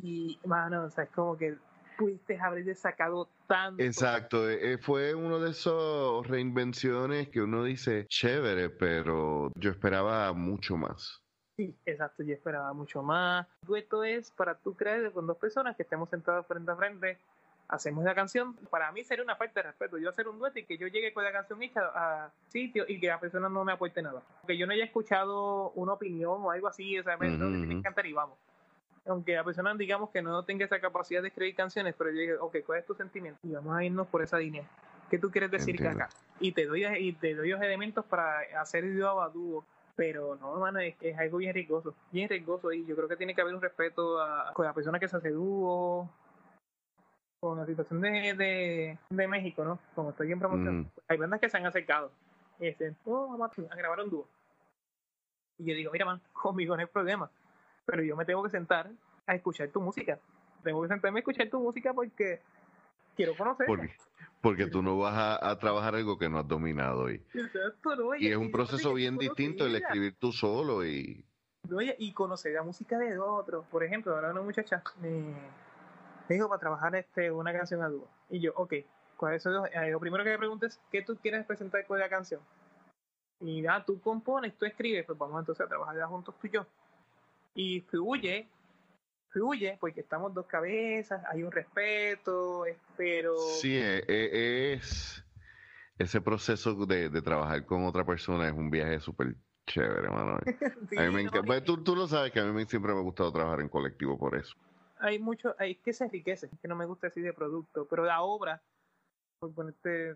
Y, 0.02 0.40
mano, 0.46 0.86
o 0.86 0.90
sea, 0.90 1.06
es 1.06 1.10
como 1.12 1.38
que 1.38 1.56
pudiste 1.98 2.40
haber 2.40 2.76
sacado 2.76 3.30
tanto. 3.48 3.84
Exacto, 3.84 4.50
eh, 4.50 4.78
fue 4.78 5.14
uno 5.14 5.40
de 5.40 5.52
esos 5.52 6.28
reinvenciones 6.28 7.30
que 7.30 7.42
uno 7.42 7.64
dice 7.64 8.06
chévere, 8.08 8.70
pero 8.70 9.52
yo 9.56 9.72
esperaba 9.72 10.34
mucho 10.34 10.78
más. 10.78 11.22
Sí, 11.58 11.76
exacto, 11.86 12.24
yo 12.24 12.34
esperaba 12.34 12.74
mucho 12.74 13.04
más. 13.04 13.46
Dueto 13.66 14.04
es 14.04 14.32
para 14.32 14.56
tú 14.56 14.76
creer 14.76 15.12
con 15.12 15.28
dos 15.28 15.38
personas 15.38 15.76
que 15.76 15.84
estemos 15.84 16.10
sentados 16.10 16.48
frente 16.48 16.72
a 16.72 16.76
frente 16.76 17.18
hacemos 17.72 18.04
la 18.04 18.14
canción, 18.14 18.54
para 18.70 18.92
mí 18.92 19.04
sería 19.04 19.24
una 19.24 19.38
falta 19.38 19.62
de 19.62 19.68
respeto 19.68 19.98
yo 19.98 20.10
hacer 20.10 20.28
un 20.28 20.38
dueto 20.38 20.60
y 20.60 20.66
que 20.66 20.78
yo 20.78 20.88
llegue 20.88 21.14
con 21.14 21.24
la 21.24 21.32
canción 21.32 21.64
hecha 21.64 21.82
a 21.96 22.32
sitio 22.50 22.84
y 22.88 23.00
que 23.00 23.08
la 23.08 23.20
persona 23.20 23.48
no 23.48 23.64
me 23.64 23.72
aporte 23.72 24.02
nada. 24.02 24.22
Que 24.46 24.58
yo 24.58 24.68
no 24.68 24.74
haya 24.74 24.84
escuchado 24.84 25.72
una 25.72 25.94
opinión 25.94 26.42
o 26.44 26.52
algo 26.52 26.68
así, 26.68 27.00
o 27.00 27.04
sea, 27.04 27.18
me, 27.18 27.28
encantaría 27.28 28.12
y 28.12 28.14
vamos. 28.14 28.38
Aunque 29.06 29.34
la 29.34 29.44
persona 29.44 29.74
digamos 29.76 30.10
que 30.12 30.22
no 30.22 30.44
tenga 30.46 30.66
esa 30.66 30.80
capacidad 30.80 31.22
de 31.22 31.30
escribir 31.30 31.56
canciones, 31.56 31.96
pero 31.98 32.12
yo 32.12 32.18
llegue, 32.18 32.36
ok, 32.38 32.58
¿cuál 32.66 32.80
es 32.80 32.86
tu 32.86 32.94
sentimiento? 32.94 33.40
Y 33.44 33.52
vamos 33.52 33.76
a 33.76 33.84
irnos 33.84 34.08
por 34.08 34.22
esa 34.22 34.38
línea. 34.38 34.64
¿Qué 35.10 35.18
tú 35.18 35.32
quieres 35.32 35.52
decir 35.52 35.86
acá? 35.88 36.10
Y 36.40 36.54
te 36.54 36.66
doy 36.66 36.86
y 36.86 37.14
te 37.14 37.36
doy 37.36 37.50
los 37.50 37.62
elementos 37.62 38.06
para 38.06 38.40
hacer 38.60 38.84
el 38.84 39.04
a 39.04 39.30
dúo 39.30 39.66
pero 39.96 40.36
no, 40.38 40.54
hermano, 40.54 40.80
es, 40.80 40.96
es, 41.02 41.18
algo 41.18 41.38
bien 41.38 41.54
riesgoso, 41.54 41.94
bien 42.12 42.30
riesgoso 42.30 42.72
y 42.72 42.86
yo 42.86 42.96
creo 42.96 43.08
que 43.08 43.18
tiene 43.18 43.36
que 43.36 43.42
haber 43.42 43.54
un 43.54 43.62
respeto 43.62 44.20
a, 44.20 44.52
con 44.54 44.66
la 44.66 44.74
persona 44.74 45.00
que 45.00 45.08
se 45.08 45.18
hace 45.18 45.30
dúo, 45.30 46.10
con 47.40 47.58
la 47.58 47.66
situación 47.66 48.02
de, 48.02 48.98
de, 49.10 49.28
México, 49.28 49.64
¿no? 49.64 49.80
Como 49.96 50.12
estoy 50.12 50.32
en 50.32 50.40
promoción, 50.40 50.80
mm. 50.80 50.92
hay 51.08 51.18
bandas 51.18 51.40
que 51.40 51.50
se 51.50 51.58
han 51.58 51.66
acercado 51.66 52.12
y 52.60 52.68
dicen, 52.68 52.96
oh, 53.06 53.38
vamos 53.38 53.52
a 53.70 53.76
grabar 53.76 54.00
un 54.02 54.10
dúo. 54.10 54.28
Y 55.58 55.66
yo 55.66 55.76
digo, 55.76 55.92
mira, 55.92 56.06
man, 56.06 56.22
conmigo 56.34 56.76
no 56.76 56.82
hay 56.82 56.88
problema, 56.88 57.30
pero 57.92 58.04
yo 58.04 58.16
me 58.16 58.24
tengo 58.24 58.42
que 58.42 58.50
sentar 58.50 58.90
a 59.28 59.36
escuchar 59.36 59.68
tu 59.68 59.82
música. 59.82 60.18
Tengo 60.64 60.82
que 60.82 60.88
sentarme 60.88 61.20
a 61.20 61.22
escuchar 61.22 61.50
tu 61.50 61.60
música 61.60 61.94
porque 61.94 62.40
quiero 63.18 63.36
conocer. 63.36 63.68
Porque, 64.40 64.68
tú 64.68 64.82
no 64.82 64.98
vas 64.98 65.40
a, 65.42 65.60
trabajar 65.60 65.96
algo 65.96 66.18
que 66.18 66.30
no 66.30 66.40
has 66.40 66.48
dominado. 66.48 67.12
Y, 67.12 67.22
y 68.18 68.28
es 68.28 68.38
un 68.38 68.50
proceso 68.50 68.94
bien 68.94 69.18
distinto 69.18 69.66
el 69.66 69.76
escribir 69.76 70.16
tú 70.18 70.32
solo 70.32 70.86
y... 70.86 71.26
y 72.00 72.14
conocer 72.14 72.54
la 72.54 72.64
música 72.64 72.98
de 72.98 73.20
otro. 73.20 73.66
Por 73.70 73.84
ejemplo, 73.84 74.16
ahora 74.16 74.32
una 74.32 74.42
muchacha 74.42 74.82
me 75.02 75.36
dijo 76.30 76.48
para 76.48 76.60
trabajar 76.60 76.96
este, 76.96 77.30
una 77.30 77.52
canción 77.52 77.84
a 77.84 77.90
dúo. 77.90 78.08
Y 78.30 78.40
yo, 78.40 78.54
ok, 78.56 78.74
¿cuáles 79.18 79.44
son 79.44 79.66
eh, 79.68 79.92
lo 79.92 80.00
primero 80.00 80.24
que 80.24 80.30
me 80.30 80.38
preguntes 80.38 80.76
es, 80.76 80.82
¿qué 80.90 81.02
tú 81.02 81.18
quieres 81.18 81.46
presentar 81.46 81.86
con 81.86 82.00
la 82.00 82.08
canción? 82.08 82.40
Y 83.42 83.66
ah, 83.68 83.84
tú 83.86 84.00
compones, 84.00 84.58
tú 84.58 84.66
escribes, 84.66 85.06
pues 85.06 85.20
vamos 85.20 85.42
entonces 85.42 85.66
a 85.66 85.68
trabajar 85.68 86.02
juntos 86.04 86.34
tú 86.40 86.48
y 86.48 86.52
yo. 86.52 86.66
Y 87.54 87.82
fluye, 87.82 88.48
fluye, 89.30 89.78
porque 89.80 90.02
estamos 90.02 90.34
dos 90.34 90.48
cabezas, 90.48 91.24
hay 91.30 91.44
un 91.44 91.52
respeto, 91.52 92.64
pero... 92.96 93.38
Sí, 93.38 93.76
eh, 93.76 94.04
eh, 94.08 94.74
es... 94.74 95.24
Ese 95.98 96.20
proceso 96.20 96.74
de, 96.88 97.10
de 97.10 97.22
trabajar 97.22 97.66
con 97.66 97.86
otra 97.86 98.04
persona 98.04 98.48
es 98.48 98.54
un 98.54 98.72
viaje 98.72 99.00
súper 99.00 99.36
chévere, 99.68 100.08
hermano. 100.08 100.40
a 100.98 101.02
mí 101.02 101.14
me 101.14 101.22
encanta. 101.22 101.44
Pues, 101.46 101.64
tú, 101.64 101.84
tú 101.84 101.96
lo 101.96 102.08
sabes 102.08 102.32
que 102.32 102.40
a 102.40 102.46
mí 102.46 102.66
siempre 102.66 102.92
me 102.94 103.00
ha 103.00 103.04
gustado 103.04 103.32
trabajar 103.32 103.62
en 103.62 103.70
colectivo 103.70 104.18
por 104.18 104.36
eso 104.36 104.56
hay 105.02 105.20
mucho, 105.20 105.56
hay 105.58 105.76
que 105.76 105.94
se 105.94 106.04
enriquece, 106.04 106.50
que 106.62 106.68
no 106.68 106.76
me 106.76 106.86
gusta 106.86 107.08
decir 107.08 107.24
de 107.24 107.34
producto, 107.34 107.88
pero 107.90 108.06
la 108.06 108.22
obra, 108.22 108.62
por 109.40 109.54
ponerte, 109.54 110.16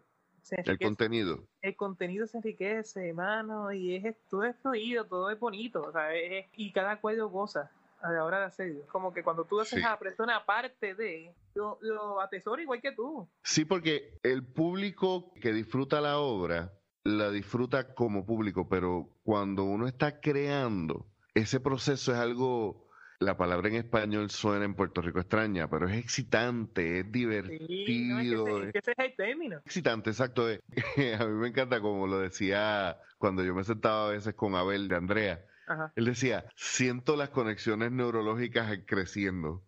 el 0.52 0.80
contenido. 0.80 1.44
El 1.62 1.76
contenido 1.76 2.28
se 2.28 2.38
enriquece, 2.38 3.10
hermano, 3.10 3.72
y 3.72 3.96
es, 3.96 4.16
todo 4.30 4.44
es 4.44 4.56
fluido, 4.58 5.06
todo 5.06 5.30
es 5.32 5.40
bonito, 5.40 5.82
o 5.82 5.92
sea, 5.92 6.10
y 6.56 6.72
cada 6.72 7.00
cuadro 7.00 7.30
goza 7.30 7.72
a 8.02 8.12
la 8.12 8.24
hora 8.24 8.40
de 8.40 8.46
hacerlo. 8.46 8.82
Como 8.92 9.14
que 9.14 9.24
cuando 9.24 9.46
tú 9.46 9.60
haces 9.60 9.84
a 9.84 9.92
la 9.92 10.00
persona 10.00 10.38
aparte 10.38 10.96
de, 10.96 11.34
lo, 11.56 11.78
lo 11.82 12.22
atesora 12.22 12.62
igual 12.62 12.82
que 12.82 12.92
tú. 12.92 13.28
Sí, 13.44 13.66
porque 13.66 14.18
el 14.24 14.46
público 14.46 15.34
que 15.42 15.54
disfruta 15.54 16.02
la 16.02 16.20
obra, 16.20 16.74
la 17.04 17.32
disfruta 17.32 17.94
como 17.94 18.26
público, 18.26 18.68
pero 18.70 19.10
cuando 19.24 19.64
uno 19.64 19.88
está 19.88 20.20
creando, 20.20 21.08
ese 21.34 21.60
proceso 21.60 22.14
es 22.14 22.18
algo 22.18 22.85
la 23.26 23.38
palabra 23.38 23.68
en 23.68 23.76
español 23.76 24.30
suena 24.30 24.66
en 24.66 24.76
Puerto 24.76 25.02
Rico 25.02 25.20
extraña, 25.20 25.68
pero 25.70 25.90
es 25.90 25.98
excitante, 25.98 27.00
es 27.00 27.12
divertido. 27.12 28.64
es, 28.64 28.72
que 28.72 28.80
ese, 28.80 28.92
es 28.92 29.00
el 29.00 29.16
término. 29.16 29.58
Excitante, 29.66 30.12
exacto. 30.12 30.48
a 30.48 31.26
mí 31.26 31.34
me 31.34 31.48
encanta 31.48 31.82
como 31.82 32.08
lo 32.08 32.20
decía 32.20 32.98
cuando 33.18 33.44
yo 33.44 33.54
me 33.54 33.64
sentaba 33.64 34.08
a 34.08 34.12
veces 34.12 34.36
con 34.36 34.56
Abel 34.56 34.88
de 34.88 34.96
Andrea. 34.96 35.46
Él 35.96 36.06
decía, 36.06 36.46
siento 36.56 37.16
las 37.16 37.30
conexiones 37.30 37.92
neurológicas 37.92 38.80
creciendo. 38.86 39.64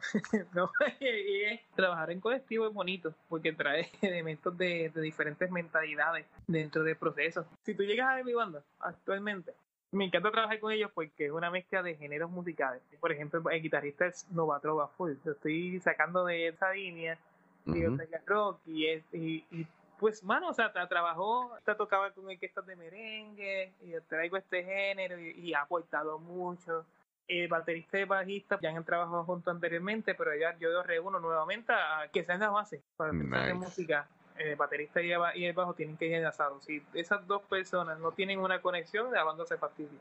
no, 0.54 0.70
y, 1.00 1.60
trabajar 1.74 2.10
en 2.10 2.20
colectivo 2.20 2.66
es 2.66 2.74
bonito 2.74 3.14
porque 3.28 3.52
trae 3.52 3.90
elementos 4.00 4.56
de, 4.56 4.90
de 4.94 5.00
diferentes 5.00 5.50
mentalidades 5.50 6.26
dentro 6.46 6.82
del 6.82 6.96
proceso. 6.96 7.46
Si 7.64 7.74
tú 7.74 7.82
llegas 7.82 8.08
a 8.08 8.14
ver 8.16 8.24
mi 8.24 8.32
banda 8.32 8.62
actualmente, 8.80 9.52
me 9.92 10.06
encanta 10.06 10.30
trabajar 10.30 10.58
con 10.58 10.72
ellos 10.72 10.90
porque 10.94 11.26
es 11.26 11.32
una 11.32 11.50
mezcla 11.50 11.82
de 11.82 11.94
géneros 11.96 12.30
musicales. 12.30 12.82
Por 12.98 13.12
ejemplo, 13.12 13.42
el 13.50 13.62
guitarrista 13.62 14.06
es 14.06 14.26
Nova 14.30 14.58
Trova 14.58 14.88
Full. 14.88 15.12
Yo 15.24 15.32
estoy 15.32 15.78
sacando 15.80 16.24
de 16.24 16.48
esa 16.48 16.72
línea 16.72 17.18
y 17.66 17.84
rock 18.26 18.60
y, 18.66 18.86
y, 19.12 19.66
pues, 19.98 20.24
mano, 20.24 20.48
o 20.48 20.54
sea, 20.54 20.72
trabajó, 20.72 21.52
te 21.64 21.74
tocaba 21.74 22.10
con 22.10 22.26
orquestas 22.26 22.66
de 22.66 22.74
merengue 22.74 23.72
y 23.82 23.92
traigo 24.08 24.38
este 24.38 24.64
género 24.64 25.18
y, 25.20 25.52
ha 25.52 25.60
aportado 25.60 26.18
mucho. 26.18 26.86
El 27.28 27.48
baterista 27.48 27.98
y 28.00 28.04
bajista 28.04 28.58
ya 28.60 28.70
han 28.70 28.84
trabajado 28.84 29.24
juntos 29.24 29.54
anteriormente, 29.54 30.14
pero 30.14 30.34
ya 30.34 30.56
yo 30.58 30.70
los 30.70 30.86
reúno 30.86 31.20
nuevamente 31.20 31.72
a 31.72 32.08
que 32.12 32.24
sean 32.24 32.40
la 32.40 32.50
base 32.50 32.82
para 32.96 33.12
hacer 33.12 33.54
música 33.54 34.08
el 34.36 34.56
baterista 34.56 35.00
y 35.02 35.44
el 35.44 35.52
bajo 35.52 35.74
tienen 35.74 35.96
que 35.96 36.06
ir 36.06 36.14
enlazados. 36.14 36.64
Si 36.64 36.82
esas 36.94 37.26
dos 37.26 37.42
personas 37.42 37.98
no 37.98 38.12
tienen 38.12 38.38
una 38.38 38.60
conexión, 38.60 39.12
la 39.12 39.24
banda 39.24 39.44
se 39.46 39.56
fastidia. 39.56 39.98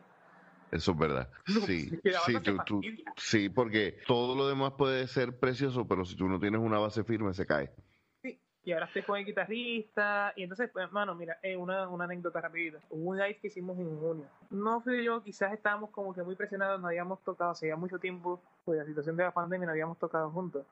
Eso 0.72 0.92
es 0.92 0.98
verdad. 0.98 1.30
Sí, 1.46 1.90
sí, 2.26 3.04
sí, 3.18 3.50
porque 3.50 3.98
todo 4.08 4.36
lo 4.36 4.48
demás 4.48 4.74
puede 4.78 5.06
ser 5.08 5.38
precioso, 5.38 5.86
pero 5.88 6.06
si 6.06 6.16
tú 6.16 6.28
no 6.28 6.40
tienes 6.40 6.62
una 6.62 6.80
base 6.80 7.04
firme, 7.04 7.34
se 7.34 7.46
cae. 7.46 7.70
Sí, 8.22 8.40
y 8.64 8.72
ahora 8.72 8.86
estoy 8.86 9.02
con 9.02 9.20
el 9.20 9.26
guitarrista. 9.26 10.34
Y 10.38 10.44
entonces, 10.44 10.70
pues, 10.72 10.86
hermano, 10.86 11.14
mira, 11.14 11.38
eh, 11.44 11.58
una, 11.58 11.90
una 11.90 12.06
anécdota 12.06 12.40
rapidita. 12.40 12.80
Hubo 12.90 13.10
un 13.10 13.18
live 13.18 13.38
que 13.40 13.48
hicimos 13.48 13.78
en 13.78 14.00
junio. 14.00 14.26
No 14.50 14.82
fui 14.82 15.04
yo, 15.04 15.22
quizás 15.22 15.52
estábamos 15.52 15.90
como 15.90 16.14
que 16.14 16.24
muy 16.24 16.36
presionados, 16.36 16.80
no 16.80 16.88
habíamos 16.88 17.22
tocado, 17.22 17.52
hacía 17.52 17.76
mucho 17.76 18.00
tiempo, 18.00 18.42
pues 18.64 18.80
la 18.80 18.86
situación 18.86 19.18
de 19.18 19.24
la 19.26 19.32
pandemia 19.32 19.66
no 19.66 19.72
habíamos 19.72 20.00
tocado 20.00 20.30
juntos 20.32 20.66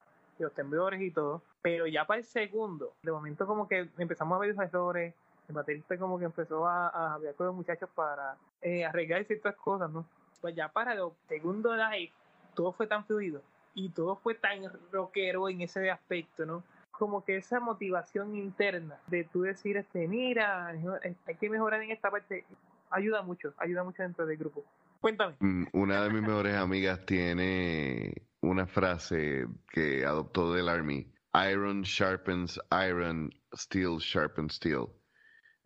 los 0.43 0.53
temblores 0.53 1.01
y 1.01 1.11
todo, 1.11 1.41
pero 1.61 1.87
ya 1.87 2.05
para 2.05 2.19
el 2.19 2.25
segundo, 2.25 2.93
de 3.01 3.11
momento 3.11 3.45
como 3.45 3.67
que 3.67 3.89
empezamos 3.97 4.35
a 4.35 4.39
ver 4.39 4.55
errores, 4.59 5.13
el 5.47 5.55
baterista 5.55 5.97
como 5.97 6.19
que 6.19 6.25
empezó 6.25 6.67
a, 6.67 6.89
a 6.89 7.13
hablar 7.15 7.33
con 7.35 7.47
los 7.47 7.55
muchachos 7.55 7.89
para 7.93 8.37
eh, 8.61 8.85
arreglar 8.85 9.25
ciertas 9.25 9.55
cosas, 9.55 9.89
¿no? 9.89 10.05
Pues 10.41 10.55
ya 10.55 10.69
para 10.69 10.93
el 10.93 11.01
segundo 11.27 11.75
live, 11.75 12.11
todo 12.53 12.71
fue 12.71 12.87
tan 12.87 13.03
fluido 13.05 13.41
y 13.73 13.89
todo 13.89 14.15
fue 14.17 14.35
tan 14.35 14.61
rockero 14.91 15.49
en 15.49 15.61
ese 15.61 15.89
aspecto, 15.89 16.45
¿no? 16.45 16.63
Como 16.91 17.23
que 17.23 17.37
esa 17.37 17.59
motivación 17.59 18.35
interna 18.35 18.99
de 19.07 19.23
tú 19.23 19.41
decir, 19.41 19.77
este, 19.77 20.07
mira, 20.07 20.67
hay 20.67 21.35
que 21.39 21.49
mejorar 21.49 21.81
en 21.81 21.91
esta 21.91 22.11
parte, 22.11 22.45
ayuda 22.89 23.21
mucho, 23.21 23.53
ayuda 23.57 23.83
mucho 23.83 24.03
dentro 24.03 24.25
del 24.25 24.37
grupo. 24.37 24.63
Cuéntame. 25.01 25.35
Mm, 25.39 25.67
una 25.71 26.03
de 26.03 26.09
mis 26.09 26.21
mejores 26.21 26.55
amigas 26.55 27.05
tiene 27.05 28.13
una 28.41 28.67
frase 28.67 29.45
que 29.71 30.05
adoptó 30.05 30.53
del 30.53 30.69
Army. 30.69 31.11
Iron 31.51 31.83
sharpens 31.83 32.59
iron, 32.71 33.29
steel 33.55 33.97
sharpens 33.99 34.55
steel. 34.55 34.87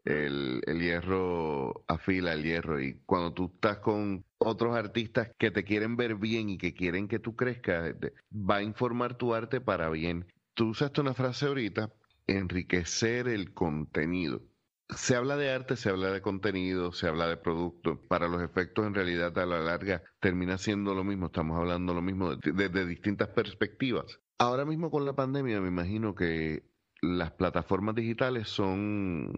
El, 0.06 0.62
el, 0.68 0.82
hierro 0.82 1.86
afila 1.88 2.34
el 2.34 2.44
hierro 2.44 2.82
y 2.82 3.00
cuando 3.06 3.34
tú 3.34 3.52
estás 3.56 3.78
con 3.80 4.26
otros 4.38 4.76
artistas 4.76 5.32
que 5.40 5.50
te 5.50 5.64
quieren 5.64 5.96
ver 5.96 6.16
bien 6.16 6.50
y 6.50 6.58
que 6.58 6.74
quieren 6.74 7.08
que 7.08 7.20
tú 7.20 7.38
crezcas, 7.38 7.96
va 8.34 8.58
a 8.58 8.64
informar 8.64 9.18
tu 9.18 9.34
arte 9.34 9.62
para 9.62 9.90
bien. 9.90 10.26
Tú 10.54 10.70
usaste 10.70 11.00
una 11.00 11.14
frase 11.14 11.46
ahorita, 11.46 11.94
enriquecer 12.28 13.30
el 13.30 13.54
contenido. 13.54 14.42
Se 14.90 15.16
habla 15.16 15.38
de 15.38 15.52
arte, 15.52 15.76
se 15.76 15.90
habla 15.90 16.12
de 16.12 16.22
contenido, 16.22 16.92
se 16.92 17.08
habla 17.08 17.28
de 17.28 17.38
producto. 17.38 18.00
Para 18.08 18.28
los 18.28 18.42
efectos, 18.42 18.86
en 18.86 18.94
realidad, 18.94 19.38
a 19.38 19.46
la 19.46 19.60
larga, 19.60 20.04
termina 20.20 20.58
siendo 20.58 20.94
lo 20.94 21.04
mismo. 21.04 21.28
Estamos 21.28 21.58
hablando 21.58 21.94
lo 21.94 22.02
mismo 22.02 22.36
desde 22.36 22.86
distintas 22.86 23.30
perspectivas. 23.30 24.20
Ahora 24.38 24.66
mismo 24.66 24.92
con 24.92 25.06
la 25.06 25.14
pandemia, 25.14 25.62
me 25.62 25.70
imagino 25.70 26.16
que 26.16 26.64
las 27.02 27.32
plataformas 27.32 27.96
digitales 27.96 28.48
son 28.48 29.32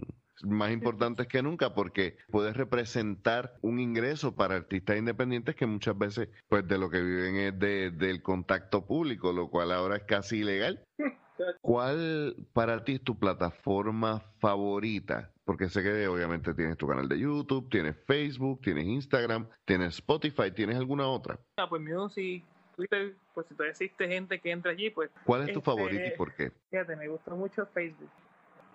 más 0.43 0.72
importantes 0.72 1.28
que 1.28 1.41
nunca 1.41 1.74
porque 1.74 2.18
puedes 2.30 2.56
representar 2.56 3.56
un 3.62 3.80
ingreso 3.80 4.36
para 4.36 4.56
artistas 4.56 4.98
independientes 4.98 5.56
que 5.56 5.66
muchas 5.66 5.98
veces 5.98 6.30
pues 6.50 6.68
de 6.68 6.78
lo 6.78 6.89
que 6.89 7.02
viven 7.02 7.36
es 7.38 7.58
de, 7.58 7.91
del 7.91 8.22
contacto 8.22 8.86
público, 8.86 9.32
lo 9.32 9.50
cual 9.50 9.72
ahora 9.72 9.98
es 9.98 10.04
casi 10.04 10.39
ilegal. 10.39 10.84
¿Cuál 11.61 12.36
para 12.53 12.83
ti 12.83 12.95
es 12.95 13.01
tu 13.01 13.17
plataforma 13.17 14.21
favorita? 14.39 15.31
Porque 15.43 15.69
sé 15.69 15.83
que 15.83 16.07
obviamente 16.07 16.53
tienes 16.53 16.77
tu 16.77 16.88
canal 16.88 17.07
de 17.07 17.19
YouTube, 17.19 17.69
tienes 17.69 17.95
Facebook, 18.05 18.61
tienes 18.61 18.86
Instagram, 18.86 19.47
tienes 19.65 19.95
Spotify, 19.95 20.51
¿tienes 20.51 20.77
alguna 20.77 21.07
otra? 21.07 21.38
Ah, 21.57 21.69
pues 21.69 21.81
Music, 21.81 22.43
Twitter, 22.75 23.15
pues 23.33 23.47
si 23.47 23.53
todavía 23.53 23.71
existe 23.71 24.07
gente 24.07 24.39
que 24.39 24.51
entra 24.51 24.71
allí, 24.71 24.89
pues... 24.89 25.11
¿Cuál 25.23 25.41
es 25.41 25.53
tu 25.53 25.59
este, 25.59 25.71
favorita 25.71 26.07
y 26.07 26.17
por 26.17 26.33
qué? 26.33 26.51
Fíjate, 26.71 26.95
me 26.95 27.07
gusta 27.07 27.33
mucho 27.36 27.65
Facebook. 27.67 28.09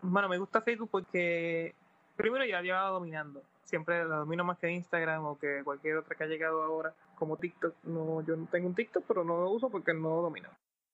Bueno, 0.03 0.29
me 0.29 0.39
gusta 0.39 0.63
Facebook 0.63 0.91
porque 0.91 1.75
primero 2.17 2.45
ya 2.45 2.63
llevaba 2.63 2.91
dominando. 2.91 3.43
Siempre 3.65 4.05
la 4.05 4.17
domino 4.17 4.45
más 4.45 4.59
que 4.59 4.71
Instagram 4.71 5.25
o 5.25 5.39
que 5.39 5.63
cualquier 5.65 5.99
otra 5.99 6.17
que 6.17 6.25
ha 6.25 6.27
llegado 6.27 6.63
ahora, 6.63 6.93
como 7.17 7.37
TikTok. 7.37 7.75
No, 7.85 8.25
yo 8.25 8.37
no 8.37 8.47
tengo 8.47 8.67
un 8.67 8.75
TikTok, 8.75 9.05
pero 9.07 9.25
no 9.25 9.37
lo 9.41 9.51
uso 9.51 9.71
porque 9.71 9.93
no 9.93 10.11
lo 10.11 10.23
domino. 10.23 10.49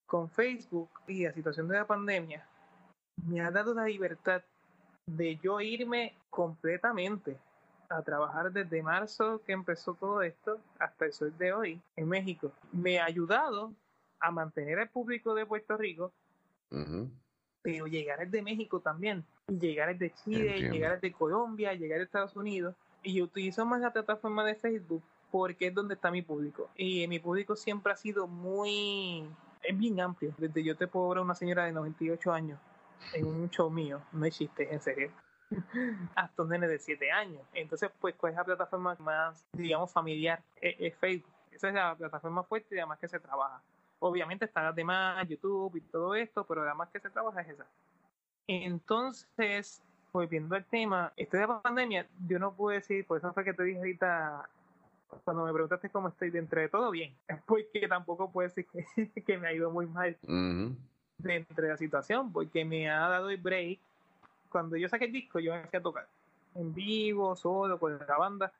Con 0.06 0.30
Facebook 0.30 0.90
y 1.06 1.24
la 1.24 1.32
situación 1.32 1.68
de 1.68 1.76
la 1.76 1.86
pandemia, 1.86 2.46
me 3.26 3.40
ha 3.40 3.50
dado 3.50 3.74
la 3.74 3.84
libertad 3.84 4.42
de 5.06 5.36
yo 5.36 5.60
irme 5.60 6.14
completamente 6.30 7.36
a 7.88 8.02
trabajar 8.02 8.52
desde 8.52 8.82
marzo 8.82 9.40
que 9.44 9.52
empezó 9.52 9.94
todo 9.94 10.22
esto 10.22 10.58
hasta 10.78 11.06
el 11.06 11.12
sol 11.12 11.36
de 11.38 11.52
hoy 11.52 11.80
en 11.96 12.08
México. 12.08 12.52
Me 12.72 12.98
ha 12.98 13.04
ayudado 13.04 13.72
a 14.20 14.30
mantener 14.30 14.78
el 14.78 14.88
público 14.88 15.34
de 15.34 15.46
Puerto 15.46 15.76
Rico, 15.76 16.12
pero 17.62 17.86
llegar 17.86 18.18
desde 18.18 18.42
México 18.42 18.80
también, 18.80 19.24
llegar 19.46 19.96
desde 19.96 20.14
Chile, 20.24 20.70
llegar 20.70 21.00
desde 21.00 21.12
Colombia, 21.14 21.74
llegar 21.74 22.00
a 22.00 22.04
Estados 22.04 22.36
Unidos. 22.36 22.74
Y 23.02 23.14
yo 23.14 23.24
utilizo 23.24 23.64
más 23.64 23.80
la 23.80 23.92
plataforma 23.92 24.44
de 24.44 24.56
Facebook 24.56 25.02
porque 25.30 25.68
es 25.68 25.74
donde 25.74 25.94
está 25.94 26.10
mi 26.10 26.22
público. 26.22 26.70
Y 26.76 27.06
mi 27.08 27.18
público 27.18 27.54
siempre 27.56 27.92
ha 27.92 27.96
sido 27.96 28.26
muy, 28.26 29.28
es 29.66 29.78
bien 29.78 30.00
amplio. 30.00 30.34
Desde 30.38 30.62
yo 30.62 30.76
te 30.76 30.86
puedo 30.86 31.08
ver 31.10 31.18
a 31.18 31.22
una 31.22 31.34
señora 31.34 31.64
de 31.64 31.72
98 31.72 32.32
años 32.32 32.58
en 33.12 33.26
un 33.26 33.50
show 33.50 33.70
mío, 33.70 34.00
no 34.12 34.24
existe, 34.24 34.72
en 34.72 34.80
serio 34.80 35.12
hasta 36.14 36.42
un 36.42 36.48
nene 36.48 36.68
de 36.68 36.78
7 36.78 37.10
años. 37.10 37.42
Entonces, 37.52 37.90
pues, 38.00 38.14
¿cuál 38.16 38.32
es 38.32 38.38
la 38.38 38.44
plataforma 38.44 38.96
más, 38.98 39.46
digamos, 39.52 39.92
familiar? 39.92 40.42
Es, 40.60 40.94
Facebook. 40.96 41.32
Esa 41.50 41.68
es 41.68 41.74
la 41.74 41.94
plataforma 41.94 42.42
fuerte 42.44 42.74
y 42.74 42.78
además 42.78 42.98
que 42.98 43.08
se 43.08 43.20
trabaja. 43.20 43.62
Obviamente 43.98 44.44
están 44.44 44.64
las 44.64 44.74
demás, 44.74 45.26
YouTube 45.26 45.76
y 45.76 45.80
todo 45.80 46.14
esto, 46.14 46.44
pero 46.44 46.62
además 46.62 46.90
que 46.90 47.00
se 47.00 47.10
trabaja 47.10 47.40
es 47.40 47.48
esa. 47.48 47.66
Entonces, 48.46 49.82
volviendo 50.12 50.54
al 50.54 50.64
tema, 50.66 51.12
esto 51.16 51.36
de 51.36 51.46
la 51.46 51.62
pandemia, 51.62 52.06
yo 52.26 52.38
no 52.38 52.52
puedo 52.52 52.74
decir, 52.74 53.06
por 53.06 53.18
eso 53.18 53.32
fue 53.32 53.44
que 53.44 53.54
te 53.54 53.62
dije 53.62 53.78
ahorita, 53.78 54.48
cuando 55.24 55.44
me 55.44 55.52
preguntaste 55.52 55.90
cómo 55.90 56.08
estoy 56.08 56.30
dentro 56.30 56.60
de 56.60 56.68
todo, 56.68 56.90
bien, 56.90 57.14
porque 57.46 57.86
tampoco 57.88 58.30
puedo 58.30 58.48
decir 58.48 58.66
que, 59.26 59.38
me 59.38 59.48
ha 59.48 59.52
ido 59.52 59.70
muy 59.70 59.86
mal 59.86 60.16
dentro 61.18 61.62
de 61.62 61.68
la 61.68 61.76
situación, 61.76 62.32
porque 62.32 62.64
me 62.64 62.90
ha 62.90 63.08
dado 63.08 63.30
el 63.30 63.38
break 63.38 63.78
cuando 64.48 64.76
yo 64.76 64.88
saqué 64.88 65.06
el 65.06 65.12
disco, 65.12 65.38
yo 65.38 65.52
me 65.52 65.66
fui 65.66 65.78
a 65.78 65.82
tocar 65.82 66.08
en 66.54 66.74
vivo, 66.74 67.36
solo, 67.36 67.78
con 67.78 67.98
la 67.98 68.16
banda, 68.16 68.52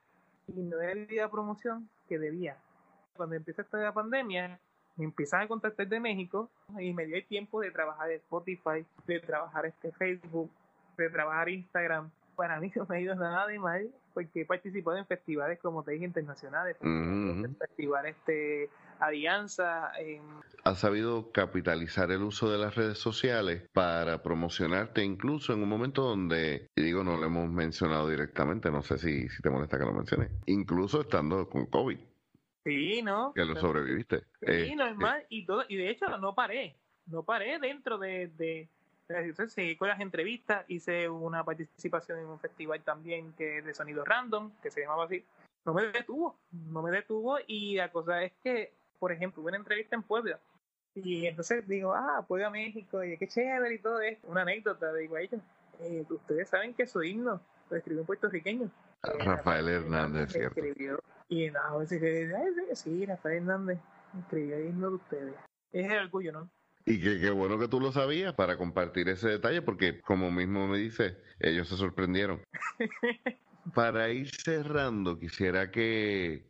y 0.49 0.61
no 0.61 0.81
era 0.81 0.93
el 0.93 1.07
día 1.07 1.23
de 1.23 1.29
promoción 1.29 1.89
que 2.09 2.19
debía. 2.19 2.57
Cuando 3.17 3.35
empieza 3.35 3.63
esta 3.63 3.79
la 3.79 3.93
pandemia, 3.93 4.61
me 4.97 5.05
empiezan 5.05 5.43
a 5.43 5.49
contactar 5.49 5.89
de 5.89 6.01
México 6.01 6.51
y 6.79 6.93
me 6.93 7.07
dio 7.07 7.17
el 7.17 7.25
tiempo 7.25 7.61
de 7.61 7.71
trabajar 7.71 8.11
Spotify, 8.11 8.85
de 9.07 9.21
trabajar 9.21 9.67
este 9.67 9.93
Facebook, 9.93 10.51
de 10.97 11.11
trabajar 11.11 11.49
Instagram. 11.49 12.11
Para 12.37 12.61
mí 12.61 12.71
no 12.77 12.87
me 12.89 12.97
ha 12.97 13.01
ido 13.01 13.15
nada 13.15 13.47
de 13.47 13.59
mal 13.59 13.91
porque 14.13 14.43
he 14.43 14.45
participado 14.47 14.97
en 14.97 15.07
festivales, 15.07 15.59
como 15.61 15.83
te 15.83 15.93
dije, 15.93 16.05
internacionales, 16.05 16.77
en 16.81 17.57
festivales 17.57 18.17
este, 18.17 18.71
Alianza. 18.99 19.93
En... 19.99 20.23
Has 20.65 20.79
sabido 20.79 21.31
capitalizar 21.33 22.11
el 22.11 22.23
uso 22.23 22.51
de 22.51 22.59
las 22.59 22.75
redes 22.75 22.99
sociales 22.99 23.69
para 23.73 24.23
promocionarte, 24.23 25.03
incluso 25.03 25.53
en 25.53 25.63
un 25.63 25.69
momento 25.69 26.03
donde, 26.03 26.69
y 26.75 26.83
digo, 26.83 27.05
no 27.05 27.17
lo 27.17 27.27
hemos 27.27 27.51
mencionado 27.51 28.09
directamente, 28.09 28.71
no 28.71 28.83
sé 28.83 28.99
si, 28.99 29.29
si 29.29 29.43
te 29.43 29.51
molesta 29.51 29.79
que 29.79 29.85
lo 29.85 29.93
mencione, 29.93 30.31
incluso 30.47 31.03
estando 31.03 31.49
con 31.49 31.67
COVID. 31.67 31.99
Sí, 32.65 33.03
¿no? 33.03 33.33
Que 33.35 33.45
lo 33.45 33.55
sobreviviste. 33.61 34.21
Sí, 34.41 34.47
eh, 34.47 34.77
normal. 34.77 35.21
Eh. 35.21 35.27
Y, 35.29 35.47
todo, 35.47 35.65
y 35.69 35.77
de 35.77 35.91
hecho 35.91 36.09
no 36.19 36.35
paré, 36.35 36.77
no 37.07 37.23
paré 37.23 37.59
dentro 37.61 37.99
de, 37.99 38.29
de, 38.29 38.69
seguí 39.49 39.77
con 39.77 39.89
las 39.89 40.01
entrevistas, 40.01 40.65
hice 40.69 41.09
una 41.09 41.45
participación 41.45 42.19
en 42.19 42.27
un 42.27 42.41
festival 42.41 42.83
también 42.83 43.33
que 43.35 43.63
de 43.63 43.75
sonido 43.75 44.05
random, 44.05 44.53
que 44.63 44.71
se 44.71 44.81
llamaba 44.81 45.05
así. 45.05 45.25
No 45.65 45.75
me 45.75 45.87
detuvo, 45.87 46.39
no 46.51 46.83
me 46.83 46.91
detuvo 46.91 47.39
y 47.47 47.77
la 47.77 47.91
cosa 47.91 48.23
es 48.23 48.33
que 48.43 48.73
por 48.99 49.13
ejemplo, 49.13 49.43
hubo 49.43 49.49
una 49.49 49.59
entrevista 49.59 49.97
en 49.97 50.03
Puebla. 50.03 50.39
Y 50.95 51.27
entonces 51.27 51.67
digo, 51.69 51.95
ah, 51.95 52.25
Puebla, 52.27 52.51
México, 52.51 53.05
y 53.05 53.17
qué 53.19 53.29
chévere 53.29 53.75
y 53.75 53.79
todo 53.79 54.01
esto. 54.01 54.27
Una 54.29 54.43
anécdota, 54.43 54.93
digo 54.95 55.17
a 55.17 55.21
ellos, 55.21 55.41
eh, 55.81 56.05
ustedes 56.09 56.49
saben 56.49 56.75
que 56.75 56.87
su 56.87 57.03
himno 57.03 57.41
lo 57.69 57.77
escribió 57.77 58.01
un 58.03 58.07
puertorriqueño. 58.07 58.71
Ah, 59.03 59.13
Rafael 59.25 59.69
Hernández, 59.69 60.33
¿cierto? 60.33 60.61
Escribió, 60.61 60.99
y 61.29 61.51
no, 61.51 61.85
sí, 62.75 63.05
Rafael 63.07 63.37
Hernández 63.37 63.79
escribió 64.19 64.57
el 64.57 64.69
himno 64.69 64.91
de 64.91 64.97
ustedes. 64.97 65.35
Es 65.73 65.91
el 65.91 65.99
orgullo, 65.99 66.33
¿no? 66.33 66.51
Y 66.89 67.01
qué 67.01 67.31
bueno 67.31 67.59
que 67.59 67.67
tú 67.67 67.81
lo 67.81 67.91
sabías 67.91 68.35
para 68.35 68.57
compartir 68.57 69.09
ese 69.09 69.29
detalle, 69.29 69.61
porque 69.61 70.01
como 70.03 70.31
mismo 70.31 70.69
me 70.69 70.79
dice, 70.79 71.17
ellos 71.41 71.69
se 71.69 71.77
sorprendieron. 71.77 72.41
para 73.75 74.09
ir 74.11 74.31
cerrando, 74.31 75.19
quisiera 75.19 75.73
que 75.73 76.47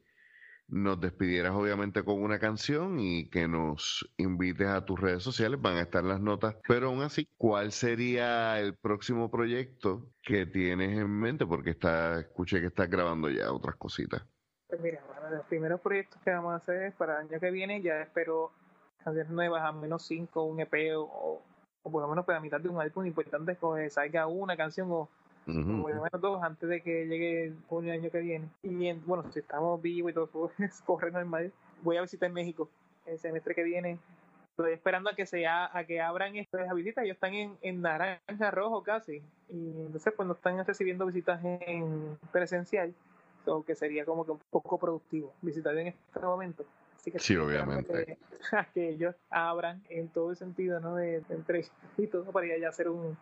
nos 0.68 1.00
despidieras 1.00 1.52
obviamente 1.52 2.02
con 2.04 2.22
una 2.22 2.38
canción 2.38 2.98
y 2.98 3.30
que 3.30 3.48
nos 3.48 4.06
invites 4.18 4.66
a 4.66 4.84
tus 4.84 5.00
redes 5.00 5.22
sociales, 5.22 5.58
van 5.58 5.76
a 5.76 5.82
estar 5.82 6.04
las 6.04 6.20
notas, 6.20 6.56
pero 6.68 6.88
aún 6.88 7.00
así, 7.00 7.26
¿cuál 7.38 7.72
sería 7.72 8.60
el 8.60 8.76
próximo 8.76 9.30
proyecto 9.30 10.10
que 10.22 10.44
tienes 10.44 10.98
en 10.98 11.18
mente? 11.18 11.46
Porque 11.46 11.70
está, 11.70 12.20
escuché 12.20 12.60
que 12.60 12.66
estás 12.66 12.90
grabando 12.90 13.30
ya 13.30 13.50
otras 13.50 13.76
cositas. 13.76 14.22
Pues 14.68 14.82
mira, 14.82 15.02
bueno, 15.06 15.34
los 15.34 15.46
primeros 15.46 15.80
proyectos 15.80 16.20
que 16.22 16.30
vamos 16.30 16.52
a 16.52 16.56
hacer 16.56 16.82
es 16.82 16.94
para 16.94 17.20
el 17.20 17.28
año 17.28 17.40
que 17.40 17.50
viene, 17.50 17.80
ya 17.80 18.02
espero 18.02 18.52
canciones 19.02 19.30
nuevas, 19.30 19.62
a 19.62 19.72
menos 19.72 20.02
cinco, 20.02 20.44
un 20.44 20.60
EP 20.60 20.96
o, 20.96 21.40
o 21.82 21.90
por 21.90 22.02
lo 22.02 22.08
menos 22.08 22.24
para 22.24 22.40
mitad 22.40 22.60
de 22.60 22.68
un 22.68 22.80
álbum 22.80 23.06
importante 23.06 23.56
que 23.56 23.90
salga 23.90 24.26
una 24.26 24.56
canción 24.56 24.90
o 24.90 25.08
Uh 25.46 25.82
por 25.82 25.94
lo 25.94 26.02
menos 26.02 26.20
dos 26.20 26.42
antes 26.42 26.68
de 26.68 26.82
que 26.82 27.06
llegue 27.06 27.44
el 27.44 27.56
junio 27.68 27.92
del 27.92 28.00
año 28.00 28.10
que 28.10 28.18
viene. 28.18 28.48
Y 28.62 28.92
bueno, 29.06 29.30
si 29.30 29.38
estamos 29.38 29.80
vivos 29.80 30.10
y 30.10 30.14
todo 30.14 30.50
corre 30.86 31.10
normal, 31.12 31.52
voy 31.82 31.96
a 31.96 32.02
visitar 32.02 32.30
México 32.30 32.68
el 33.06 33.18
semestre 33.18 33.54
que 33.54 33.62
viene. 33.62 33.98
Estoy 34.50 34.72
esperando 34.72 35.10
a 35.10 35.14
que 35.14 35.26
sea, 35.26 35.70
a 35.76 35.84
que 35.84 36.00
abran 36.00 36.34
estas 36.36 36.74
visitas. 36.74 37.04
Ellos 37.04 37.14
están 37.14 37.34
en, 37.34 37.56
en 37.62 37.80
naranja 37.80 38.50
rojo 38.50 38.82
casi. 38.82 39.22
Y 39.48 39.82
entonces 39.82 40.12
pues 40.16 40.26
no 40.26 40.34
están 40.34 40.64
recibiendo 40.66 41.06
visitas 41.06 41.40
en 41.44 42.18
presencial. 42.32 42.92
So, 43.44 43.64
que 43.64 43.76
sería 43.76 44.04
como 44.04 44.24
que 44.24 44.32
un 44.32 44.40
poco 44.50 44.78
productivo 44.78 45.32
visitar 45.42 45.76
en 45.78 45.88
este 45.88 46.20
momento. 46.20 46.64
Así 47.06 47.12
que 47.12 47.18
sí, 47.20 47.36
obviamente. 47.36 48.04
Que, 48.04 48.18
que 48.74 48.88
ellos 48.88 49.14
abran 49.30 49.80
en 49.88 50.08
todo 50.08 50.32
el 50.32 50.36
sentido, 50.36 50.80
¿no? 50.80 50.96
De, 50.96 51.20
de 51.20 51.68
y 51.98 52.06
todo 52.08 52.24
para 52.32 52.46
ir 52.46 52.54
allá 52.54 52.66
a 52.66 52.70
hacer 52.70 52.88
un, 52.88 53.16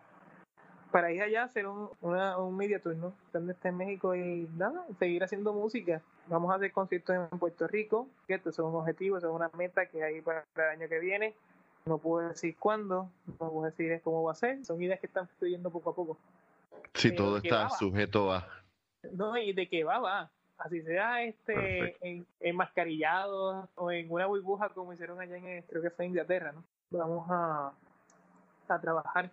para 0.91 1.11
ir 1.11 1.21
allá 1.21 1.43
hacer 1.43 1.67
un, 1.67 1.89
una, 2.01 2.39
un 2.39 2.57
media 2.57 2.79
tour, 2.79 2.95
¿no? 2.95 3.13
Donde 3.31 3.53
esté 3.53 3.67
en 3.67 3.77
México 3.77 4.15
y 4.15 4.49
nada, 4.55 4.87
seguir 4.97 5.23
haciendo 5.23 5.53
música. 5.53 6.01
Vamos 6.25 6.51
a 6.51 6.55
hacer 6.55 6.71
conciertos 6.71 7.15
en 7.31 7.37
Puerto 7.37 7.67
Rico, 7.67 8.07
que 8.27 8.33
estos 8.33 8.55
son 8.55 8.73
objetivos, 8.73 9.21
son 9.21 9.35
una 9.35 9.51
meta 9.55 9.85
que 9.85 10.03
hay 10.03 10.21
para 10.21 10.45
el 10.55 10.63
año 10.63 10.89
que 10.89 10.97
viene. 10.97 11.35
No 11.85 11.99
puedo 11.99 12.27
decir 12.27 12.55
cuándo, 12.57 13.11
no 13.27 13.35
puedo 13.35 13.65
decir 13.65 14.01
cómo 14.03 14.23
va 14.23 14.31
a 14.31 14.35
ser, 14.35 14.65
son 14.65 14.81
ideas 14.81 14.99
que 14.99 15.05
están 15.05 15.27
fluyendo 15.37 15.69
poco 15.69 15.91
a 15.91 15.95
poco. 15.95 16.17
Si 16.95 17.13
todo 17.13 17.37
está 17.37 17.69
sujeto 17.69 18.33
a... 18.33 18.47
No, 19.11 19.37
y 19.37 19.53
de 19.53 19.69
qué 19.69 19.83
va, 19.83 19.99
va. 19.99 20.31
Así 20.57 20.81
sea 20.83 21.23
este 21.23 21.97
en, 22.01 22.25
enmascarillado 22.39 23.69
o 23.75 23.91
en 23.91 24.09
una 24.09 24.25
burbuja 24.25 24.69
como 24.69 24.93
hicieron 24.93 25.19
allá 25.19 25.37
en, 25.37 25.61
creo 25.63 25.81
que 25.81 25.89
fue 25.89 26.05
en 26.05 26.11
Inglaterra, 26.11 26.53
¿no? 26.53 26.63
Vamos 26.91 27.27
a, 27.29 27.73
a 28.69 28.79
trabajar 28.79 29.29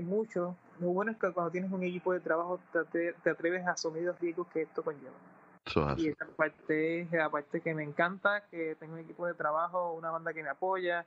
mucho. 0.00 0.56
Lo 0.80 0.88
bueno 0.88 1.12
es 1.12 1.18
que 1.18 1.30
cuando 1.32 1.50
tienes 1.50 1.70
un 1.70 1.82
equipo 1.82 2.12
de 2.14 2.20
trabajo 2.20 2.60
te, 2.92 3.14
atreves 3.28 3.66
a 3.66 3.72
asumir 3.72 4.04
los 4.04 4.18
riesgos 4.18 4.46
que 4.48 4.62
esto 4.62 4.82
conlleva. 4.82 5.96
y 5.98 6.08
esa 6.08 6.26
parte 6.36 7.02
es 7.02 7.12
la 7.12 7.28
parte 7.28 7.60
que 7.60 7.74
me 7.74 7.82
encanta, 7.82 8.44
que 8.50 8.76
tengo 8.76 8.94
un 8.94 9.00
equipo 9.00 9.26
de 9.26 9.34
trabajo, 9.34 9.92
una 9.92 10.10
banda 10.10 10.32
que 10.32 10.42
me 10.42 10.48
apoya, 10.48 11.04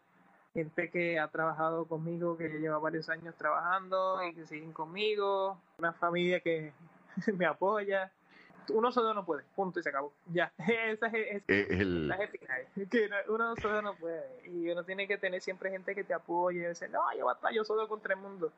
gente 0.54 0.92
que 0.92 1.20
ha 1.20 1.28
trabajado 1.30 1.86
conmigo, 1.86 2.38
que 2.38 2.48
lleva 2.48 2.78
varios 2.78 3.10
años 3.10 3.36
trabajando 3.36 4.24
y 4.24 4.34
que 4.36 4.46
siguen 4.46 4.72
conmigo, 4.72 5.60
una 5.80 5.94
familia 5.94 6.40
que 6.42 6.72
me 7.38 7.46
apoya. 7.46 8.12
Uno 8.70 8.92
solo 8.92 9.14
no 9.14 9.26
puede, 9.26 9.44
punto 9.56 9.80
y 9.80 9.84
se 9.84 9.90
acabó. 9.90 10.14
Ya, 10.34 10.52
ese 10.58 11.36
es, 11.38 11.44
el, 11.48 12.14
final. 12.32 12.68
Que 12.90 13.10
no- 13.10 13.34
uno 13.34 13.56
solo 13.58 13.82
no 13.82 13.96
puede. 13.96 14.48
Y 14.48 14.70
uno 14.70 14.84
tiene 14.84 15.08
que 15.08 15.18
tener 15.18 15.42
siempre 15.42 15.70
gente 15.72 15.94
que 15.96 16.04
te 16.04 16.14
apoye. 16.14 16.60
Y 16.60 16.62
decir, 16.64 16.90
no, 16.90 17.02
yo 17.18 17.26
batallo 17.26 17.64
solo 17.64 17.88
contra 17.88 18.14
el 18.16 18.22
mundo. 18.22 18.52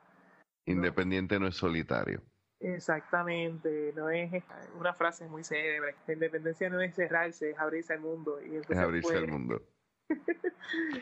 independiente 0.66 1.38
no 1.38 1.46
es 1.48 1.56
solitario. 1.56 2.20
Exactamente, 2.60 3.92
no 3.94 4.10
es 4.10 4.42
una 4.78 4.92
frase 4.92 5.26
muy 5.28 5.44
célebre. 5.44 5.94
La 6.06 6.14
independencia 6.14 6.68
no 6.68 6.80
es 6.80 6.94
cerrarse, 6.94 7.50
es 7.50 7.58
abrirse 7.58 7.92
al 7.92 8.00
mundo. 8.00 8.40
Y 8.42 8.56
Es 8.56 8.70
abrirse 8.76 9.16
al 9.16 9.28
mundo. 9.28 9.62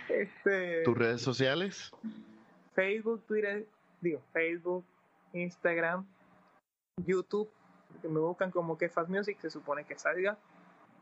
Este, 0.08 0.82
¿Tus 0.84 0.96
redes 0.96 1.20
sociales? 1.20 1.90
Facebook, 2.74 3.24
Twitter, 3.26 3.66
digo, 4.00 4.20
Facebook, 4.32 4.84
Instagram, 5.32 6.06
YouTube, 7.04 7.50
que 8.00 8.08
me 8.08 8.20
buscan 8.20 8.50
como 8.50 8.78
Kefas 8.78 9.08
Music, 9.08 9.38
se 9.40 9.50
supone 9.50 9.84
que 9.84 9.98
salga, 9.98 10.38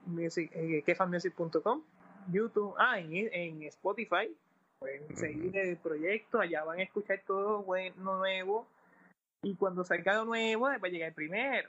music, 0.07 0.51
eh, 0.55 0.83
kefasmusic.com, 0.85 1.83
YouTube, 2.31 2.75
ah, 2.79 2.99
en, 2.99 3.13
en 3.13 3.63
Spotify, 3.65 4.35
pueden 4.79 5.17
seguir 5.17 5.57
el 5.57 5.77
proyecto, 5.77 6.41
allá 6.41 6.65
van 6.65 6.81
a 6.81 6.83
escuchar 6.83 7.23
todo 7.27 7.63
bueno 7.63 8.19
nuevo, 8.19 8.67
y 9.43 9.55
cuando 9.57 9.85
salga 9.85 10.15
lo 10.15 10.25
nuevo, 10.25 10.65
va 10.65 10.75
a 10.75 10.89
llegar 10.89 11.09
el 11.09 11.15
primero. 11.15 11.69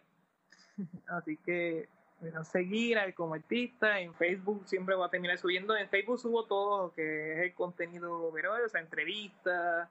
Así 1.07 1.38
que 1.38 1.89
bueno, 2.20 2.43
seguir 2.43 2.97
al 2.97 3.13
como 3.13 3.34
artista 3.34 3.99
en 3.99 4.13
Facebook 4.13 4.63
siempre 4.66 4.95
voy 4.95 5.05
a 5.05 5.09
terminar 5.09 5.38
subiendo. 5.38 5.76
En 5.76 5.89
Facebook 5.89 6.20
subo 6.20 6.45
todo 6.45 6.88
lo 6.88 6.93
que 6.93 7.34
es 7.34 7.39
el 7.39 7.53
contenido 7.53 8.28
overall, 8.28 8.63
o 8.63 8.70
sea 8.70 8.82
entrevistas. 8.82 9.89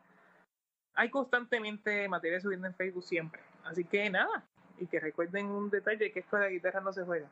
Hay 0.95 1.11
constantemente 1.11 2.09
material 2.09 2.41
subiendo 2.41 2.67
en 2.67 2.75
Facebook 2.75 3.05
siempre. 3.05 3.41
Así 3.65 3.85
que 3.85 4.09
nada 4.09 4.45
y 4.79 4.87
que 4.87 5.01
recuerden 5.01 5.47
un 5.47 5.71
detalle 5.71 6.11
que 6.13 6.21
esto 6.21 6.37
de 6.37 6.43
la 6.45 6.49
guitarra 6.51 6.81
no 6.81 6.93
se 6.93 7.03
juega 7.05 7.29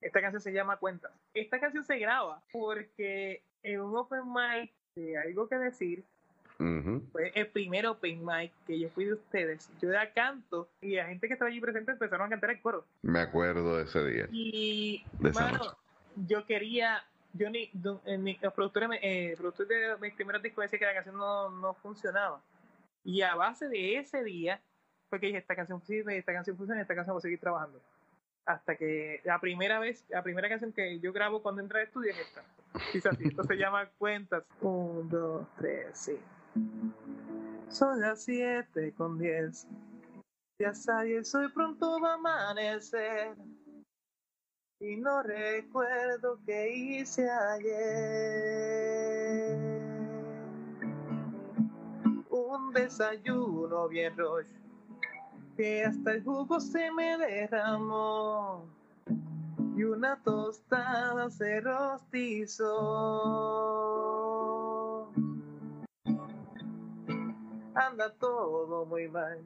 esta 0.00 0.20
canción 0.20 0.40
se 0.40 0.52
llama 0.52 0.76
Cuentas 0.76 1.12
esta 1.34 1.58
canción 1.60 1.84
se 1.84 1.98
graba 1.98 2.42
porque 2.52 3.42
en 3.62 3.80
un 3.80 3.96
open 3.96 4.22
mic 4.32 4.72
de 4.94 5.18
algo 5.18 5.48
que 5.48 5.56
decir 5.56 6.04
Ujú. 6.60 7.02
fue 7.12 7.30
el 7.34 7.46
primer 7.48 7.86
open 7.86 8.24
mic 8.24 8.52
que 8.66 8.78
yo 8.78 8.88
fui 8.90 9.04
de 9.04 9.12
ustedes 9.14 9.70
yo 9.80 9.90
era 9.90 10.12
canto 10.12 10.68
y 10.80 10.96
la 10.96 11.06
gente 11.06 11.26
que 11.28 11.34
estaba 11.34 11.50
allí 11.50 11.60
presente 11.60 11.92
empezaron 11.92 12.26
a 12.26 12.30
cantar 12.30 12.50
el 12.50 12.60
coro 12.60 12.84
Me 13.02 13.20
acuerdo 13.20 13.76
de 13.76 13.84
ese 13.84 14.04
día. 14.04 14.26
y, 14.30 15.04
De 15.20 15.30
esa 15.30 15.44
mano, 15.44 15.58
noche. 15.58 15.70
yo 16.26 16.44
quería, 16.46 17.04
yo 17.32 17.48
ni, 17.50 17.70
du- 17.72 18.00
eh, 18.06 18.38
los 18.40 18.52
productores, 18.54 18.88
eh, 19.02 19.34
productores 19.36 19.68
de 19.68 19.96
mis 20.00 20.14
primeros 20.14 20.42
discos 20.42 20.62
decían 20.62 20.80
que 20.80 20.86
la 20.86 20.94
canción 20.94 21.16
no, 21.16 21.50
no 21.50 21.74
funcionaba. 21.74 22.42
Y 23.04 23.22
a 23.22 23.34
base 23.36 23.68
de 23.68 23.98
ese 23.98 24.24
día, 24.24 24.60
fue 25.08 25.20
que 25.20 25.26
dije, 25.26 25.38
esta 25.38 25.56
canción 25.56 25.80
sirve, 25.82 26.18
esta 26.18 26.32
canción 26.32 26.56
funciona, 26.56 26.80
esta 26.80 26.94
canción 26.94 27.14
voy 27.14 27.20
a 27.20 27.22
seguir 27.22 27.40
trabajando. 27.40 27.80
Hasta 28.44 28.76
que 28.76 29.20
la 29.24 29.38
primera 29.40 29.78
vez, 29.78 30.04
la 30.08 30.22
primera 30.22 30.48
canción 30.48 30.72
que 30.72 30.98
yo 31.00 31.12
grabo 31.12 31.42
cuando 31.42 31.60
entré 31.60 31.80
al 31.80 31.86
estudio 31.86 32.12
es 32.12 32.18
esta. 32.18 32.42
Dice 32.92 33.08
así, 33.08 33.24
esto 33.28 33.42
se 33.44 33.56
llama 33.58 33.88
Cuentas. 33.98 34.44
Un, 34.60 35.08
dos, 35.08 35.46
tres, 35.56 35.90
sí. 35.92 36.18
Son 37.68 38.00
las 38.00 38.22
siete 38.24 38.92
con 38.96 39.18
diez. 39.18 39.66
Ya 40.60 40.74
sabes, 40.74 41.34
hoy 41.34 41.48
pronto 41.50 42.00
va 42.00 42.12
a 42.12 42.14
amanecer. 42.14 43.36
Y 44.80 44.96
no 44.96 45.22
recuerdo 45.22 46.38
qué 46.46 46.70
hice 46.70 47.28
ayer. 47.28 47.78
Un 52.30 52.72
desayuno 52.72 53.88
bien 53.88 54.16
roche, 54.16 54.54
que 55.58 55.84
hasta 55.84 56.12
el 56.12 56.22
jugo 56.22 56.60
se 56.60 56.90
me 56.92 57.18
derramó. 57.18 58.64
Y 59.76 59.82
una 59.82 60.16
tostada 60.22 61.28
se 61.30 61.60
rostizó. 61.60 62.64
Anda 67.74 68.14
todo 68.20 68.86
muy 68.86 69.08
mal. 69.08 69.40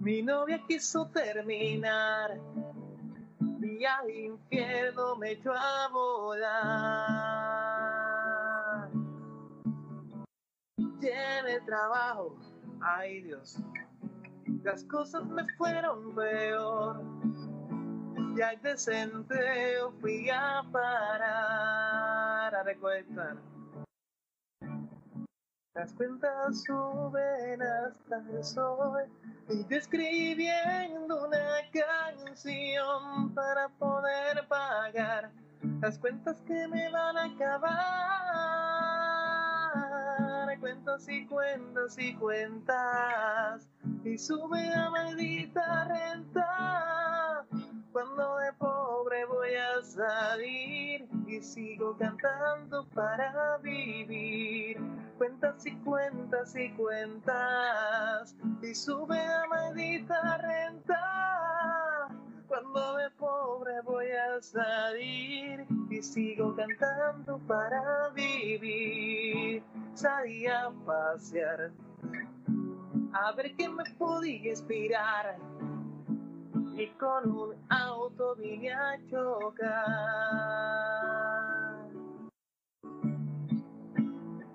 Mi 0.00 0.20
novia 0.22 0.60
quiso 0.66 1.06
terminar 1.10 2.40
y 3.62 3.84
al 3.84 4.10
infierno 4.10 5.14
me 5.16 5.30
echó 5.32 5.52
a 5.52 5.88
volar. 5.92 6.86
Tiene 11.00 11.60
trabajo, 11.66 12.36
ay 12.80 13.22
Dios, 13.22 13.58
las 14.62 14.84
cosas 14.84 15.24
me 15.26 15.46
fueron 15.56 16.14
peor. 16.14 17.02
Y 18.36 18.42
al 18.42 18.60
desempleo 18.60 19.92
fui 20.00 20.28
a 20.30 20.62
parar 20.70 22.54
a 22.54 22.62
recortar. 22.64 23.36
Las 25.74 25.92
cuentas 25.92 26.64
suben 26.64 27.60
hasta 27.62 28.16
el 28.30 28.42
sol 28.42 29.04
y 29.48 29.74
escribiendo 29.74 31.26
una 31.26 31.60
canción 31.70 33.34
para 33.34 33.68
poder 33.78 34.48
pagar 34.48 35.30
las 35.82 35.98
cuentas 35.98 36.40
que 36.46 36.66
me 36.68 36.90
van 36.90 37.16
a 37.18 37.24
acabar. 37.24 38.85
Cuentas 40.60 41.06
y 41.08 41.26
cuentas 41.26 41.98
y 41.98 42.14
cuentas 42.14 43.68
y 44.04 44.16
sube 44.16 44.70
la 44.70 44.90
maldita 44.90 45.84
renta. 45.84 47.46
Cuando 47.92 48.36
de 48.38 48.52
pobre 48.54 49.24
voy 49.26 49.54
a 49.54 49.82
salir 49.82 51.06
y 51.26 51.40
sigo 51.40 51.96
cantando 51.98 52.88
para 52.88 53.58
vivir. 53.58 54.78
Cuentas 55.18 55.66
y 55.66 55.76
cuentas 55.76 56.56
y 56.56 56.70
cuentas 56.72 58.34
y 58.62 58.74
sube 58.74 59.16
la 59.16 59.46
maldita 59.48 60.38
renta. 60.38 62.08
Cuando 62.48 62.96
de 62.96 63.10
pobre 63.10 63.80
voy 63.82 64.10
a 64.10 64.40
salir 64.40 65.66
y 65.96 66.02
sigo 66.02 66.54
cantando 66.54 67.38
para 67.46 68.10
vivir. 68.10 69.62
Salí 69.94 70.46
a 70.46 70.70
pasear 70.84 71.72
a 73.12 73.32
ver 73.32 73.56
qué 73.56 73.68
me 73.68 73.84
podía 73.98 74.50
inspirar 74.50 75.38
y 76.76 76.86
con 76.98 77.30
un 77.30 77.54
auto 77.70 78.36
vine 78.36 78.72
a 78.72 78.98
chocar. 79.08 79.76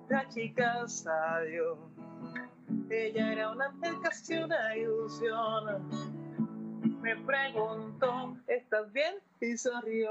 La 0.08 0.28
chica 0.28 0.86
salió, 0.86 1.76
ella 2.88 3.32
era 3.32 3.50
un 3.50 3.62
ángel 3.62 3.94
casi 4.02 4.36
una 4.36 4.76
ilusión. 4.76 6.21
Me 7.02 7.16
preguntó, 7.16 8.36
¿estás 8.46 8.92
bien? 8.92 9.16
Y 9.40 9.56
sonrió. 9.56 10.10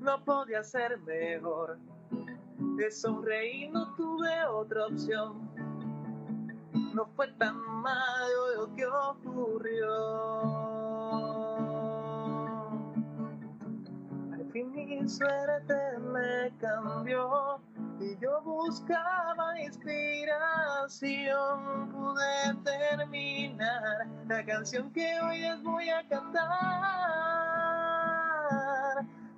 No 0.00 0.24
podía 0.24 0.62
ser 0.62 0.98
mejor. 1.00 1.78
De 2.76 2.90
sonreír 2.90 3.70
no 3.72 3.94
tuve 3.96 4.44
otra 4.46 4.86
opción 4.86 5.54
no 6.94 7.06
fue 7.16 7.26
tan 7.32 7.56
malo 7.56 8.54
lo 8.56 8.74
que 8.74 8.86
ocurrió. 8.86 9.90
Fin 14.54 14.70
mi 14.72 15.08
suerte 15.08 15.74
me 15.98 16.56
cambió 16.60 17.60
y 17.98 18.16
yo 18.20 18.40
buscaba 18.42 19.60
inspiración. 19.60 20.30
Pude 21.90 22.54
terminar 22.62 24.06
la 24.28 24.46
canción 24.46 24.92
que 24.92 25.20
hoy 25.22 25.40
les 25.40 25.60
voy 25.64 25.88
a 25.90 26.06
cantar. 26.06 26.44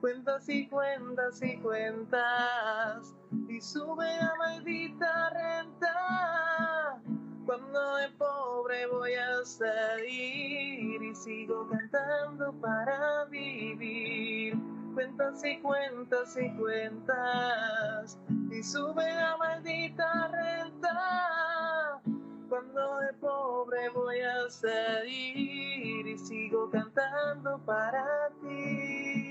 Cuentas 0.02 0.46
y 0.50 0.68
cuentas 0.68 1.42
y 1.42 1.56
cuentas 1.60 3.14
y 3.48 3.58
sube 3.58 4.18
la 4.20 4.34
maldita 4.36 5.30
renta. 5.30 7.00
Cuando 7.46 7.96
de 7.96 8.10
pobre 8.18 8.86
voy 8.88 9.14
a 9.14 9.42
salir 9.46 11.02
y 11.02 11.14
sigo 11.14 11.66
cantando 11.70 12.52
para 12.60 13.24
vivir 13.30 14.58
cuentas 14.96 15.44
y 15.44 15.58
cuentas 15.58 16.36
y 16.40 16.50
cuentas 16.56 18.18
y 18.50 18.62
sube 18.62 19.04
la 19.12 19.36
maldita 19.36 20.28
renta. 20.28 22.00
Cuando 22.48 23.00
de 23.00 23.12
pobre 23.20 23.90
voy 23.90 24.20
a 24.20 24.48
salir 24.48 26.06
y 26.06 26.16
sigo 26.16 26.70
cantando 26.70 27.58
para 27.66 28.30
ti. 28.40 29.26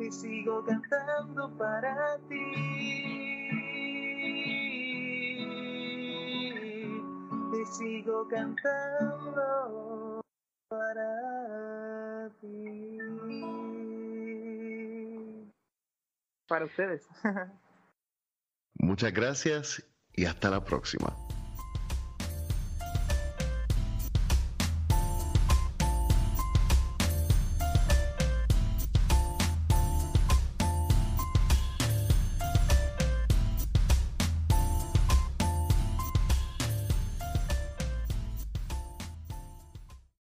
Y 0.00 0.10
sigo 0.10 0.64
cantando 0.64 1.56
para 1.56 2.18
ti. 2.28 2.42
y 7.60 7.64
sigo 7.64 8.26
cantando 8.28 10.07
para 10.68 12.30
ti. 12.40 12.98
Para 16.46 16.64
ustedes. 16.64 17.06
Muchas 18.74 19.12
gracias 19.12 19.82
y 20.12 20.24
hasta 20.26 20.50
la 20.50 20.64
próxima. 20.64 21.27